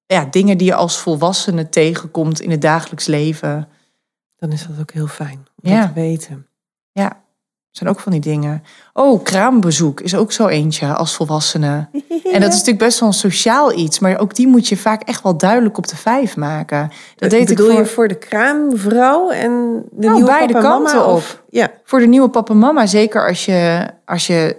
ja, 0.06 0.28
dingen 0.32 0.58
die 0.58 0.68
je 0.68 0.76
als 0.76 0.98
volwassene 0.98 1.70
tegenkomt 1.70 2.40
in 2.42 2.52
het 2.52 2.62
dagelijks 2.62 3.06
leven. 3.06 3.68
Dan 4.38 4.52
is 4.52 4.68
dat 4.68 4.80
ook 4.80 4.92
heel 4.92 5.08
fijn 5.08 5.48
om 5.64 5.72
Ja. 5.72 5.80
dat 5.80 5.88
te 5.88 5.94
weten. 5.94 6.48
Ja, 6.92 7.22
zijn 7.72 7.90
ook 7.90 8.00
van 8.00 8.12
die 8.12 8.22
dingen. 8.22 8.64
Oh, 8.94 9.24
kraambezoek 9.24 10.00
is 10.02 10.16
ook 10.16 10.32
zo 10.32 10.48
eentje 10.48 10.94
als 10.94 11.16
volwassene. 11.16 11.88
En 12.32 12.42
dat 12.42 12.50
is 12.52 12.58
natuurlijk 12.58 12.78
best 12.78 13.00
wel 13.00 13.10
een 13.10 13.16
sociaal 13.16 13.78
iets, 13.78 14.00
maar 14.00 14.20
ook 14.20 14.36
die 14.36 14.48
moet 14.48 14.68
je 14.68 14.78
vaak 14.78 15.02
echt 15.02 15.24
wel 15.24 15.38
duidelijk 15.38 15.78
op 15.78 15.88
de 15.88 15.96
vijf 15.98 16.36
maken. 16.38 16.92
Dat 17.16 17.30
deed 17.30 17.42
ik 17.42 17.48
Bedoel 17.48 17.70
voor, 17.72 17.80
je 17.80 17.86
voor 17.86 18.08
de 18.08 18.18
kraamvrouw 18.18 19.30
en 19.30 19.52
de 19.92 20.08
Nou, 20.08 20.14
nieuwe 20.14 20.30
beide 20.32 20.54
papa 20.54 20.66
en 20.66 20.72
mama, 20.72 20.90
kanten 20.92 21.14
of- 21.14 21.44
Ja, 21.50 21.72
voor 21.84 22.00
de 22.00 22.08
nieuwe 22.08 22.30
papa 22.30 22.54
en 22.54 22.60
mama. 22.60 22.86
Zeker 22.86 23.28
als 23.28 23.46
je, 23.46 23.88
als 24.06 24.28
je 24.28 24.58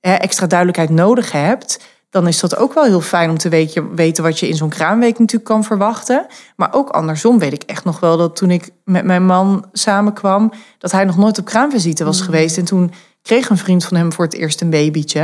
eh, 0.00 0.20
extra 0.22 0.46
duidelijkheid 0.46 0.90
nodig 0.90 1.32
hebt, 1.32 1.78
dan 2.12 2.26
is 2.28 2.40
dat 2.40 2.56
ook 2.56 2.74
wel 2.74 2.84
heel 2.84 3.00
fijn 3.00 3.30
om 3.30 3.38
te 3.38 3.48
weten, 3.48 3.94
weten 3.94 4.22
wat 4.22 4.38
je 4.38 4.48
in 4.48 4.56
zo'n 4.56 4.68
kraamweek 4.68 5.18
natuurlijk 5.18 5.50
kan 5.50 5.64
verwachten. 5.64 6.26
Maar 6.56 6.68
ook 6.74 6.88
andersom 6.88 7.38
weet 7.38 7.52
ik 7.52 7.62
echt 7.62 7.84
nog 7.84 8.00
wel 8.00 8.16
dat 8.16 8.36
toen 8.36 8.50
ik 8.50 8.70
met 8.84 9.04
mijn 9.04 9.26
man 9.26 9.64
samenkwam, 9.72 10.52
dat 10.78 10.92
hij 10.92 11.04
nog 11.04 11.16
nooit 11.16 11.38
op 11.38 11.44
kraamvisite 11.44 12.04
was 12.04 12.20
geweest. 12.20 12.56
En 12.58 12.64
toen 12.64 12.92
kreeg 13.22 13.48
een 13.48 13.56
vriend 13.58 13.84
van 13.84 13.96
hem 13.96 14.12
voor 14.12 14.24
het 14.24 14.34
eerst 14.34 14.60
een 14.60 14.70
babytje. 14.70 15.20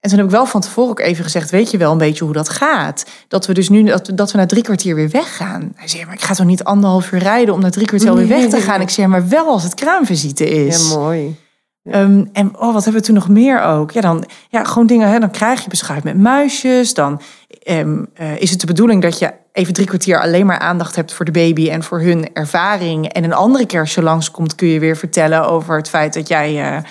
En 0.00 0.10
toen 0.10 0.18
heb 0.18 0.26
ik 0.28 0.32
wel 0.34 0.46
van 0.46 0.60
tevoren 0.60 0.90
ook 0.90 1.00
even 1.00 1.24
gezegd, 1.24 1.50
weet 1.50 1.70
je 1.70 1.76
wel 1.78 1.92
een 1.92 1.98
beetje 1.98 2.24
hoe 2.24 2.32
dat 2.32 2.48
gaat? 2.48 3.04
Dat 3.28 3.46
we 3.46 3.54
dus 3.54 3.68
nu, 3.68 3.82
dat, 3.82 4.06
we- 4.06 4.14
dat 4.14 4.32
we 4.32 4.38
na 4.38 4.46
drie 4.46 4.62
kwartier 4.62 4.94
weer 4.94 5.10
weggaan. 5.10 5.72
Hij 5.74 5.88
zei, 5.88 6.04
maar 6.04 6.14
ik 6.14 6.20
ga 6.22 6.34
toch 6.34 6.46
niet 6.46 6.64
anderhalf 6.64 7.12
uur 7.12 7.18
rijden 7.18 7.54
om 7.54 7.60
na 7.60 7.70
drie 7.70 7.86
kwartier 7.86 8.10
alweer 8.10 8.28
weg 8.28 8.48
te 8.48 8.60
gaan? 8.60 8.80
Ik 8.80 8.90
zei, 8.90 9.06
maar 9.06 9.28
wel 9.28 9.46
als 9.46 9.62
het 9.62 9.74
kraamvisite 9.74 10.48
is. 10.66 10.88
ja 10.88 10.96
mooi. 10.96 11.36
Ehm, 11.84 12.24
en 12.32 12.58
oh, 12.58 12.72
wat 12.72 12.84
hebben 12.84 13.00
we 13.00 13.06
toen 13.06 13.14
nog 13.14 13.28
meer 13.28 13.62
ook? 13.62 13.90
Ja, 13.90 14.00
dan 14.00 14.24
ja, 14.48 14.64
gewoon 14.64 14.86
dingen. 14.86 15.08
Hè, 15.08 15.18
dan 15.18 15.30
krijg 15.30 15.62
je 15.62 15.68
beschuit 15.68 16.04
met 16.04 16.16
muisjes. 16.18 16.94
Dan 16.94 17.20
ehm, 17.62 18.04
eh, 18.14 18.40
is 18.40 18.50
het 18.50 18.60
de 18.60 18.66
bedoeling 18.66 19.02
dat 19.02 19.18
je 19.18 19.32
even 19.52 19.74
drie 19.74 19.86
kwartier 19.86 20.20
alleen 20.20 20.46
maar 20.46 20.58
aandacht 20.58 20.96
hebt 20.96 21.12
voor 21.12 21.24
de 21.24 21.30
baby 21.30 21.70
en 21.70 21.82
voor 21.82 22.00
hun 22.00 22.32
ervaring. 22.32 23.08
En 23.08 23.24
een 23.24 23.32
andere 23.32 23.66
keer 23.66 23.80
als 23.80 23.94
je 23.94 24.02
langskomt, 24.02 24.54
kun 24.54 24.68
je 24.68 24.80
weer 24.80 24.96
vertellen 24.96 25.48
over 25.48 25.76
het 25.76 25.88
feit 25.88 26.14
dat 26.14 26.28
jij 26.28 26.48
eh, 26.48 26.82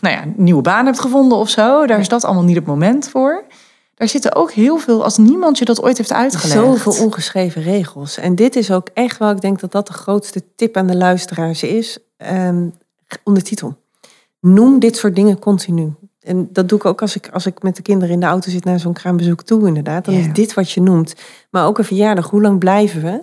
nou 0.00 0.14
ja, 0.14 0.22
een 0.22 0.34
nieuwe 0.36 0.62
baan 0.62 0.86
hebt 0.86 1.00
gevonden 1.00 1.38
of 1.38 1.48
zo. 1.48 1.86
Daar 1.86 2.00
is 2.00 2.08
dat 2.08 2.24
allemaal 2.24 2.44
niet 2.44 2.56
het 2.56 2.66
moment 2.66 3.08
voor. 3.08 3.44
Daar 3.94 4.08
zitten 4.08 4.34
ook 4.34 4.52
heel 4.52 4.78
veel, 4.78 5.04
als 5.04 5.16
niemand 5.16 5.58
je 5.58 5.64
dat 5.64 5.82
ooit 5.82 5.96
heeft 5.96 6.12
uitgelegd. 6.12 6.52
Zoveel 6.52 7.04
ongeschreven 7.04 7.62
regels. 7.62 8.18
En 8.18 8.34
dit 8.34 8.56
is 8.56 8.70
ook 8.70 8.88
echt 8.94 9.18
wel, 9.18 9.30
ik 9.30 9.40
denk 9.40 9.60
dat 9.60 9.72
dat 9.72 9.86
de 9.86 9.92
grootste 9.92 10.42
tip 10.56 10.76
aan 10.76 10.86
de 10.86 10.96
luisteraars 10.96 11.62
is. 11.62 11.98
Ehm, 12.16 12.68
ondertitel. 13.24 13.81
Noem 14.46 14.78
dit 14.78 14.96
soort 14.96 15.14
dingen 15.16 15.38
continu. 15.38 15.94
En 16.20 16.48
dat 16.52 16.68
doe 16.68 16.78
ik 16.78 16.84
ook 16.84 17.00
als 17.00 17.16
ik, 17.16 17.28
als 17.32 17.46
ik 17.46 17.62
met 17.62 17.76
de 17.76 17.82
kinderen 17.82 18.14
in 18.14 18.20
de 18.20 18.26
auto 18.26 18.50
zit 18.50 18.64
naar 18.64 18.78
zo'n 18.80 18.92
kraambezoek 18.92 19.42
toe, 19.42 19.66
inderdaad. 19.66 20.04
Dan 20.04 20.14
Ja. 20.14 20.20
is 20.20 20.32
dit 20.32 20.54
wat 20.54 20.70
je 20.70 20.80
noemt. 20.80 21.14
Maar 21.50 21.66
ook 21.66 21.78
een 21.78 21.84
verjaardag. 21.84 22.30
Hoe 22.30 22.40
lang 22.42 22.58
blijven 22.58 23.02
we? 23.02 23.22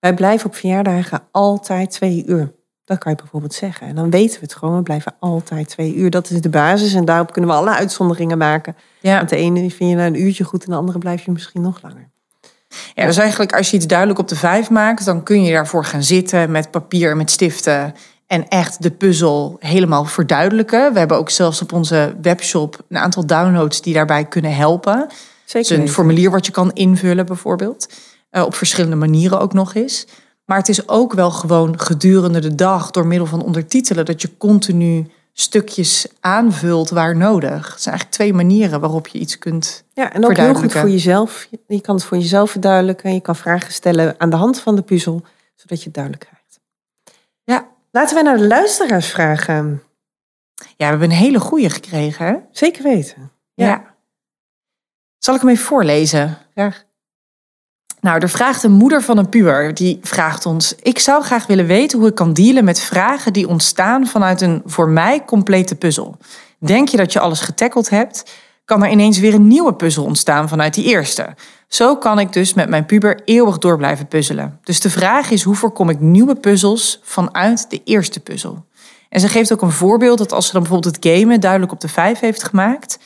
Wij 0.00 0.14
blijven 0.14 0.46
op 0.46 0.54
verjaardagen 0.54 1.22
altijd 1.30 1.90
twee 1.90 2.24
uur. 2.26 2.52
Dat 2.84 2.98
kan 2.98 3.12
je 3.12 3.18
bijvoorbeeld 3.18 3.54
zeggen. 3.54 3.86
En 3.86 3.94
dan 3.94 4.10
weten 4.10 4.34
we 4.34 4.46
het 4.46 4.54
gewoon. 4.54 4.76
We 4.76 4.82
blijven 4.82 5.14
altijd 5.18 5.68
twee 5.68 5.94
uur. 5.94 6.10
Dat 6.10 6.30
is 6.30 6.40
de 6.40 6.48
basis. 6.48 6.94
En 6.94 7.04
daarop 7.04 7.32
kunnen 7.32 7.50
we 7.50 7.56
alle 7.56 7.74
uitzonderingen 7.74 8.38
maken. 8.38 8.76
Ja. 9.00 9.16
Want 9.16 9.28
de 9.28 9.36
ene 9.36 9.70
vind 9.70 9.90
je 9.90 9.96
na 9.96 10.06
een 10.06 10.20
uurtje 10.22 10.44
goed 10.44 10.64
en 10.64 10.70
de 10.70 10.76
andere 10.76 10.98
blijf 10.98 11.24
je 11.24 11.30
misschien 11.30 11.62
nog 11.62 11.82
langer. 11.82 12.10
Ja, 12.94 13.06
dus 13.06 13.16
eigenlijk 13.16 13.56
als 13.56 13.70
je 13.70 13.76
iets 13.76 13.86
duidelijk 13.86 14.18
op 14.18 14.28
de 14.28 14.36
vijf 14.36 14.70
maakt, 14.70 15.04
dan 15.04 15.22
kun 15.22 15.42
je 15.42 15.52
daarvoor 15.52 15.84
gaan 15.84 16.02
zitten 16.02 16.50
met 16.50 16.70
papier 16.70 17.16
met 17.16 17.30
stiften. 17.30 17.94
En 18.26 18.48
echt 18.48 18.82
de 18.82 18.90
puzzel 18.90 19.56
helemaal 19.58 20.04
verduidelijken. 20.04 20.92
We 20.92 20.98
hebben 20.98 21.16
ook 21.16 21.30
zelfs 21.30 21.62
op 21.62 21.72
onze 21.72 22.14
webshop 22.22 22.84
een 22.88 22.96
aantal 22.96 23.26
downloads 23.26 23.82
die 23.82 23.94
daarbij 23.94 24.24
kunnen 24.24 24.54
helpen. 24.54 25.06
Zeker 25.44 25.72
is 25.72 25.78
een 25.78 25.88
formulier 25.88 26.30
wat 26.30 26.46
je 26.46 26.52
kan 26.52 26.72
invullen 26.72 27.26
bijvoorbeeld. 27.26 27.88
Eh, 28.30 28.42
op 28.42 28.54
verschillende 28.54 28.96
manieren 28.96 29.40
ook 29.40 29.52
nog 29.52 29.74
eens. 29.74 30.06
Maar 30.44 30.58
het 30.58 30.68
is 30.68 30.88
ook 30.88 31.12
wel 31.12 31.30
gewoon 31.30 31.80
gedurende 31.80 32.40
de 32.40 32.54
dag 32.54 32.90
door 32.90 33.06
middel 33.06 33.26
van 33.26 33.42
ondertitelen 33.42 34.04
dat 34.04 34.22
je 34.22 34.36
continu 34.36 35.06
stukjes 35.32 36.06
aanvult 36.20 36.90
waar 36.90 37.16
nodig. 37.16 37.72
Het 37.72 37.82
zijn 37.82 37.94
eigenlijk 37.94 38.10
twee 38.10 38.32
manieren 38.32 38.80
waarop 38.80 39.06
je 39.06 39.18
iets 39.18 39.38
kunt. 39.38 39.84
Ja, 39.92 40.12
en 40.12 40.24
ook 40.24 40.36
heel 40.36 40.54
goed 40.54 40.72
voor 40.72 40.90
jezelf. 40.90 41.48
Je 41.66 41.80
kan 41.80 41.94
het 41.94 42.04
voor 42.04 42.18
jezelf 42.18 42.50
verduidelijken. 42.50 43.14
Je 43.14 43.20
kan 43.20 43.36
vragen 43.36 43.72
stellen 43.72 44.14
aan 44.18 44.30
de 44.30 44.36
hand 44.36 44.60
van 44.60 44.76
de 44.76 44.82
puzzel, 44.82 45.22
zodat 45.54 45.78
je 45.78 45.84
het 45.84 45.94
duidelijk 45.94 46.24
krijgt. 46.24 46.43
Ja. 47.94 48.00
Laten 48.00 48.16
we 48.16 48.22
naar 48.22 48.36
de 48.36 48.46
luisteraars 48.46 49.10
vragen. 49.10 49.82
Ja, 50.54 50.64
we 50.76 50.84
hebben 50.84 51.10
een 51.10 51.16
hele 51.16 51.40
goede 51.40 51.70
gekregen. 51.70 52.26
Hè? 52.26 52.34
Zeker 52.50 52.82
weten. 52.82 53.30
Ja. 53.54 53.66
Ja. 53.66 53.94
Zal 55.18 55.34
ik 55.34 55.40
hem 55.40 55.50
even 55.50 55.64
voorlezen? 55.64 56.38
Graag. 56.54 56.84
Nou, 58.00 58.20
er 58.20 58.28
vraagt 58.28 58.62
een 58.62 58.72
moeder 58.72 59.02
van 59.02 59.18
een 59.18 59.28
puber. 59.28 59.74
Die 59.74 59.98
vraagt 60.02 60.46
ons: 60.46 60.74
Ik 60.74 60.98
zou 60.98 61.22
graag 61.22 61.46
willen 61.46 61.66
weten 61.66 61.98
hoe 61.98 62.08
ik 62.08 62.14
kan 62.14 62.32
dealen 62.32 62.64
met 62.64 62.80
vragen 62.80 63.32
die 63.32 63.48
ontstaan 63.48 64.06
vanuit 64.06 64.40
een 64.40 64.62
voor 64.64 64.88
mij 64.88 65.24
complete 65.24 65.74
puzzel. 65.74 66.16
Denk 66.58 66.88
je 66.88 66.96
dat 66.96 67.12
je 67.12 67.20
alles 67.20 67.40
getackeld 67.40 67.90
hebt? 67.90 68.32
Kan 68.64 68.84
er 68.84 68.90
ineens 68.90 69.18
weer 69.18 69.34
een 69.34 69.46
nieuwe 69.46 69.74
puzzel 69.74 70.04
ontstaan 70.04 70.48
vanuit 70.48 70.74
die 70.74 70.84
eerste? 70.84 71.34
Zo 71.68 71.96
kan 71.96 72.18
ik 72.18 72.32
dus 72.32 72.54
met 72.54 72.68
mijn 72.68 72.86
puber 72.86 73.20
eeuwig 73.24 73.58
door 73.58 73.76
blijven 73.76 74.08
puzzelen. 74.08 74.58
Dus 74.62 74.80
de 74.80 74.90
vraag 74.90 75.30
is: 75.30 75.42
hoe 75.42 75.54
voorkom 75.54 75.88
ik 75.88 76.00
nieuwe 76.00 76.34
puzzels 76.34 77.00
vanuit 77.02 77.70
de 77.70 77.80
eerste 77.84 78.20
puzzel? 78.20 78.64
En 79.08 79.20
ze 79.20 79.28
geeft 79.28 79.52
ook 79.52 79.62
een 79.62 79.70
voorbeeld 79.70 80.18
dat 80.18 80.32
als 80.32 80.46
ze 80.46 80.52
dan 80.52 80.62
bijvoorbeeld 80.62 80.96
het 80.96 81.06
gamen 81.06 81.40
duidelijk 81.40 81.72
op 81.72 81.80
de 81.80 81.88
vijf 81.88 82.20
heeft 82.20 82.42
gemaakt, 82.42 82.98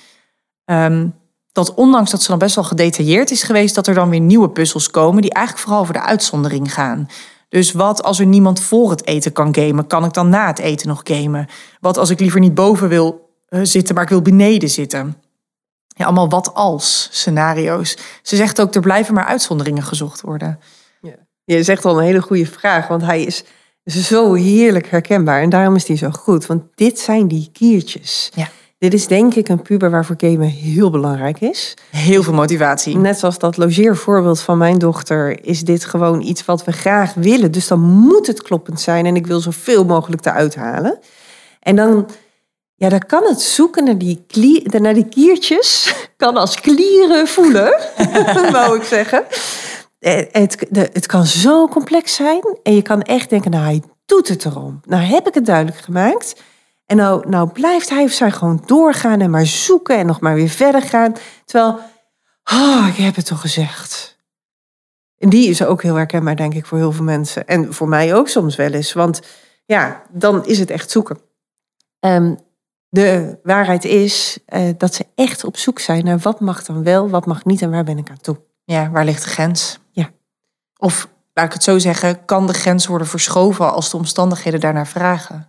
ehm, 0.65 1.09
dat 1.53 1.75
ondanks 1.75 2.11
dat 2.11 2.23
ze 2.23 2.29
dan 2.29 2.39
best 2.39 2.55
wel 2.55 2.65
gedetailleerd 2.65 3.31
is 3.31 3.43
geweest, 3.43 3.75
dat 3.75 3.87
er 3.87 3.95
dan 3.95 4.11
weer 4.11 4.21
nieuwe 4.21 4.51
puzzels 4.51 4.91
komen 4.91 5.23
die 5.23 5.33
eigenlijk 5.33 5.67
vooral 5.67 5.83
over 5.83 5.95
de 5.95 6.03
uitzondering 6.03 6.75
gaan. 6.75 7.09
Dus 7.49 7.73
wat 7.73 8.03
als 8.03 8.19
er 8.19 8.27
niemand 8.27 8.61
voor 8.61 8.91
het 8.91 9.07
eten 9.07 9.33
kan 9.33 9.55
gamen, 9.55 9.87
kan 9.87 10.05
ik 10.05 10.13
dan 10.13 10.29
na 10.29 10.47
het 10.47 10.59
eten 10.59 10.89
nog 10.89 11.01
gamen? 11.05 11.47
Wat 11.81 11.99
als 11.99 12.11
ik 12.11 12.21
liever 12.21 12.41
niet 12.41 12.55
boven 12.55 12.89
wil 12.89 13.31
eh, 13.49 13.61
zitten, 13.63 13.95
maar 13.95 14.05
ik 14.05 14.11
wil 14.11 14.23
beneden 14.23 14.69
zitten? 14.69 15.17
Ja, 15.99 16.05
allemaal 16.05 16.29
wat 16.29 16.55
als 16.55 17.09
scenario's. 17.11 17.97
Ze 18.23 18.37
zegt 18.37 18.61
ook, 18.61 18.75
er 18.75 18.81
blijven 18.81 19.15
maar 19.15 19.25
uitzonderingen 19.25 19.83
gezocht 19.83 20.21
worden. 20.21 20.59
Je 21.45 21.63
zegt 21.63 21.85
al 21.85 21.99
een 21.99 22.05
hele 22.05 22.23
goede 22.23 22.47
vraag, 22.47 22.89
want 22.89 23.03
hij 23.03 23.23
is 23.23 23.45
zo 23.85 24.35
heerlijk 24.35 24.87
herkenbaar. 24.87 25.43
En 25.43 25.51
daarom 25.51 25.75
is 25.75 25.89
hij 25.89 25.97
zo 25.97 26.11
goed. 26.11 26.47
Want 26.47 26.63
dit 26.75 26.99
zijn 26.99 27.29
die 27.29 27.49
kiertjes. 27.53 28.31
Ja. 28.35 28.49
Dit 28.79 28.95
is 28.95 29.07
denk 29.07 29.35
ik 29.35 29.49
een 29.49 29.63
puber 29.63 29.91
waarvoor 29.91 30.17
gamen 30.19 30.49
heel 30.49 30.91
belangrijk 30.91 31.41
is. 31.41 31.77
Heel 31.91 32.23
veel 32.23 32.33
motivatie. 32.33 32.97
Net 32.97 33.19
zoals 33.19 33.39
dat 33.39 33.57
logeervoorbeeld 33.57 34.41
van 34.41 34.59
mijn 34.59 34.79
dochter, 34.79 35.45
is 35.45 35.63
dit 35.63 35.85
gewoon 35.85 36.21
iets 36.21 36.45
wat 36.45 36.65
we 36.65 36.73
graag 36.73 37.15
willen. 37.15 37.53
Dus 37.53 37.69
dan 37.69 37.81
moet 37.81 38.27
het 38.27 38.43
kloppend 38.43 38.81
zijn 38.81 39.07
en 39.07 39.17
ik 39.17 39.27
wil 39.27 39.41
zoveel 39.41 39.85
mogelijk 39.85 40.27
eruit 40.27 40.55
halen. 40.55 40.99
En 41.61 41.77
dan, 41.77 42.09
ja, 42.79 42.89
dan 42.89 43.07
kan 43.07 43.25
het 43.25 43.41
zoeken 43.41 43.85
naar 43.85 43.99
die, 43.99 44.25
klie, 44.27 44.79
naar 44.79 44.95
die 44.95 45.09
kiertjes, 45.09 45.95
kan 46.17 46.37
als 46.37 46.61
klieren 46.61 47.29
voelen, 47.29 47.81
wou 48.53 48.77
ik 48.77 48.83
zeggen. 48.83 49.25
Eh, 49.99 50.23
Het, 50.33 50.67
het 50.71 51.07
kan 51.07 51.27
zo 51.27 51.69
complex 51.69 52.15
zijn 52.15 52.59
en 52.63 52.75
je 52.75 52.83
kan 52.83 53.03
echt 53.03 53.31
denken, 53.31 53.51
nou, 53.51 53.65
hij 53.65 53.83
doet 54.07 54.29
het 54.29 54.45
erom. 54.45 54.81
Nou 54.85 55.03
heb 55.03 55.27
ik 55.29 55.35
het 55.35 55.47
duidelijk 55.47 55.79
gemaakt. 55.79 56.43
En 56.87 56.97
nou, 56.97 57.29
nou 57.29 57.51
blijft 57.51 57.91
hij 57.91 58.05
of 58.05 58.13
zij 58.13 58.31
gewoon 58.31 58.63
doorgaan 58.67 59.21
en 59.21 59.31
maar 59.31 59.47
zoeken 59.47 59.97
en 59.97 60.07
nog 60.07 60.21
maar 60.21 60.35
weer 60.35 60.49
verder 60.49 60.83
gaan. 60.83 61.15
Terwijl, 61.45 61.81
oh, 62.53 62.87
ik 62.89 62.97
heb 62.97 63.17
het 63.17 63.27
toch 63.27 63.41
gezegd. 63.41 64.19
En 65.19 65.29
die 65.29 65.49
is 65.49 65.63
ook 65.65 65.83
heel 65.83 65.95
herkenbaar, 65.95 66.37
denk 66.37 66.55
ik, 66.55 66.67
voor 66.67 66.79
heel 66.79 66.93
veel 66.93 67.05
mensen. 67.05 67.47
En 67.47 67.75
voor 67.75 67.89
mij 67.89 68.15
ook 68.15 68.29
soms 68.29 68.57
wel 68.57 68.71
eens. 68.71 68.93
Want 68.93 69.21
ja, 69.65 70.03
dan 70.11 70.47
is 70.47 70.59
het 70.59 70.71
echt 70.71 70.91
zoeken. 70.91 71.19
Ehm, 72.01 72.35
de 72.89 73.39
waarheid 73.43 73.85
is 73.85 74.39
eh, 74.47 74.69
dat 74.77 74.95
ze 74.95 75.07
echt 75.15 75.45
op 75.45 75.57
zoek 75.57 75.79
zijn 75.79 76.05
naar 76.05 76.19
wat 76.19 76.41
mag 76.41 76.65
dan 76.65 76.83
wel, 76.83 77.09
wat 77.09 77.27
mag 77.27 77.45
niet 77.45 77.63
en 77.63 77.71
waar 77.71 77.85
ben 77.85 77.99
ik 77.99 78.11
aan 78.11 78.21
toe. 78.21 78.41
Ja, 78.65 78.91
waar 78.91 79.05
ligt 79.05 79.23
de 79.23 79.29
grens? 79.29 79.79
Ja. 79.91 80.11
Of, 80.77 81.09
laat 81.35 81.47
ik 81.47 81.53
het 81.53 81.63
zo 81.63 81.79
zeggen, 81.79 82.25
kan 82.25 82.47
de 82.47 82.53
grens 82.55 82.87
worden 82.87 83.07
verschoven 83.07 83.73
als 83.73 83.91
de 83.91 83.97
omstandigheden 83.97 84.61
daarnaar 84.61 84.87
vragen? 84.87 85.49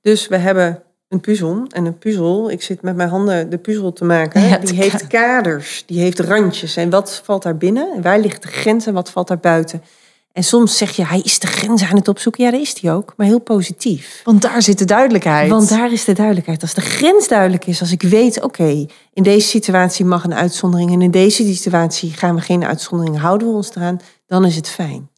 Dus 0.00 0.28
we 0.28 0.36
hebben 0.36 0.82
een 1.08 1.20
puzzel. 1.20 1.66
En 1.68 1.84
een 1.84 1.98
puzzel, 1.98 2.50
ik 2.50 2.62
zit 2.62 2.82
met 2.82 2.96
mijn 2.96 3.08
handen 3.08 3.50
de 3.50 3.58
puzzel 3.58 3.92
te 3.92 4.04
maken. 4.04 4.40
Ja, 4.42 4.58
die 4.58 4.74
heeft 4.74 5.06
ka- 5.06 5.06
kaders, 5.06 5.82
die 5.86 6.00
heeft 6.00 6.18
randjes. 6.20 6.76
En 6.76 6.90
wat 6.90 7.20
valt 7.24 7.42
daar 7.42 7.56
binnen? 7.56 7.92
En 7.94 8.02
waar 8.02 8.18
ligt 8.18 8.42
de 8.42 8.48
grens 8.48 8.86
en 8.86 8.94
wat 8.94 9.10
valt 9.10 9.28
daar 9.28 9.38
buiten? 9.38 9.82
En 10.32 10.44
soms 10.44 10.76
zeg 10.76 10.96
je, 10.96 11.04
hij 11.04 11.20
is 11.20 11.38
de 11.38 11.46
grens 11.46 11.82
aan 11.82 11.96
het 11.96 12.08
opzoeken. 12.08 12.44
Ja, 12.44 12.50
dat 12.50 12.60
is 12.60 12.80
hij 12.80 12.92
ook, 12.92 13.14
maar 13.16 13.26
heel 13.26 13.40
positief. 13.40 14.20
Want 14.24 14.42
daar 14.42 14.62
zit 14.62 14.78
de 14.78 14.84
duidelijkheid. 14.84 15.50
Want 15.50 15.68
daar 15.68 15.92
is 15.92 16.04
de 16.04 16.12
duidelijkheid. 16.12 16.62
Als 16.62 16.74
de 16.74 16.80
grens 16.80 17.28
duidelijk 17.28 17.66
is, 17.66 17.80
als 17.80 17.92
ik 17.92 18.02
weet, 18.02 18.42
oké, 18.42 18.86
in 19.12 19.22
deze 19.22 19.48
situatie 19.48 20.04
mag 20.04 20.24
een 20.24 20.34
uitzondering 20.34 20.92
en 20.92 21.02
in 21.02 21.10
deze 21.10 21.54
situatie 21.54 22.10
gaan 22.10 22.34
we 22.34 22.40
geen 22.40 22.64
uitzondering, 22.64 23.18
houden 23.18 23.48
we 23.48 23.54
ons 23.54 23.74
eraan, 23.74 24.00
dan 24.26 24.44
is 24.44 24.56
het 24.56 24.68
fijn. 24.68 25.10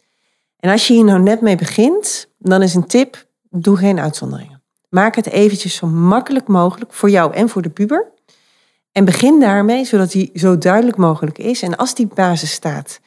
En 0.56 0.70
als 0.70 0.86
je 0.86 0.94
hier 0.94 1.04
nou 1.04 1.20
net 1.20 1.40
mee 1.40 1.56
begint, 1.56 2.28
dan 2.38 2.62
is 2.62 2.74
een 2.74 2.86
tip, 2.86 3.26
doe 3.50 3.76
geen 3.76 4.00
uitzonderingen. 4.00 4.62
Maak 4.88 5.14
het 5.14 5.26
eventjes 5.26 5.74
zo 5.74 5.86
makkelijk 5.86 6.48
mogelijk 6.48 6.92
voor 6.92 7.10
jou 7.10 7.34
en 7.34 7.48
voor 7.48 7.62
de 7.62 7.70
puber. 7.70 8.12
En 8.92 9.04
begin 9.04 9.40
daarmee, 9.40 9.84
zodat 9.84 10.10
die 10.10 10.30
zo 10.34 10.58
duidelijk 10.58 10.96
mogelijk 10.96 11.38
is. 11.38 11.62
En 11.62 11.76
als 11.76 11.94
die 11.94 12.06
basis 12.14 12.50
staat 12.50 13.00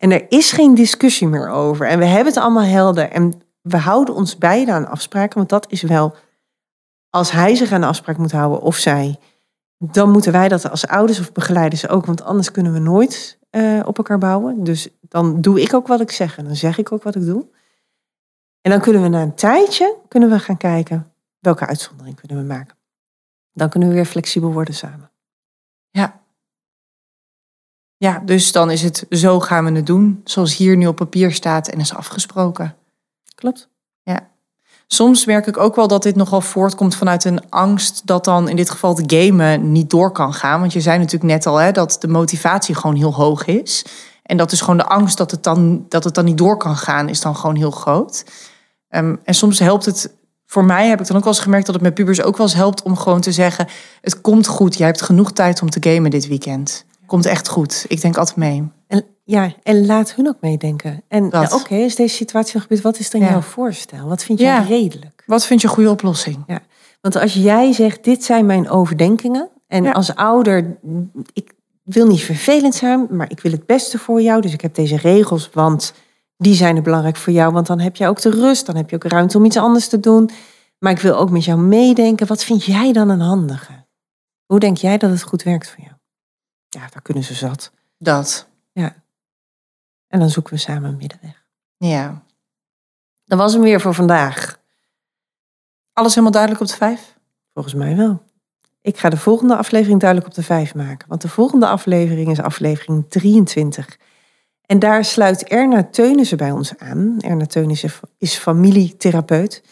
en 0.00 0.10
er 0.10 0.26
is 0.28 0.52
geen 0.52 0.74
discussie 0.74 1.28
meer 1.28 1.48
over 1.48 1.86
en 1.86 1.98
we 1.98 2.04
hebben 2.04 2.32
het 2.32 2.42
allemaal 2.42 2.64
helder 2.64 3.10
en 3.10 3.42
we 3.60 3.76
houden 3.76 4.14
ons 4.14 4.38
beiden 4.38 4.74
aan 4.74 4.88
afspraken, 4.88 5.36
want 5.36 5.48
dat 5.48 5.70
is 5.70 5.82
wel, 5.82 6.14
als 7.10 7.30
hij 7.30 7.54
zich 7.54 7.72
aan 7.72 7.80
de 7.80 7.86
afspraak 7.86 8.16
moet 8.16 8.32
houden 8.32 8.60
of 8.60 8.76
zij, 8.76 9.18
dan 9.78 10.10
moeten 10.10 10.32
wij 10.32 10.48
dat 10.48 10.70
als 10.70 10.86
ouders 10.86 11.20
of 11.20 11.32
begeleiders 11.32 11.88
ook, 11.88 12.06
want 12.06 12.22
anders 12.22 12.50
kunnen 12.50 12.72
we 12.72 12.78
nooit 12.78 13.38
uh, 13.50 13.82
op 13.84 13.96
elkaar 13.96 14.18
bouwen. 14.18 14.64
Dus 14.64 14.88
dan 15.00 15.40
doe 15.40 15.60
ik 15.60 15.74
ook 15.74 15.86
wat 15.86 16.00
ik 16.00 16.10
zeg 16.10 16.38
en 16.38 16.44
dan 16.44 16.56
zeg 16.56 16.78
ik 16.78 16.92
ook 16.92 17.02
wat 17.02 17.14
ik 17.14 17.24
doe. 17.24 17.46
En 18.60 18.70
dan 18.70 18.80
kunnen 18.80 19.02
we 19.02 19.08
na 19.08 19.22
een 19.22 19.34
tijdje 19.34 19.96
kunnen 20.08 20.30
we 20.30 20.38
gaan 20.38 20.56
kijken 20.56 21.12
welke 21.38 21.66
uitzondering 21.66 22.16
kunnen 22.16 22.36
we 22.36 22.54
maken. 22.54 22.76
Dan 23.52 23.68
kunnen 23.68 23.88
we 23.88 23.94
weer 23.94 24.04
flexibel 24.04 24.52
worden 24.52 24.74
samen. 24.74 25.10
Ja. 25.90 26.19
Ja, 28.02 28.22
dus 28.24 28.52
dan 28.52 28.70
is 28.70 28.82
het 28.82 29.06
zo 29.10 29.40
gaan 29.40 29.64
we 29.64 29.72
het 29.72 29.86
doen, 29.86 30.20
zoals 30.24 30.56
hier 30.56 30.76
nu 30.76 30.86
op 30.86 30.96
papier 30.96 31.32
staat 31.32 31.68
en 31.68 31.80
is 31.80 31.94
afgesproken. 31.94 32.76
Klopt. 33.34 33.68
Ja. 34.02 34.28
Soms 34.86 35.24
merk 35.24 35.46
ik 35.46 35.56
ook 35.56 35.76
wel 35.76 35.88
dat 35.88 36.02
dit 36.02 36.16
nogal 36.16 36.40
voortkomt 36.40 36.94
vanuit 36.94 37.24
een 37.24 37.50
angst 37.50 38.06
dat 38.06 38.24
dan 38.24 38.48
in 38.48 38.56
dit 38.56 38.70
geval 38.70 38.94
de 38.94 39.16
gamen 39.16 39.72
niet 39.72 39.90
door 39.90 40.12
kan 40.12 40.34
gaan. 40.34 40.60
Want 40.60 40.72
je 40.72 40.80
zei 40.80 40.98
natuurlijk 40.98 41.32
net 41.32 41.46
al 41.46 41.56
hè, 41.56 41.72
dat 41.72 41.96
de 42.00 42.08
motivatie 42.08 42.74
gewoon 42.74 42.96
heel 42.96 43.14
hoog 43.14 43.44
is. 43.44 43.84
En 44.22 44.36
dat 44.36 44.52
is 44.52 44.60
gewoon 44.60 44.76
de 44.76 44.86
angst 44.86 45.16
dat 45.16 45.30
het 45.30 45.42
dan, 45.42 45.86
dat 45.88 46.04
het 46.04 46.14
dan 46.14 46.24
niet 46.24 46.38
door 46.38 46.56
kan 46.56 46.76
gaan, 46.76 47.08
is 47.08 47.20
dan 47.20 47.36
gewoon 47.36 47.56
heel 47.56 47.70
groot. 47.70 48.24
Um, 48.88 49.20
en 49.24 49.34
soms 49.34 49.58
helpt 49.58 49.84
het, 49.84 50.14
voor 50.46 50.64
mij 50.64 50.88
heb 50.88 51.00
ik 51.00 51.06
dan 51.06 51.16
ook 51.16 51.24
wel 51.24 51.32
eens 51.32 51.42
gemerkt 51.42 51.66
dat 51.66 51.74
het 51.74 51.84
met 51.84 51.94
pubers 51.94 52.22
ook 52.22 52.36
wel 52.36 52.46
eens 52.46 52.56
helpt 52.56 52.82
om 52.82 52.96
gewoon 52.96 53.20
te 53.20 53.32
zeggen: 53.32 53.68
Het 54.00 54.20
komt 54.20 54.46
goed, 54.46 54.76
jij 54.76 54.86
hebt 54.86 55.02
genoeg 55.02 55.32
tijd 55.32 55.62
om 55.62 55.70
te 55.70 55.90
gamen 55.90 56.10
dit 56.10 56.28
weekend. 56.28 56.84
Komt 57.10 57.26
echt 57.26 57.48
goed. 57.48 57.84
Ik 57.88 58.00
denk 58.00 58.16
altijd 58.16 58.36
mee. 58.36 58.68
En, 58.86 59.04
ja, 59.24 59.52
en 59.62 59.86
laat 59.86 60.14
hun 60.14 60.28
ook 60.28 60.36
meedenken. 60.40 61.02
En 61.08 61.28
ja, 61.30 61.42
oké, 61.42 61.54
okay, 61.54 61.78
is 61.78 61.96
deze 61.96 62.14
situatie 62.14 62.60
gebeurd, 62.60 62.80
wat 62.80 62.98
is 62.98 63.10
dan 63.10 63.20
jouw 63.20 63.40
voorstel? 63.40 64.08
Wat 64.08 64.22
vind 64.22 64.38
jij 64.38 64.64
redelijk? 64.64 65.22
Wat 65.26 65.46
vind 65.46 65.60
je 65.60 65.68
een 65.68 65.74
goede 65.74 65.90
oplossing? 65.90 66.44
Ja. 66.46 66.60
Want 67.00 67.16
als 67.16 67.34
jij 67.34 67.72
zegt, 67.72 68.04
dit 68.04 68.24
zijn 68.24 68.46
mijn 68.46 68.68
overdenkingen. 68.68 69.48
En 69.66 69.92
als 69.92 70.14
ouder, 70.14 70.78
ik 71.32 71.52
wil 71.82 72.06
niet 72.06 72.22
vervelend 72.22 72.74
zijn, 72.74 73.06
maar 73.10 73.30
ik 73.30 73.40
wil 73.40 73.52
het 73.52 73.66
beste 73.66 73.98
voor 73.98 74.22
jou. 74.22 74.40
Dus 74.40 74.52
ik 74.52 74.60
heb 74.60 74.74
deze 74.74 74.96
regels, 74.96 75.50
want 75.52 75.92
die 76.36 76.54
zijn 76.54 76.76
er 76.76 76.82
belangrijk 76.82 77.16
voor 77.16 77.32
jou. 77.32 77.52
Want 77.52 77.66
dan 77.66 77.80
heb 77.80 77.96
je 77.96 78.06
ook 78.06 78.20
de 78.20 78.30
rust, 78.30 78.66
dan 78.66 78.76
heb 78.76 78.90
je 78.90 78.96
ook 78.96 79.04
ruimte 79.04 79.38
om 79.38 79.44
iets 79.44 79.56
anders 79.56 79.88
te 79.88 80.00
doen. 80.00 80.30
Maar 80.78 80.92
ik 80.92 81.00
wil 81.00 81.16
ook 81.16 81.30
met 81.30 81.44
jou 81.44 81.60
meedenken. 81.60 82.26
Wat 82.26 82.44
vind 82.44 82.64
jij 82.64 82.92
dan 82.92 83.08
een 83.08 83.20
handige? 83.20 83.72
Hoe 84.46 84.58
denk 84.58 84.76
jij 84.76 84.98
dat 84.98 85.10
het 85.10 85.22
goed 85.22 85.42
werkt 85.42 85.68
voor 85.68 85.84
jou? 85.84 85.89
Ja, 86.70 86.88
daar 86.90 87.02
kunnen 87.02 87.24
ze 87.24 87.34
zat. 87.34 87.72
Dat. 87.98 88.48
Ja. 88.72 88.94
En 90.08 90.18
dan 90.18 90.30
zoeken 90.30 90.52
we 90.52 90.58
samen 90.58 90.90
een 90.90 90.96
middenweg. 90.96 91.44
Ja. 91.76 92.22
Dat 93.24 93.38
was 93.38 93.52
hem 93.52 93.62
weer 93.62 93.80
voor 93.80 93.94
vandaag. 93.94 94.60
Alles 95.92 96.10
helemaal 96.10 96.32
duidelijk 96.32 96.62
op 96.62 96.68
de 96.68 96.76
vijf? 96.76 97.16
Volgens 97.52 97.74
mij 97.74 97.96
wel. 97.96 98.22
Ik 98.80 98.98
ga 98.98 99.08
de 99.08 99.16
volgende 99.16 99.56
aflevering 99.56 100.00
duidelijk 100.00 100.30
op 100.30 100.34
de 100.36 100.42
vijf 100.42 100.74
maken. 100.74 101.08
Want 101.08 101.20
de 101.20 101.28
volgende 101.28 101.66
aflevering 101.66 102.30
is 102.30 102.40
aflevering 102.40 103.04
23. 103.08 103.98
En 104.66 104.78
daar 104.78 105.04
sluit 105.04 105.44
Erna 105.44 105.84
Teunissen 105.84 106.36
bij 106.36 106.50
ons 106.50 106.78
aan. 106.78 107.16
Erna 107.20 107.46
Teunissen 107.46 107.90
is 108.18 108.36
familietherapeut. 108.36 109.62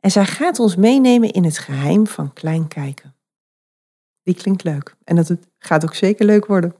En 0.00 0.10
zij 0.10 0.24
gaat 0.24 0.58
ons 0.58 0.76
meenemen 0.76 1.30
in 1.30 1.44
het 1.44 1.58
geheim 1.58 2.06
van 2.06 2.32
klein 2.32 2.68
kijken. 2.68 3.15
Die 4.26 4.34
klinkt 4.34 4.64
leuk. 4.64 4.94
En 5.04 5.16
dat 5.16 5.28
het 5.28 5.46
gaat 5.58 5.84
ook 5.84 5.94
zeker 5.94 6.26
leuk 6.26 6.46
worden. 6.46 6.74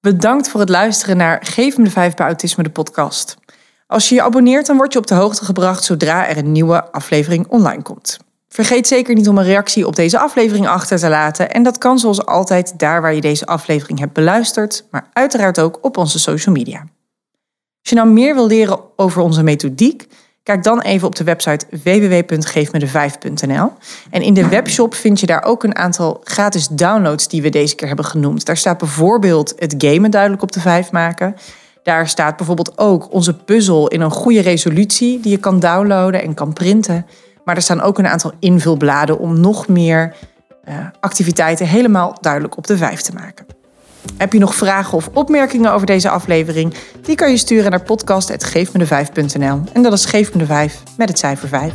Bedankt 0.00 0.48
voor 0.48 0.60
het 0.60 0.68
luisteren 0.68 1.16
naar 1.16 1.46
Geef 1.46 1.78
me 1.78 1.84
de 1.84 1.90
vijf 1.90 2.14
bij 2.14 2.26
Autisme, 2.26 2.62
de 2.62 2.70
podcast. 2.70 3.36
Als 3.86 4.08
je 4.08 4.14
je 4.14 4.22
abonneert, 4.22 4.66
dan 4.66 4.76
word 4.76 4.92
je 4.92 4.98
op 4.98 5.06
de 5.06 5.14
hoogte 5.14 5.44
gebracht 5.44 5.84
zodra 5.84 6.28
er 6.28 6.36
een 6.36 6.52
nieuwe 6.52 6.92
aflevering 6.92 7.46
online 7.48 7.82
komt. 7.82 8.18
Vergeet 8.48 8.86
zeker 8.86 9.14
niet 9.14 9.28
om 9.28 9.38
een 9.38 9.44
reactie 9.44 9.86
op 9.86 9.96
deze 9.96 10.18
aflevering 10.18 10.68
achter 10.68 10.98
te 10.98 11.08
laten. 11.08 11.50
En 11.50 11.62
dat 11.62 11.78
kan 11.78 11.98
zoals 11.98 12.26
altijd 12.26 12.78
daar 12.78 13.02
waar 13.02 13.14
je 13.14 13.20
deze 13.20 13.46
aflevering 13.46 13.98
hebt 13.98 14.12
beluisterd, 14.12 14.84
maar 14.90 15.08
uiteraard 15.12 15.60
ook 15.60 15.78
op 15.82 15.96
onze 15.96 16.18
social 16.18 16.54
media. 16.54 16.78
Als 16.78 17.90
je 17.90 17.94
nou 17.94 18.08
meer 18.08 18.34
wil 18.34 18.46
leren 18.46 18.80
over 18.96 19.22
onze 19.22 19.42
methodiek, 19.42 20.06
kijk 20.44 20.62
dan 20.62 20.80
even 20.80 21.06
op 21.06 21.16
de 21.16 21.24
website 21.24 21.66
www.geefmede5.nl. 21.70 23.72
En 24.10 24.22
in 24.22 24.34
de 24.34 24.48
webshop 24.48 24.94
vind 24.94 25.20
je 25.20 25.26
daar 25.26 25.44
ook 25.44 25.64
een 25.64 25.76
aantal 25.76 26.20
gratis 26.24 26.68
downloads 26.68 27.28
die 27.28 27.42
we 27.42 27.48
deze 27.48 27.74
keer 27.74 27.86
hebben 27.86 28.04
genoemd. 28.04 28.46
Daar 28.46 28.56
staat 28.56 28.78
bijvoorbeeld 28.78 29.54
het 29.58 29.74
gamen 29.78 30.10
duidelijk 30.10 30.42
op 30.42 30.52
de 30.52 30.60
5 30.60 30.92
maken. 30.92 31.36
Daar 31.82 32.08
staat 32.08 32.36
bijvoorbeeld 32.36 32.78
ook 32.78 33.12
onze 33.12 33.36
puzzel 33.36 33.88
in 33.88 34.00
een 34.00 34.10
goede 34.10 34.40
resolutie 34.40 35.20
die 35.20 35.30
je 35.30 35.38
kan 35.38 35.60
downloaden 35.60 36.22
en 36.22 36.34
kan 36.34 36.52
printen. 36.52 37.06
Maar 37.44 37.56
er 37.56 37.62
staan 37.62 37.80
ook 37.80 37.98
een 37.98 38.06
aantal 38.06 38.32
invulbladen 38.38 39.18
om 39.18 39.40
nog 39.40 39.68
meer 39.68 40.14
uh, 40.68 40.74
activiteiten 41.00 41.66
helemaal 41.66 42.16
duidelijk 42.20 42.56
op 42.56 42.66
de 42.66 42.76
vijf 42.76 43.00
te 43.00 43.12
maken. 43.12 43.46
Heb 44.16 44.32
je 44.32 44.38
nog 44.38 44.54
vragen 44.54 44.96
of 44.96 45.10
opmerkingen 45.12 45.72
over 45.72 45.86
deze 45.86 46.08
aflevering? 46.08 46.74
Die 47.02 47.16
kan 47.16 47.30
je 47.30 47.36
sturen 47.36 47.70
naar 47.70 47.82
podcast.geefmede5.nl. 47.82 49.60
En 49.72 49.82
dat 49.82 49.92
is 49.92 50.04
Geef 50.04 50.32
me 50.32 50.38
de 50.38 50.46
5 50.46 50.82
met 50.96 51.08
het 51.08 51.18
cijfer 51.18 51.48
5. 51.48 51.72